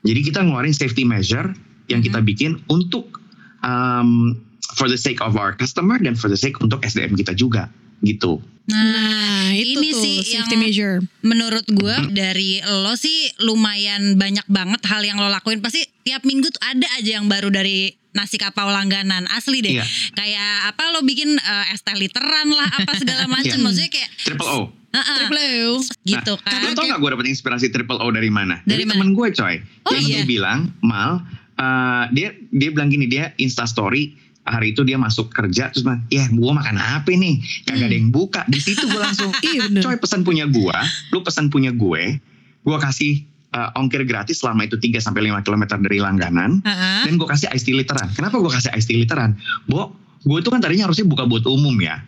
jadi 0.00 0.20
kita 0.22 0.38
ngeluarin 0.40 0.72
safety 0.72 1.02
measure 1.02 1.56
yang 1.86 2.00
kita 2.00 2.20
bikin 2.20 2.60
untuk 2.66 3.20
um, 3.60 4.36
for 4.72 4.86
the 4.86 4.96
sake 4.96 5.18
of 5.18 5.34
our 5.34 5.52
customer 5.52 5.96
dan 5.96 6.12
for 6.12 6.28
the 6.28 6.36
sake 6.36 6.56
untuk 6.58 6.80
SDM 6.82 7.14
kita 7.14 7.32
juga 7.32 7.72
gitu 8.00 8.40
Nah, 8.64 9.52
itu 9.52 9.76
ini 9.76 9.92
tuh 9.92 10.00
sih 10.00 10.16
safety 10.24 10.56
yang 10.56 10.62
measure. 10.62 10.96
menurut 11.20 11.68
gue 11.68 11.96
dari 12.10 12.64
lo 12.64 12.92
sih 12.94 13.28
lumayan 13.38 14.16
banyak 14.16 14.44
banget 14.46 14.80
hal 14.86 15.00
yang 15.00 15.16
lo 15.16 15.28
lakuin 15.28 15.60
pasti 15.60 15.84
tiap 16.00 16.24
minggu 16.24 16.48
tuh 16.48 16.64
ada 16.64 16.88
aja 16.96 17.20
yang 17.20 17.28
baru 17.28 17.48
dari 17.48 17.92
nasi 18.10 18.40
kapau 18.40 18.64
langganan 18.66 19.28
asli 19.28 19.60
deh 19.60 19.76
Iya. 19.76 19.84
kayak 20.12 20.52
apa 20.70 20.80
lo 20.90 21.02
bikin 21.02 21.36
eh, 21.36 21.72
es 21.72 21.82
teh 21.82 21.92
literan 21.92 22.48
lah 22.48 22.64
apa 22.74 22.96
segala 22.96 23.28
macam 23.36 23.52
Iya. 23.52 23.60
maksudnya 23.60 23.90
kayak 23.90 24.10
triple 24.22 24.48
O 24.48 24.60
Heeh, 24.94 25.16
Triple 25.26 25.42
O. 25.66 25.70
gitu 26.06 26.32
Nah, 26.38 26.50
kan 26.54 26.58
Lo 26.62 26.78
tau 26.78 26.86
gak 26.86 27.00
gue 27.02 27.10
dapet 27.18 27.26
inspirasi 27.26 27.66
triple 27.74 27.98
O 27.98 28.06
dari 28.14 28.30
mana? 28.30 28.62
Dari 28.62 28.78
Dari, 28.78 28.82
mana? 28.86 28.92
temen 28.94 29.08
gue 29.12 29.28
coy. 29.34 29.54
Oh, 29.84 29.90
yang 29.90 30.06
iya. 30.06 30.14
dia 30.22 30.24
bilang, 30.24 30.70
Mal, 30.80 31.18
uh, 31.58 32.04
dia 32.14 32.30
dia 32.54 32.70
bilang 32.70 32.88
gini, 32.88 33.10
dia 33.10 33.34
Insta 33.36 33.66
story, 33.66 34.14
hari 34.46 34.76
itu 34.76 34.86
dia 34.86 34.94
masuk 34.94 35.34
kerja 35.34 35.74
terus 35.74 35.82
bilang, 35.82 36.04
ya 36.08 36.24
gue 36.30 36.52
makan 36.54 36.76
apa 36.78 37.10
nih? 37.10 37.42
Kagak 37.66 37.90
ada 37.90 37.96
yang 37.96 38.14
buka. 38.14 38.46
Di 38.46 38.60
situ 38.62 38.86
gue 38.86 39.00
langsung, 39.00 39.34
Iya, 39.46 39.82
coy 39.82 39.96
pesan 39.98 40.22
punya 40.22 40.46
gue, 40.46 40.76
lu 41.10 41.20
pesan 41.26 41.50
punya 41.50 41.74
gue, 41.74 42.22
gue 42.62 42.76
kasih 42.78 43.24
uh, 43.54 43.70
ongkir 43.78 44.02
gratis 44.04 44.42
selama 44.42 44.66
itu 44.66 44.76
3 44.76 44.98
sampai 45.00 45.30
5 45.30 45.46
km 45.46 45.64
dari 45.80 45.98
langganan 46.02 46.60
Heeh. 46.60 47.02
dan 47.08 47.12
gue 47.16 47.28
kasih 47.28 47.48
iced 47.54 47.64
tea 47.64 47.76
literan. 47.76 48.10
Kenapa 48.12 48.36
gue 48.42 48.50
kasih 48.52 48.70
iced 48.74 48.90
tea 48.90 48.98
literan? 48.98 49.38
Bo, 49.70 49.94
gue 50.24 50.38
itu 50.40 50.48
kan 50.48 50.56
tadinya 50.56 50.88
harusnya 50.88 51.04
buka 51.04 51.28
buat 51.28 51.44
umum 51.44 51.76
ya, 51.76 52.00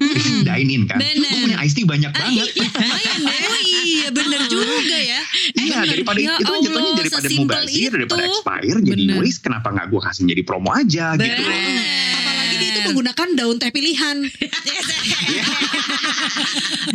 dine 0.42 0.70
in 0.72 0.82
kan. 0.88 0.96
Bener. 0.96 1.28
Gue 1.28 1.38
punya 1.44 1.58
iced 1.60 1.76
tea 1.76 1.84
banyak 1.84 2.12
banget. 2.16 2.48
Oh 2.56 3.60
iya 3.62 4.08
bener 4.08 4.40
juga 4.52 4.96
ya. 4.96 5.20
Iya 5.52 5.78
daripada 5.84 6.18
Ya 6.18 6.34
itu 6.40 6.48
kan 6.48 6.60
jatuhnya 6.64 6.80
Allah, 6.80 6.96
daripada 6.96 7.28
mubazir 7.30 7.90
daripada 7.92 8.22
expire 8.24 8.78
jadi 8.80 9.02
Bener. 9.04 9.20
waste 9.20 9.40
kenapa 9.44 9.68
nggak 9.68 9.86
gue 9.92 10.00
kasih 10.00 10.22
jadi 10.32 10.42
promo 10.42 10.72
aja 10.72 11.12
gitu. 11.14 11.42
Apalagi 11.44 12.54
dia 12.56 12.68
itu 12.72 12.80
menggunakan 12.88 13.28
daun 13.36 13.56
teh 13.60 13.68
pilihan. 13.70 14.16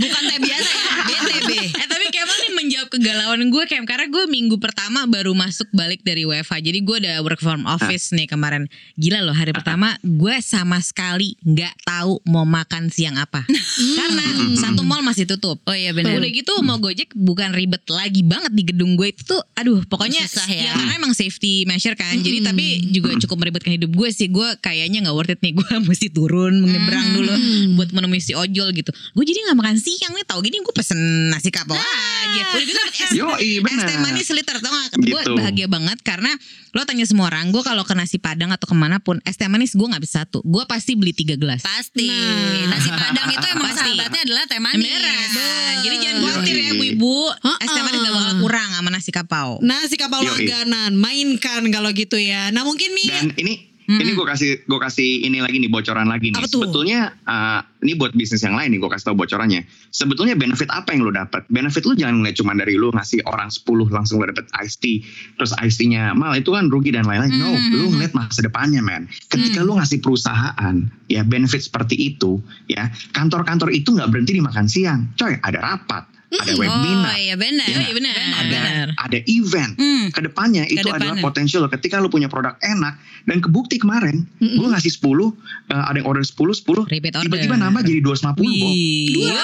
Bukan 0.02 0.22
teh 0.26 0.40
biasa 0.42 0.70
ya, 0.72 0.92
BTB. 1.06 1.52
Eh 1.70 1.88
tapi 1.88 2.06
Kemal 2.12 2.38
nih 2.44 2.52
kegalauan 2.92 3.48
gue 3.48 3.64
Kem 3.72 3.88
Karena 3.88 4.12
gue 4.12 4.28
minggu 4.28 4.60
pertama 4.60 5.08
baru 5.08 5.32
masuk 5.32 5.72
balik 5.72 6.04
dari 6.04 6.28
WFH 6.28 6.60
Jadi 6.60 6.80
gue 6.84 6.98
udah 7.08 7.16
work 7.24 7.40
from 7.40 7.64
office 7.64 8.12
nih 8.12 8.28
kemarin. 8.28 8.68
Gila 9.00 9.24
loh 9.24 9.32
hari 9.32 9.56
pertama 9.56 9.96
gue 10.04 10.36
sama 10.44 10.84
sekali 10.84 11.40
gak 11.42 11.72
tahu 11.88 12.20
mau 12.28 12.44
makan 12.44 12.92
siang 12.92 13.16
apa. 13.16 13.48
Karena 14.00 14.26
satu 14.60 14.84
mall 14.84 15.00
masih 15.02 15.24
tutup. 15.24 15.64
Oh 15.64 15.76
iya 15.76 15.96
benar. 15.96 16.20
Udah 16.20 16.32
gitu 16.32 16.54
mau 16.62 16.78
gojek 16.78 17.16
bukan 17.16 17.56
ribet 17.56 17.88
lagi 17.88 18.22
banget 18.28 18.52
di 18.52 18.64
gedung 18.68 19.00
gue. 19.00 19.16
Itu 19.16 19.38
tuh 19.38 19.42
Aduh 19.56 19.86
pokoknya 19.88 20.26
Susah 20.26 20.50
ya. 20.50 20.74
karena 20.74 20.98
emang 21.00 21.14
safety 21.16 21.64
measure 21.64 21.96
kan. 21.96 22.18
Jadi 22.20 22.44
tapi 22.44 22.66
juga 22.92 23.16
cukup 23.24 23.48
meribetkan 23.48 23.78
hidup 23.78 23.94
gue 23.94 24.10
sih. 24.12 24.28
Gue 24.28 24.58
kayaknya 24.60 25.08
gak 25.08 25.16
worth 25.16 25.32
it 25.32 25.40
nih. 25.40 25.56
Gue 25.56 25.70
mesti 25.90 26.12
turun 26.12 26.60
menyeberang 26.60 27.16
dulu 27.16 27.34
Buat 27.80 27.96
menemui 27.96 28.20
si 28.20 28.36
ojol 28.36 28.76
gitu. 28.76 28.92
Gue 29.16 29.24
jadi 29.24 29.48
gak 29.48 29.58
makan 29.58 29.78
siang 29.80 30.12
nih 30.18 30.26
Tau 30.28 30.44
gini 30.44 30.60
gue 30.60 30.74
pesen 30.76 31.00
nasi 31.32 31.54
kapau 31.54 31.78
aja. 31.78 32.42
Udah 32.52 32.66
gitu 32.66 32.81
es, 32.92 33.12
Yoi, 33.12 33.60
es 33.60 33.82
teh 33.82 33.98
manis 33.98 34.30
liter 34.30 34.58
Tau 34.58 34.70
gak 34.70 34.98
Gue 34.98 35.22
Gitu. 35.22 35.34
bahagia 35.34 35.66
banget 35.66 35.98
Karena 36.02 36.32
lo 36.72 36.84
tanya 36.84 37.04
semua 37.04 37.28
orang 37.28 37.50
Gue 37.50 37.62
kalau 37.62 37.82
ke 37.82 37.92
nasi 37.92 38.18
padang 38.18 38.50
atau 38.50 38.66
ke 38.66 38.74
mana 38.74 38.98
pun 38.98 39.20
Es 39.22 39.36
teh 39.36 39.46
manis 39.46 39.72
gue 39.72 39.84
gak 39.84 40.00
bisa 40.00 40.24
satu 40.24 40.42
Gue 40.42 40.64
pasti 40.66 40.94
beli 40.94 41.12
tiga 41.12 41.34
gelas 41.34 41.62
Pasti. 41.62 42.10
Nasi 42.66 42.90
Padang 42.90 43.28
itu 43.30 43.46
emang 43.48 43.68
Pasti. 43.68 43.82
sahabatnya 43.88 44.22
adalah 44.24 44.44
teh 44.46 44.60
manis. 44.60 44.84
Merah 44.84 45.24
Jadi 45.80 45.96
jangan 45.98 46.18
khawatir 46.22 46.56
ya 46.56 46.68
ibu-ibu 46.72 47.16
Es 47.58 47.70
teh 47.70 47.82
manis 47.82 48.00
gak 48.00 48.14
bakal 48.14 48.34
kurang 48.40 48.70
sama 48.72 48.90
nasi 48.90 49.10
kapau 49.10 49.50
Nasi 49.60 49.96
kapal 49.96 50.20
Yoi. 50.22 50.30
langganan, 50.44 50.92
mainkan 50.94 51.64
kalau 51.70 51.90
gitu 51.92 52.16
ya. 52.16 52.50
Nah 52.50 52.62
mungkin 52.62 52.92
nih 52.92 53.08
Dan 53.10 53.28
ini 53.38 53.71
ini 53.90 54.12
gue 54.14 54.26
kasih 54.26 54.52
gue 54.70 54.80
kasih 54.80 55.26
ini 55.26 55.42
lagi 55.42 55.58
nih 55.58 55.72
bocoran 55.72 56.06
lagi 56.06 56.30
nih. 56.30 56.38
Apa 56.38 56.48
tuh? 56.48 56.62
Sebetulnya 56.62 57.18
uh, 57.26 57.66
ini 57.82 57.98
buat 57.98 58.14
bisnis 58.14 58.46
yang 58.46 58.54
lain 58.54 58.78
nih 58.78 58.80
gue 58.80 58.90
kasih 58.94 59.12
tau 59.12 59.18
bocorannya. 59.18 59.66
Sebetulnya 59.90 60.38
benefit 60.38 60.70
apa 60.70 60.94
yang 60.94 61.08
lo 61.08 61.12
dapat? 61.12 61.44
Benefit 61.50 61.84
lo 61.90 61.98
jangan 61.98 62.22
ngeliat 62.22 62.36
cuma 62.38 62.54
dari 62.54 62.78
lo 62.78 62.94
ngasih 62.94 63.26
orang 63.26 63.50
10 63.50 63.66
langsung 63.90 64.22
lo 64.22 64.30
dapet 64.30 64.46
iced 64.62 64.78
tea. 64.80 65.02
Terus 65.40 65.52
iced 65.58 65.78
tea-nya 65.82 66.14
mal 66.14 66.38
itu 66.38 66.54
kan 66.54 66.70
rugi 66.70 66.94
dan 66.94 67.10
lain-lain. 67.10 67.34
No, 67.36 67.52
lo 67.52 67.88
ngeliat 67.90 68.14
masa 68.14 68.46
depannya 68.46 68.86
man. 68.86 69.10
Ketika 69.28 69.66
lo 69.66 69.82
ngasih 69.82 70.00
perusahaan 70.00 70.76
ya 71.10 71.22
benefit 71.26 71.66
seperti 71.66 71.98
itu 71.98 72.40
ya 72.70 72.88
kantor-kantor 73.12 73.74
itu 73.74 73.92
nggak 73.98 74.10
berhenti 74.14 74.38
di 74.38 74.44
makan 74.44 74.66
siang. 74.70 75.10
Coy 75.18 75.36
ada 75.42 75.60
rapat, 75.60 76.06
ada 76.34 76.54
webinar, 76.54 77.12
Oh 77.12 77.18
iya 77.18 77.36
benar. 77.36 77.66
Ya. 77.66 77.80
Iya 77.82 77.94
benar 77.94 78.14
ada 78.16 78.48
benar. 78.50 78.88
ada 78.96 79.18
event 79.26 79.74
Hmm. 79.74 80.06
ke 80.10 80.20
depannya 80.22 80.64
itu 80.66 80.80
Ke 80.80 80.88
depannya. 80.88 81.12
adalah 81.12 81.16
potensial 81.22 81.68
ketika 81.70 81.98
lu 81.98 82.08
punya 82.08 82.26
produk 82.26 82.56
enak 82.58 82.96
dan 83.24 83.38
kebukti 83.38 83.76
kemarin 83.76 84.24
gue 84.38 84.64
ngasih 84.66 84.92
10 84.94 85.04
uh, 85.04 85.32
ada 85.68 85.96
yang 85.96 86.06
order 86.06 86.22
10 86.22 86.34
10 86.34 86.88
Repeat 86.88 87.14
order. 87.14 87.22
tiba-tiba 87.22 87.56
nambah 87.56 87.82
jadi 87.82 88.00
250 88.00 88.32
Bo. 88.32 88.44
Wih. 88.44 89.28
Yoi. 89.28 89.36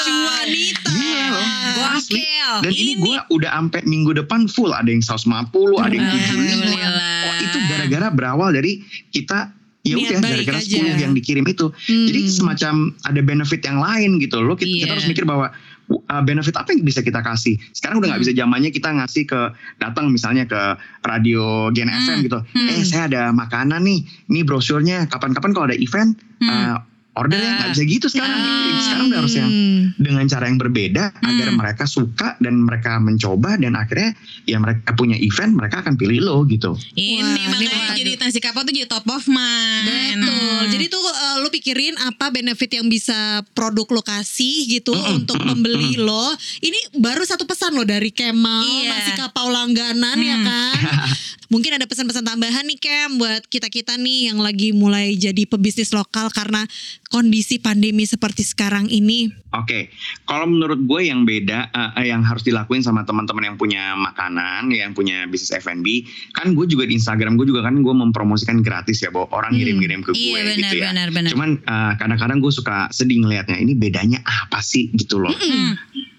cuanita. 0.00 0.88
Gila 0.88 1.40
loh 1.68 1.88
asli 1.90 2.22
dan 2.58 2.72
ini, 2.72 2.92
gue 2.96 3.16
udah 3.30 3.50
sampai 3.52 3.82
minggu 3.84 4.16
depan 4.16 4.46
full 4.46 4.72
ada 4.72 4.86
yang 4.86 4.98
150 4.98 5.52
ada 5.76 5.90
yang 5.90 6.06
75 6.06 6.16
Alhamdulillah. 6.16 6.94
oh, 7.20 7.34
itu 7.38 7.58
gara-gara 7.66 8.06
berawal 8.08 8.50
dari 8.50 8.72
kita 9.08 9.52
ya 9.86 9.94
udah 9.96 10.18
gara-gara 10.20 10.58
aja. 10.58 10.78
10 10.78 10.98
yang 11.00 11.12
dikirim 11.12 11.44
itu. 11.44 11.70
Jadi 11.86 12.20
semacam 12.28 12.74
ada 13.02 13.20
benefit 13.20 13.60
yang 13.62 13.78
lain 13.78 14.18
gitu 14.18 14.42
loh. 14.42 14.54
Kita, 14.54 14.66
kita 14.66 14.84
Iya. 14.84 14.92
harus 14.92 15.06
mikir 15.06 15.24
bahwa 15.24 15.48
uh, 15.88 16.22
benefit 16.22 16.54
apa 16.54 16.74
yang 16.74 16.82
bisa 16.82 17.00
kita 17.00 17.20
kasih? 17.20 17.56
Sekarang 17.72 17.98
udah 17.98 18.12
nggak 18.12 18.22
bisa 18.26 18.32
zamannya 18.32 18.70
kita 18.70 18.90
ngasih 18.92 19.24
ke 19.24 19.40
datang 19.78 20.10
misalnya 20.10 20.44
ke 20.44 20.60
radio 21.02 21.72
Gen 21.72 21.88
FM 21.88 22.26
gitu. 22.26 22.38
Eh 22.54 22.84
saya 22.84 23.08
ada 23.08 23.22
makanan 23.30 23.80
nih. 23.82 24.00
Ini 24.28 24.40
brosurnya 24.44 25.08
kapan-kapan 25.08 25.50
kalau 25.52 25.66
ada 25.68 25.78
event 25.78 26.18
uh, 26.42 26.82
order 27.18 27.34
ya 27.34 27.50
nggak 27.56 27.70
bisa 27.72 27.84
gitu 27.84 28.06
sekarang 28.06 28.38
sekarang 28.78 29.04
udah 29.08 29.18
harus 29.18 29.34
yang 29.34 29.50
dengan 29.94 30.24
cara 30.24 30.44
yang 30.46 30.56
berbeda 30.56 31.04
agar 31.18 31.48
mereka 31.50 31.84
suka 31.84 32.38
dan 32.38 32.62
mereka 32.62 32.96
mencoba 32.96 33.58
dan 33.58 33.74
akhirnya 33.74 34.14
ya 34.44 34.56
mereka 34.56 34.94
punya 34.94 35.18
event 35.18 35.52
mereka 35.52 35.82
akan 35.82 35.94
pilih 35.94 36.22
lo 36.22 36.46
gitu 36.46 36.78
Ini 36.94 37.18
Wah, 37.18 37.34
ini 37.34 37.44
makanya 37.48 37.76
waduh. 37.90 37.96
jadi 37.96 38.10
nasi 38.16 38.38
kapau 38.38 38.62
tuh 38.62 38.70
jadi 38.70 38.86
top 38.86 39.04
of 39.04 39.26
mind. 39.26 39.84
Betul. 39.84 40.62
Jadi 40.70 40.84
tuh 40.86 41.02
eh, 41.02 41.36
lu 41.40 41.48
pikirin 41.48 41.94
apa 42.00 42.30
benefit 42.30 42.70
yang 42.72 42.86
bisa 42.86 43.16
produk 43.50 43.88
lo 43.88 44.02
kasih 44.02 44.68
gitu 44.68 44.92
untuk 45.10 45.38
pembeli 45.38 45.96
lo. 45.96 46.30
Ini 46.60 46.96
baru 46.96 47.22
satu 47.22 47.44
pesan 47.44 47.74
lo 47.74 47.82
dari 47.82 48.10
Kemal 48.10 48.62
Iya. 48.62 48.90
nasi 48.90 49.12
kapau 49.14 49.48
langganan 49.48 50.16
ya 50.16 50.36
kan. 50.38 50.76
Mungkin 51.52 51.72
ada 51.72 51.88
pesan-pesan 51.88 52.22
tambahan 52.22 52.60
nih 52.62 52.76
Kem 52.76 53.16
buat 53.16 53.48
kita-kita 53.48 53.96
nih 53.96 54.28
yang 54.28 54.38
lagi 54.38 54.70
mulai 54.70 55.16
jadi 55.16 55.48
pebisnis 55.48 55.90
lokal 55.90 56.28
karena 56.28 56.68
kondisi 57.08 57.56
pandemi 57.56 58.04
seperti 58.04 58.44
sekarang 58.44 58.86
ini. 58.92 59.32
Oke, 59.56 59.88
kalau 60.28 60.44
menurut 60.44 60.84
gue 60.84 61.08
yang 61.08 61.24
beda, 61.24 61.72
eh, 61.96 62.12
yang 62.12 62.20
harus 62.20 62.44
dilakuin 62.44 62.84
sama 62.84 63.08
teman-teman 63.08 63.48
yang 63.48 63.56
punya 63.56 63.96
makanan, 63.96 64.68
yang 64.68 64.92
punya 64.92 65.24
bisnis 65.24 65.56
F&B, 65.56 66.04
kan 66.36 66.52
gue 66.52 66.68
juga 66.68 66.84
di 66.84 67.00
Instagram 67.00 67.40
gue 67.40 67.48
juga 67.48 67.64
kan 67.64 67.80
gue 67.80 67.94
mempromosikan 67.96 68.60
gratis 68.60 69.00
ya, 69.00 69.08
bahwa 69.08 69.32
orang 69.32 69.56
ngirim-ngirim 69.56 70.04
ke 70.04 70.12
gue 70.12 70.20
Iya 70.20 70.40
benar 70.44 70.56
gitu 70.60 70.76
ya. 70.76 70.84
benar 70.92 71.08
benar. 71.08 71.30
Cuman 71.32 71.50
eh, 71.64 71.92
kadang-kadang 71.96 72.38
gue 72.44 72.52
suka 72.52 72.92
sedih 72.92 73.24
ngelihatnya, 73.24 73.56
ini 73.56 73.72
bedanya 73.72 74.20
apa 74.28 74.60
sih 74.60 74.92
gitu 74.92 75.16
loh? 75.16 75.32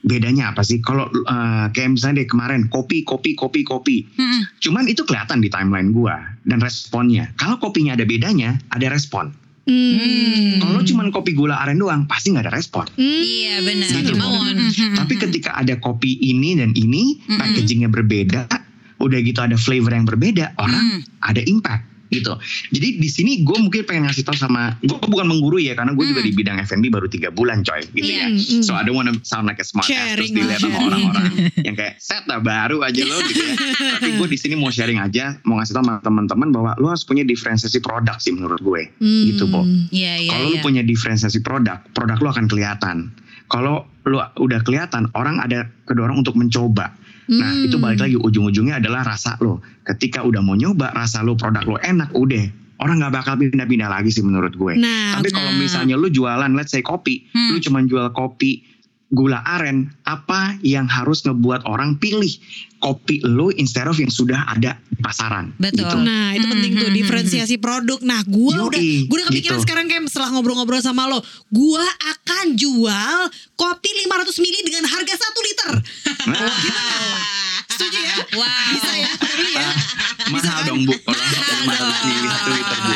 Bedanya 0.01 0.57
apa 0.57 0.65
sih? 0.65 0.81
Kalau 0.81 1.05
eh, 1.13 1.65
kayak 1.69 2.01
misalnya 2.01 2.25
deh 2.25 2.27
kemarin 2.33 2.65
kopi, 2.65 3.05
kopi, 3.05 3.37
kopi, 3.37 3.61
kopi, 3.61 4.09
Mm-mm. 4.17 4.57
cuman 4.57 4.89
itu 4.89 5.05
kelihatan 5.05 5.37
di 5.37 5.53
timeline 5.53 5.93
gue 5.93 6.15
dan 6.49 6.57
responnya. 6.65 7.29
Kalau 7.37 7.61
kopinya 7.61 7.93
ada 7.93 8.09
bedanya, 8.09 8.57
ada 8.73 8.89
respon. 8.89 9.29
Hmm. 9.69 10.57
Kalau 10.65 10.81
cuman 10.81 11.13
kopi 11.13 11.37
gula 11.37 11.61
aren 11.61 11.77
doang, 11.77 12.09
pasti 12.09 12.33
nggak 12.33 12.49
ada 12.49 12.53
respon. 12.57 12.89
Iya 12.97 13.61
benar. 13.61 13.89
Gitu. 13.93 14.17
Mawon. 14.17 14.57
Tapi 14.97 15.13
ketika 15.21 15.53
ada 15.53 15.77
kopi 15.77 16.17
ini 16.17 16.57
dan 16.57 16.73
ini, 16.73 17.21
packagingnya 17.29 17.93
berbeda, 17.93 18.49
udah 18.97 19.19
gitu 19.21 19.39
ada 19.39 19.55
flavor 19.55 19.93
yang 19.93 20.09
berbeda, 20.09 20.57
orang 20.57 21.05
ada 21.21 21.41
impact 21.45 21.88
gitu. 22.09 22.33
Jadi 22.73 22.97
di 22.97 23.09
sini 23.09 23.45
gue 23.45 23.57
mungkin 23.57 23.85
pengen 23.85 24.09
ngasih 24.09 24.25
tau 24.25 24.33
sama, 24.33 24.75
gue 24.81 24.97
bukan 24.97 25.29
menggurui 25.29 25.69
ya, 25.69 25.77
karena 25.77 25.93
gue 25.93 26.05
juga 26.05 26.21
di 26.25 26.33
bidang 26.33 26.57
F&B 26.65 26.89
baru 26.89 27.05
tiga 27.05 27.29
bulan 27.29 27.61
coy, 27.61 27.85
gitu 27.93 28.09
ya. 28.09 28.27
Mm. 28.29 28.61
So 28.65 28.73
I 28.73 28.81
don't 28.81 28.97
wanna 28.97 29.13
sound 29.21 29.45
like 29.45 29.61
a 29.61 29.65
smart 29.65 29.85
ass 29.85 30.17
terus 30.17 30.29
Sharing 30.29 30.31
dilihat 30.33 30.59
sama 30.59 30.73
sharing. 30.73 30.89
orang-orang 30.89 31.25
yang 31.63 31.75
kayak 31.77 31.95
set 32.01 32.23
lah 32.25 32.41
baru 32.41 32.81
aja 32.81 33.01
lo 33.05 33.17
gitu 33.25 33.41
ya. 33.41 33.53
Tapi 33.97 34.09
gue 34.17 34.27
di 34.27 34.37
sini 34.37 34.53
mau 34.57 34.73
sharing 34.73 34.99
aja, 34.99 35.37
mau 35.45 35.61
ngasih 35.61 35.73
tau 35.77 35.85
sama 35.85 36.01
teman-teman 36.01 36.49
bahwa 36.49 36.71
lo 36.81 36.89
harus 36.91 37.05
punya 37.05 37.21
diferensiasi 37.23 37.79
produk 37.79 38.17
sih 38.17 38.33
menurut 38.33 38.59
gue, 38.59 38.81
Hmm. 38.99 39.25
gitu 39.31 39.45
Bo. 39.47 39.61
Iya 39.93 40.13
iya. 40.25 40.31
Kalau 40.33 40.45
lu 40.51 40.57
iya. 40.59 40.65
punya 40.65 40.81
diferensiasi 40.83 41.39
produk, 41.45 41.79
produk 41.93 42.17
lu 42.19 42.27
akan 42.29 42.45
kelihatan. 42.49 42.97
Kalau 43.49 43.85
lu 44.05 44.17
udah 44.17 44.59
kelihatan, 44.65 45.09
orang 45.13 45.41
ada 45.41 45.69
kedorong 45.85 46.21
untuk 46.21 46.33
mencoba. 46.37 46.93
Nah, 47.29 47.53
Hmm. 47.53 47.65
itu 47.69 47.77
balik 47.77 48.01
lagi 48.01 48.17
ujung-ujungnya 48.17 48.81
adalah 48.81 49.05
rasa 49.05 49.37
lo. 49.37 49.61
Ketika 49.85 50.25
udah 50.25 50.41
mau 50.41 50.53
nyoba, 50.53 50.89
rasa 50.91 51.21
lo 51.21 51.37
produk 51.37 51.61
lo 51.63 51.77
enak, 51.77 52.09
udah. 52.11 52.45
Orang 52.79 52.97
nggak 52.97 53.11
bakal 53.13 53.35
pindah-pindah 53.35 53.85
lagi 53.85 54.09
sih 54.09 54.23
menurut 54.23 54.55
gue. 54.55 54.73
Nah, 54.75 55.19
Tapi 55.19 55.29
kalau 55.29 55.51
misalnya 55.53 55.93
lu 55.93 56.07
jualan, 56.07 56.49
let's 56.55 56.71
say 56.71 56.81
kopi, 56.81 57.27
Hmm. 57.29 57.53
lu 57.53 57.59
cuma 57.59 57.83
jual 57.83 58.09
kopi 58.09 58.63
gula 59.09 59.41
aren, 59.41 59.89
apa 60.05 60.53
yang 60.61 60.85
harus 60.85 61.25
ngebuat 61.25 61.65
orang 61.65 61.97
pilih 61.97 62.29
kopi 62.79 63.19
lu 63.25 63.49
instead 63.57 63.89
of 63.89 63.97
yang 63.97 64.13
sudah 64.13 64.45
ada 64.45 64.77
di 64.85 65.01
pasaran? 65.01 65.49
Betul. 65.57 65.81
Gitu. 65.81 65.97
Nah 66.05 66.37
itu 66.37 66.45
penting 66.45 66.71
tuh 66.77 66.89
diferensiasi 66.93 67.55
produk. 67.57 67.99
Nah 68.05 68.21
gue 68.21 68.55
udah 68.55 68.81
gue 68.81 69.15
udah 69.17 69.27
kepikiran 69.33 69.57
gitu. 69.57 69.65
sekarang 69.65 69.85
kayak 69.89 70.05
setelah 70.07 70.29
ngobrol-ngobrol 70.37 70.79
sama 70.79 71.09
lo, 71.09 71.19
gue 71.49 71.85
akan 72.05 72.53
jual 72.53 73.17
kopi 73.57 73.89
500 74.05 74.43
ml 74.45 74.57
dengan 74.61 74.85
harga 74.85 75.13
1 75.17 75.47
liter. 75.49 75.69
Setuju 77.69 77.99
ya? 78.01 78.15
Wah. 78.37 78.69
Bisa 78.77 78.91
ya? 78.93 79.11
Udah 79.13 79.35
beli 79.37 79.53
ya? 79.57 79.69
Mahal 80.29 80.61
dong 80.67 80.81
bu, 80.85 80.93
kalau 81.07 81.63
mahal 81.65 81.89
mili 82.05 82.27
satu 82.29 82.49
liter 82.53 82.77
bu. 82.77 82.93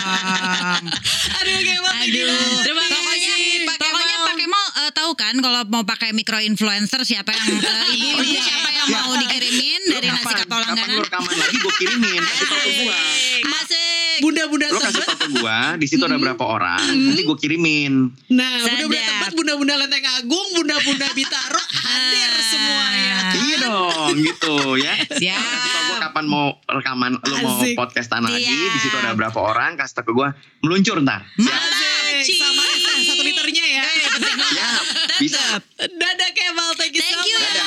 Aduh 1.33 1.57
kayak 1.63 1.81
banget 1.81 2.03
Aduh. 2.03 2.61
Terima 2.61 2.83
kasih 2.83 3.63
Pak 3.63 3.75
Pokoknya 3.79 4.05
Kemal. 4.13 4.25
Pak 4.27 4.35
Kemal 4.37 4.65
eh, 4.75 4.82
tahu 4.93 5.11
kan 5.17 5.33
kalau 5.41 5.65
mau 5.67 5.83
pakai 5.83 6.13
micro 6.13 6.37
influencer 6.39 7.01
siapa 7.03 7.33
yang 7.33 7.59
eh, 7.59 7.97
ibu 7.97 8.21
ibu 8.21 8.39
siapa 8.39 8.69
yang 8.69 8.87
mau 8.93 9.13
dikirimin 9.17 9.81
dari 9.89 10.07
nasi 10.07 10.33
kapau 10.45 10.53
Kapan 10.53 10.69
langganan? 10.69 10.95
lu 10.95 11.01
rekaman 11.03 11.33
lagi 11.33 11.57
gue 11.57 11.73
kirimin, 11.81 12.21
kasih 12.21 12.45
tau 12.45 12.57
ke 12.61 12.71
gua. 12.77 12.97
Asik. 13.43 14.17
Bunda-bunda 14.21 14.65
Lo 14.69 14.77
kasih 14.77 15.01
tau 15.01 15.17
ke 15.17 15.27
gue, 15.33 15.59
di 15.81 15.87
situ 15.89 16.03
ada 16.05 16.17
berapa 16.21 16.43
orang, 16.45 16.81
nanti 16.85 17.21
gue 17.25 17.37
kirimin. 17.41 17.93
Nah, 18.29 18.51
bunda-bunda 18.61 19.01
tebet, 19.01 19.31
bunda-bunda 19.33 19.73
lenteng 19.81 20.05
agung, 20.05 20.47
bunda-bunda 20.53 21.07
Bitaro 21.17 21.63
hadir 21.89 22.31
semua 22.45 22.85
ya. 22.93 23.17
Iya 23.33 23.55
dong, 23.65 24.13
gitu 24.21 24.55
ya. 24.77 24.93
Siap. 25.09 25.41
Kasih 25.41 25.81
gue 25.89 25.97
kapan 25.97 26.25
mau 26.29 26.45
rekaman, 26.69 27.11
lo 27.17 27.35
mau 27.41 27.57
podcastan 27.73 28.21
lagi, 28.29 28.53
di 28.53 28.79
situ 28.79 28.95
ada 29.01 29.17
berapa 29.17 29.39
orang, 29.41 29.73
kasih 29.73 29.93
tau 29.97 30.05
ke 30.05 30.11
gue, 30.13 30.27
meluncur 30.61 31.01
ntar. 31.01 31.25
Siap. 31.41 31.92
Asik, 32.15 32.37
sama 32.37 32.61
es 32.69 32.81
teh 32.81 33.01
satu 33.07 33.23
liternya 33.23 33.65
ya. 33.65 33.83
Siap, 33.87 34.83
bisa. 35.23 35.43
Dadah 35.81 36.31
Kemal, 36.31 36.69
thank 36.77 36.93
you 36.93 37.01
Thank 37.01 37.17
so 37.17 37.25
you, 37.25 37.37
much. 37.39 37.61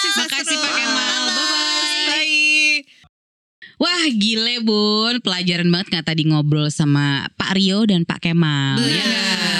Sukses 0.00 0.16
Makasih. 0.16 0.56
Pak 0.56 0.72
Kemal. 0.72 1.22
Bye-bye. 1.28 2.08
Bye. 2.08 2.88
Wah 3.76 4.04
gile 4.12 4.60
bun, 4.60 5.14
pelajaran 5.24 5.68
banget 5.72 5.86
nggak 5.88 6.06
tadi 6.06 6.28
ngobrol 6.28 6.68
sama 6.68 7.28
Pak 7.36 7.56
Rio 7.56 7.88
dan 7.88 8.04
Pak 8.04 8.20
Kemal. 8.20 8.76
ya? 8.76 8.84
Nah, 8.84 8.92
ini 8.92 9.59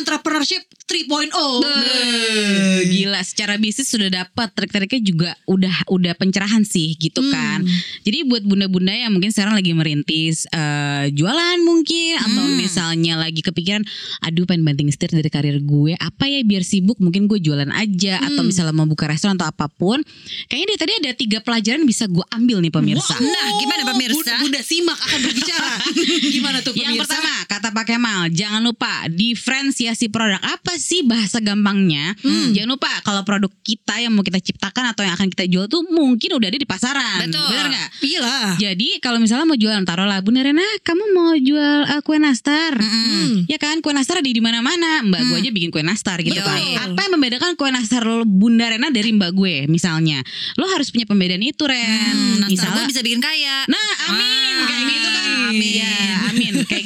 entrepreneurship 0.00 0.62
oh. 0.64 0.78
3.0. 0.88 1.28
Beuh, 1.60 2.80
gila 2.88 3.20
secara 3.20 3.60
bisnis 3.60 3.92
sudah 3.92 4.08
dapat 4.08 4.48
trik-triknya 4.56 5.00
juga 5.04 5.30
udah 5.44 5.84
udah 5.92 6.16
pencerahan 6.16 6.64
sih 6.64 6.96
gitu 6.96 7.20
kan. 7.28 7.60
Jadi 8.08 8.24
buat 8.24 8.40
bunda-bunda 8.48 8.96
yang 8.96 9.12
mungkin 9.12 9.28
sekarang 9.28 9.52
lagi 9.52 9.76
merintis 9.76 10.48
eh, 10.48 11.12
jualan 11.12 11.60
mungkin 11.60 12.16
atau 12.16 12.44
misalnya 12.56 13.20
lagi 13.20 13.44
kepikiran 13.44 13.84
aduh 14.24 14.48
pengen 14.48 14.64
banting 14.64 14.88
setir 14.88 15.12
dari 15.12 15.28
karir 15.28 15.60
gue 15.60 15.92
apa 16.00 16.24
ya 16.24 16.40
biar 16.40 16.64
sibuk 16.64 16.96
mungkin 17.04 17.28
gue 17.28 17.36
jualan 17.36 17.68
aja 17.68 18.24
atau 18.24 18.40
misalnya 18.40 18.72
mau 18.72 18.88
buka 18.88 19.12
restoran 19.12 19.36
atau 19.36 19.52
apa 19.52 19.68
pun. 19.68 20.00
Kayaknya 20.48 20.66
dari 20.72 20.78
tadi 20.80 20.92
ada 21.04 21.10
tiga 21.12 21.38
pelajaran 21.44 21.84
bisa 21.84 22.08
gue 22.08 22.24
ambil 22.32 22.64
nih 22.64 22.72
pemirsa. 22.72 23.12
Nah, 23.20 23.48
gimana 23.60 23.82
pemirsa? 23.92 24.16
Bunda, 24.16 24.34
Bunda 24.40 24.60
simak 24.64 24.98
akan 24.98 25.18
berbicara. 25.20 25.70
Gimana 26.34 26.58
tuh 26.64 26.72
pemirsa? 26.72 26.88
Yang 26.88 27.00
pertama 27.04 27.32
kata 27.44 27.68
Pak 27.76 27.84
Kemal, 27.84 28.20
jangan 28.32 28.60
lupa 28.64 28.92
diferensiasi 29.88 30.12
produk 30.12 30.40
apa 30.44 30.76
sih 30.76 31.00
bahasa 31.08 31.40
gampangnya? 31.40 32.12
Jangan 32.52 32.68
lupa 32.68 32.92
kalau 33.00 33.24
produk 33.24 33.48
kita 33.64 33.96
yang 34.04 34.12
mau 34.12 34.20
kita 34.20 34.36
ciptakan 34.36 34.92
atau 34.92 35.00
yang 35.08 35.16
akan 35.16 35.32
kita 35.32 35.48
jual 35.48 35.64
tuh 35.64 35.80
mungkin 35.88 36.36
udah 36.36 36.48
ada 36.52 36.58
di 36.60 36.68
pasaran. 36.68 37.24
Betul. 37.24 37.48
Benar 37.48 37.66
nggak? 37.72 37.88
Iya 38.04 38.20
lah. 38.20 38.48
Jadi 38.60 38.88
kalau 39.00 39.18
misalnya 39.22 39.48
mau 39.48 39.56
jualan 39.56 39.80
taruhlah 39.88 40.20
Bunda 40.20 40.44
Rena, 40.44 40.64
kamu 40.84 41.04
mau 41.16 41.32
jual 41.32 41.78
uh, 41.88 42.00
kue 42.04 42.20
nastar, 42.20 42.76
ya 43.48 43.56
kan? 43.56 43.80
Kue 43.80 43.96
nastar 43.96 44.20
ada 44.20 44.28
di 44.28 44.42
mana-mana. 44.44 45.00
Mbak 45.08 45.20
gue 45.32 45.36
aja 45.40 45.50
bikin 45.56 45.70
kue 45.72 45.80
nastar 45.80 46.20
gitu 46.20 46.36
kan. 46.36 46.60
Betul. 46.60 46.92
Apa 46.92 47.00
yang 47.08 47.12
membedakan 47.16 47.50
kue 47.56 47.70
nastar 47.72 48.04
Bunda 48.28 48.68
Rena 48.68 48.92
dari 48.92 49.08
Mbak 49.16 49.30
gue 49.32 49.54
misalnya? 49.72 50.20
Lo 50.60 50.68
harus 50.68 50.92
punya 50.92 51.08
pembedaan 51.08 51.40
itu 51.40 51.64
Ren. 51.64 52.44
Nastar 52.44 52.52
misalnya 52.52 52.76
gue 52.84 52.92
bisa 52.92 53.00
bikin 53.00 53.20
kaya. 53.24 53.64
Nah, 53.72 53.88
amin 54.12 54.54
kayak 54.68 54.84
gitu 54.84 55.08
kan. 55.08 55.24
Amin. 55.48 55.80
Ya, 55.80 55.96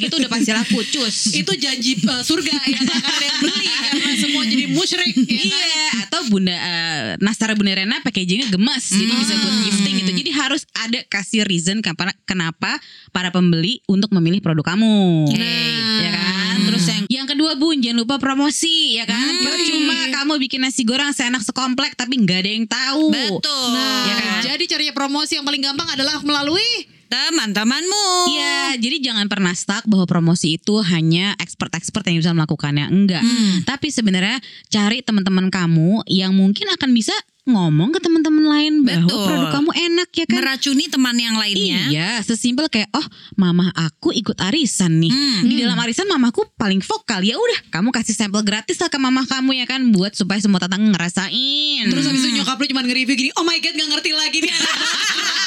gitu 0.03 0.15
udah 0.19 0.31
pasti 0.31 0.51
laku, 0.51 0.79
cus. 0.83 1.15
Itu 1.41 1.51
janji 1.55 1.97
uh, 2.03 2.21
surga 2.21 2.51
ya 2.51 2.77
gak 2.77 2.95
akan 2.99 3.11
ada 3.13 3.25
yang 3.25 3.39
beli 3.39 3.65
karena 3.67 4.11
semua 4.19 4.43
jadi 4.43 4.65
musyrik 4.69 5.13
ya 5.15 5.23
kan? 5.23 5.47
Iya, 5.47 5.87
atau 6.07 6.19
Bunda 6.27 6.55
eh, 6.55 7.01
Nastar 7.19 7.55
Bunda 7.55 7.73
Rena 7.73 7.97
packagingnya 8.03 8.51
gemes, 8.51 8.83
jadi 8.91 9.11
bisa 9.15 9.33
buat 9.37 9.55
gifting 9.63 9.95
gitu. 9.99 10.11
Jadi 10.13 10.31
harus 10.33 10.61
ada 10.75 10.99
kasih 11.07 11.47
reason 11.47 11.79
kenapa, 11.79 12.11
kenapa 12.23 12.71
para 13.09 13.29
pembeli 13.29 13.79
untuk 13.87 14.11
memilih 14.13 14.39
produk 14.39 14.75
kamu. 14.75 15.27
Ya 15.31 16.11
kan? 16.11 16.55
Terus 16.63 16.83
yang 16.87 17.03
yang 17.09 17.27
kedua 17.27 17.55
Bun, 17.55 17.79
jangan 17.79 18.03
lupa 18.03 18.15
promosi 18.17 18.97
ya 18.97 19.05
kan. 19.05 19.33
Percuma 19.39 19.97
kamu 20.11 20.33
bikin 20.41 20.63
nasi 20.63 20.83
goreng 20.83 21.11
seenak 21.11 21.43
sekomplek 21.43 21.93
tapi 21.93 22.17
nggak 22.17 22.39
ada 22.39 22.49
yang 22.49 22.65
tahu. 22.65 23.11
Betul. 23.11 23.67
Nah, 23.73 24.01
Ya 24.03 24.15
kan? 24.17 24.39
jadi 24.43 24.63
caranya 24.67 24.93
promosi 24.95 25.37
yang 25.37 25.45
paling 25.45 25.61
gampang 25.61 25.87
adalah 25.91 26.19
melalui 26.23 26.65
Teman-temanmu. 27.09 28.05
Iya, 28.31 28.79
jadi 28.79 28.97
jangan 29.11 29.25
pernah 29.29 29.53
stuck 29.53 29.85
bahwa 29.85 30.05
promosi 30.05 30.57
itu 30.57 30.79
hanya 30.81 31.37
expert-expert 31.37 32.03
yang 32.09 32.17
bisa 32.21 32.31
melakukannya. 32.33 32.89
Enggak. 32.89 33.23
Tapi 33.67 33.93
sebenarnya 33.93 34.39
cari 34.69 35.05
teman-teman 35.05 35.51
kamu 35.51 36.05
yang 36.09 36.33
mungkin 36.33 36.69
akan 36.73 36.89
bisa 36.91 37.13
ngomong 37.43 37.91
ke 37.91 37.99
teman-teman 37.99 38.47
lain 38.47 38.73
bahwa 38.87 39.03
Betul. 39.03 39.27
produk 39.27 39.49
kamu 39.51 39.71
enak 39.75 40.09
ya 40.15 40.25
kan. 40.31 40.39
Meracuni 40.39 40.85
teman 40.87 41.15
yang 41.19 41.35
lainnya. 41.35 41.81
Iya, 41.91 42.11
sesimpel 42.23 42.71
kayak 42.71 42.87
oh, 42.95 43.03
mama 43.35 43.67
aku 43.75 44.15
ikut 44.15 44.39
arisan 44.39 45.03
nih. 45.03 45.11
Di 45.43 45.59
dalam 45.59 45.75
arisan 45.83 46.07
mamaku 46.07 46.47
paling 46.55 46.79
vokal. 46.79 47.19
Ya 47.19 47.35
udah, 47.35 47.67
kamu 47.67 47.91
kasih 47.91 48.15
sampel 48.15 48.47
gratis 48.47 48.79
lah 48.79 48.87
ke 48.87 48.95
mama 48.95 49.27
kamu 49.27 49.59
ya 49.59 49.67
kan 49.67 49.83
buat 49.91 50.15
supaya 50.15 50.39
semua 50.39 50.63
tetangga 50.63 50.95
ngerasain. 50.95 51.83
Terus 51.91 52.07
habis 52.07 52.23
itu 52.23 52.31
nyokap 52.31 52.55
lu 52.55 52.65
cuma 52.71 52.81
nge-review 52.87 53.15
gini 53.19 53.31
Oh 53.35 53.43
my 53.43 53.59
god 53.59 53.75
gak 53.75 53.89
ngerti 53.91 54.11
lagi 54.15 54.37
nih 54.39 54.53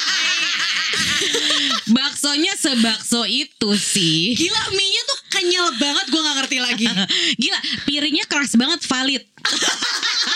baksonya 1.90 2.52
sebakso 2.58 3.22
itu 3.26 3.70
sih. 3.78 4.34
Gila 4.34 4.62
mie-nya 4.74 5.02
tuh 5.06 5.18
kenyal 5.32 5.66
banget 5.76 6.06
gue 6.08 6.20
gak 6.20 6.36
ngerti 6.42 6.58
lagi 6.62 6.86
Gila, 7.42 7.58
piringnya 7.86 8.24
keras 8.28 8.54
banget 8.58 8.80
valid. 8.84 9.22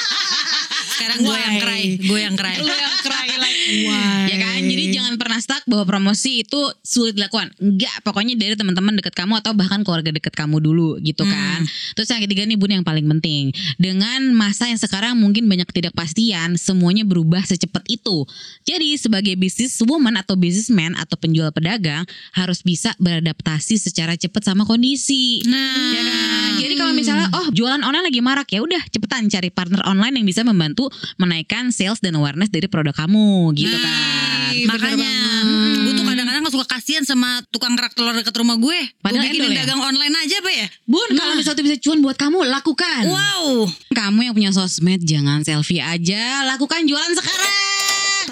Sekarang 1.11 1.27
gue 1.27 1.39
yang 1.43 1.57
cry, 1.59 1.83
gue 1.99 2.19
yang 2.23 2.35
cry. 2.39 2.57
Lu 2.63 2.71
yang 2.71 2.99
cry 3.03 3.27
like 3.35 3.61
Why? 3.71 4.31
Ya 4.31 4.37
kan? 4.39 4.61
Jadi 4.67 4.85
jangan 4.95 5.15
pernah 5.19 5.39
stuck 5.43 5.63
bahwa 5.67 5.85
promosi 5.87 6.43
itu 6.43 6.61
sulit 6.83 7.19
dilakukan. 7.19 7.51
Enggak, 7.59 8.03
pokoknya 8.07 8.35
dari 8.39 8.55
teman-teman 8.55 8.99
dekat 8.99 9.15
kamu 9.15 9.43
atau 9.43 9.55
bahkan 9.55 9.83
keluarga 9.83 10.11
dekat 10.11 10.35
kamu 10.35 10.63
dulu 10.63 10.99
gitu 11.03 11.23
kan. 11.27 11.67
Terus 11.95 12.09
yang 12.11 12.23
ketiga 12.23 12.43
nih 12.47 12.59
Bun 12.59 12.71
yang 12.71 12.87
paling 12.87 13.07
penting. 13.07 13.51
Dengan 13.79 14.31
masa 14.35 14.71
yang 14.71 14.79
sekarang 14.79 15.19
mungkin 15.19 15.47
banyak 15.51 15.67
ketidakpastian, 15.71 16.59
semuanya 16.59 17.07
berubah 17.07 17.43
secepat 17.43 17.87
itu. 17.91 18.27
Jadi 18.67 18.99
sebagai 18.99 19.35
bisnis 19.39 19.79
woman 19.83 20.19
atau 20.19 20.35
businessman 20.39 20.95
atau 20.95 21.19
penjual 21.19 21.51
pedagang 21.51 22.07
harus 22.35 22.63
bisa 22.63 22.95
beradaptasi 22.99 23.79
secara 23.79 24.15
cepat 24.15 24.47
sama 24.47 24.67
kondisi. 24.67 25.43
Nah, 25.47 25.91
Ya 25.91 26.03
kan? 26.07 26.51
Jadi 26.61 26.75
kalau 26.77 26.93
misalnya 26.93 27.27
oh 27.35 27.47
jualan 27.55 27.81
online 27.81 28.07
lagi 28.11 28.21
marak 28.21 28.49
ya 28.53 28.61
udah 28.61 28.83
cepetan 28.93 29.27
cari 29.31 29.49
partner 29.49 29.81
online 29.87 30.21
yang 30.21 30.27
bisa 30.27 30.45
membantu 30.45 30.93
menaikkan 31.17 31.71
sales 31.71 32.01
dan 32.03 32.17
awareness 32.17 32.53
dari 32.53 32.67
produk 32.67 32.95
kamu 32.95 33.55
gitu 33.57 33.77
kan. 33.77 34.51
Ih, 34.51 34.67
bener 34.67 34.75
makanya 34.75 35.13
banget. 35.15 35.79
gue 35.81 35.93
tuh 35.95 36.07
kadang-kadang 36.07 36.43
suka 36.51 36.67
kasihan 36.67 37.05
sama 37.07 37.41
tukang 37.55 37.79
kerak 37.79 37.95
telur 37.95 38.13
dekat 38.13 38.35
rumah 38.35 38.59
gue. 38.59 38.79
Padahal 39.01 39.23
gue 39.23 39.31
bikinin 39.31 39.47
endol 39.47 39.55
ya? 39.55 39.63
dagang 39.65 39.81
online 39.81 40.15
aja 40.19 40.37
apa 40.43 40.51
ya? 40.51 40.67
Bun, 40.85 41.09
kalau 41.15 41.35
misalnya 41.39 41.63
bisa 41.63 41.77
cuan 41.79 41.99
buat 42.03 42.17
kamu, 42.19 42.39
lakukan. 42.51 43.03
Wow. 43.07 43.71
Kamu 43.95 44.19
yang 44.27 44.35
punya 44.35 44.51
sosmed, 44.51 45.07
jangan 45.07 45.47
selfie 45.47 45.81
aja, 45.81 46.45
lakukan 46.51 46.85
jualan 46.85 47.15
sekarang. 47.15 47.55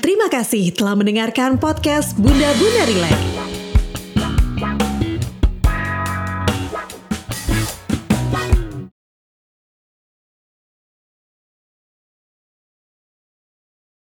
Terima 0.02 0.26
kasih 0.30 0.74
telah 0.74 0.94
mendengarkan 0.98 1.58
podcast 1.58 2.18
Bunda 2.18 2.50
Bunda 2.58 2.82
Relax. 2.86 3.57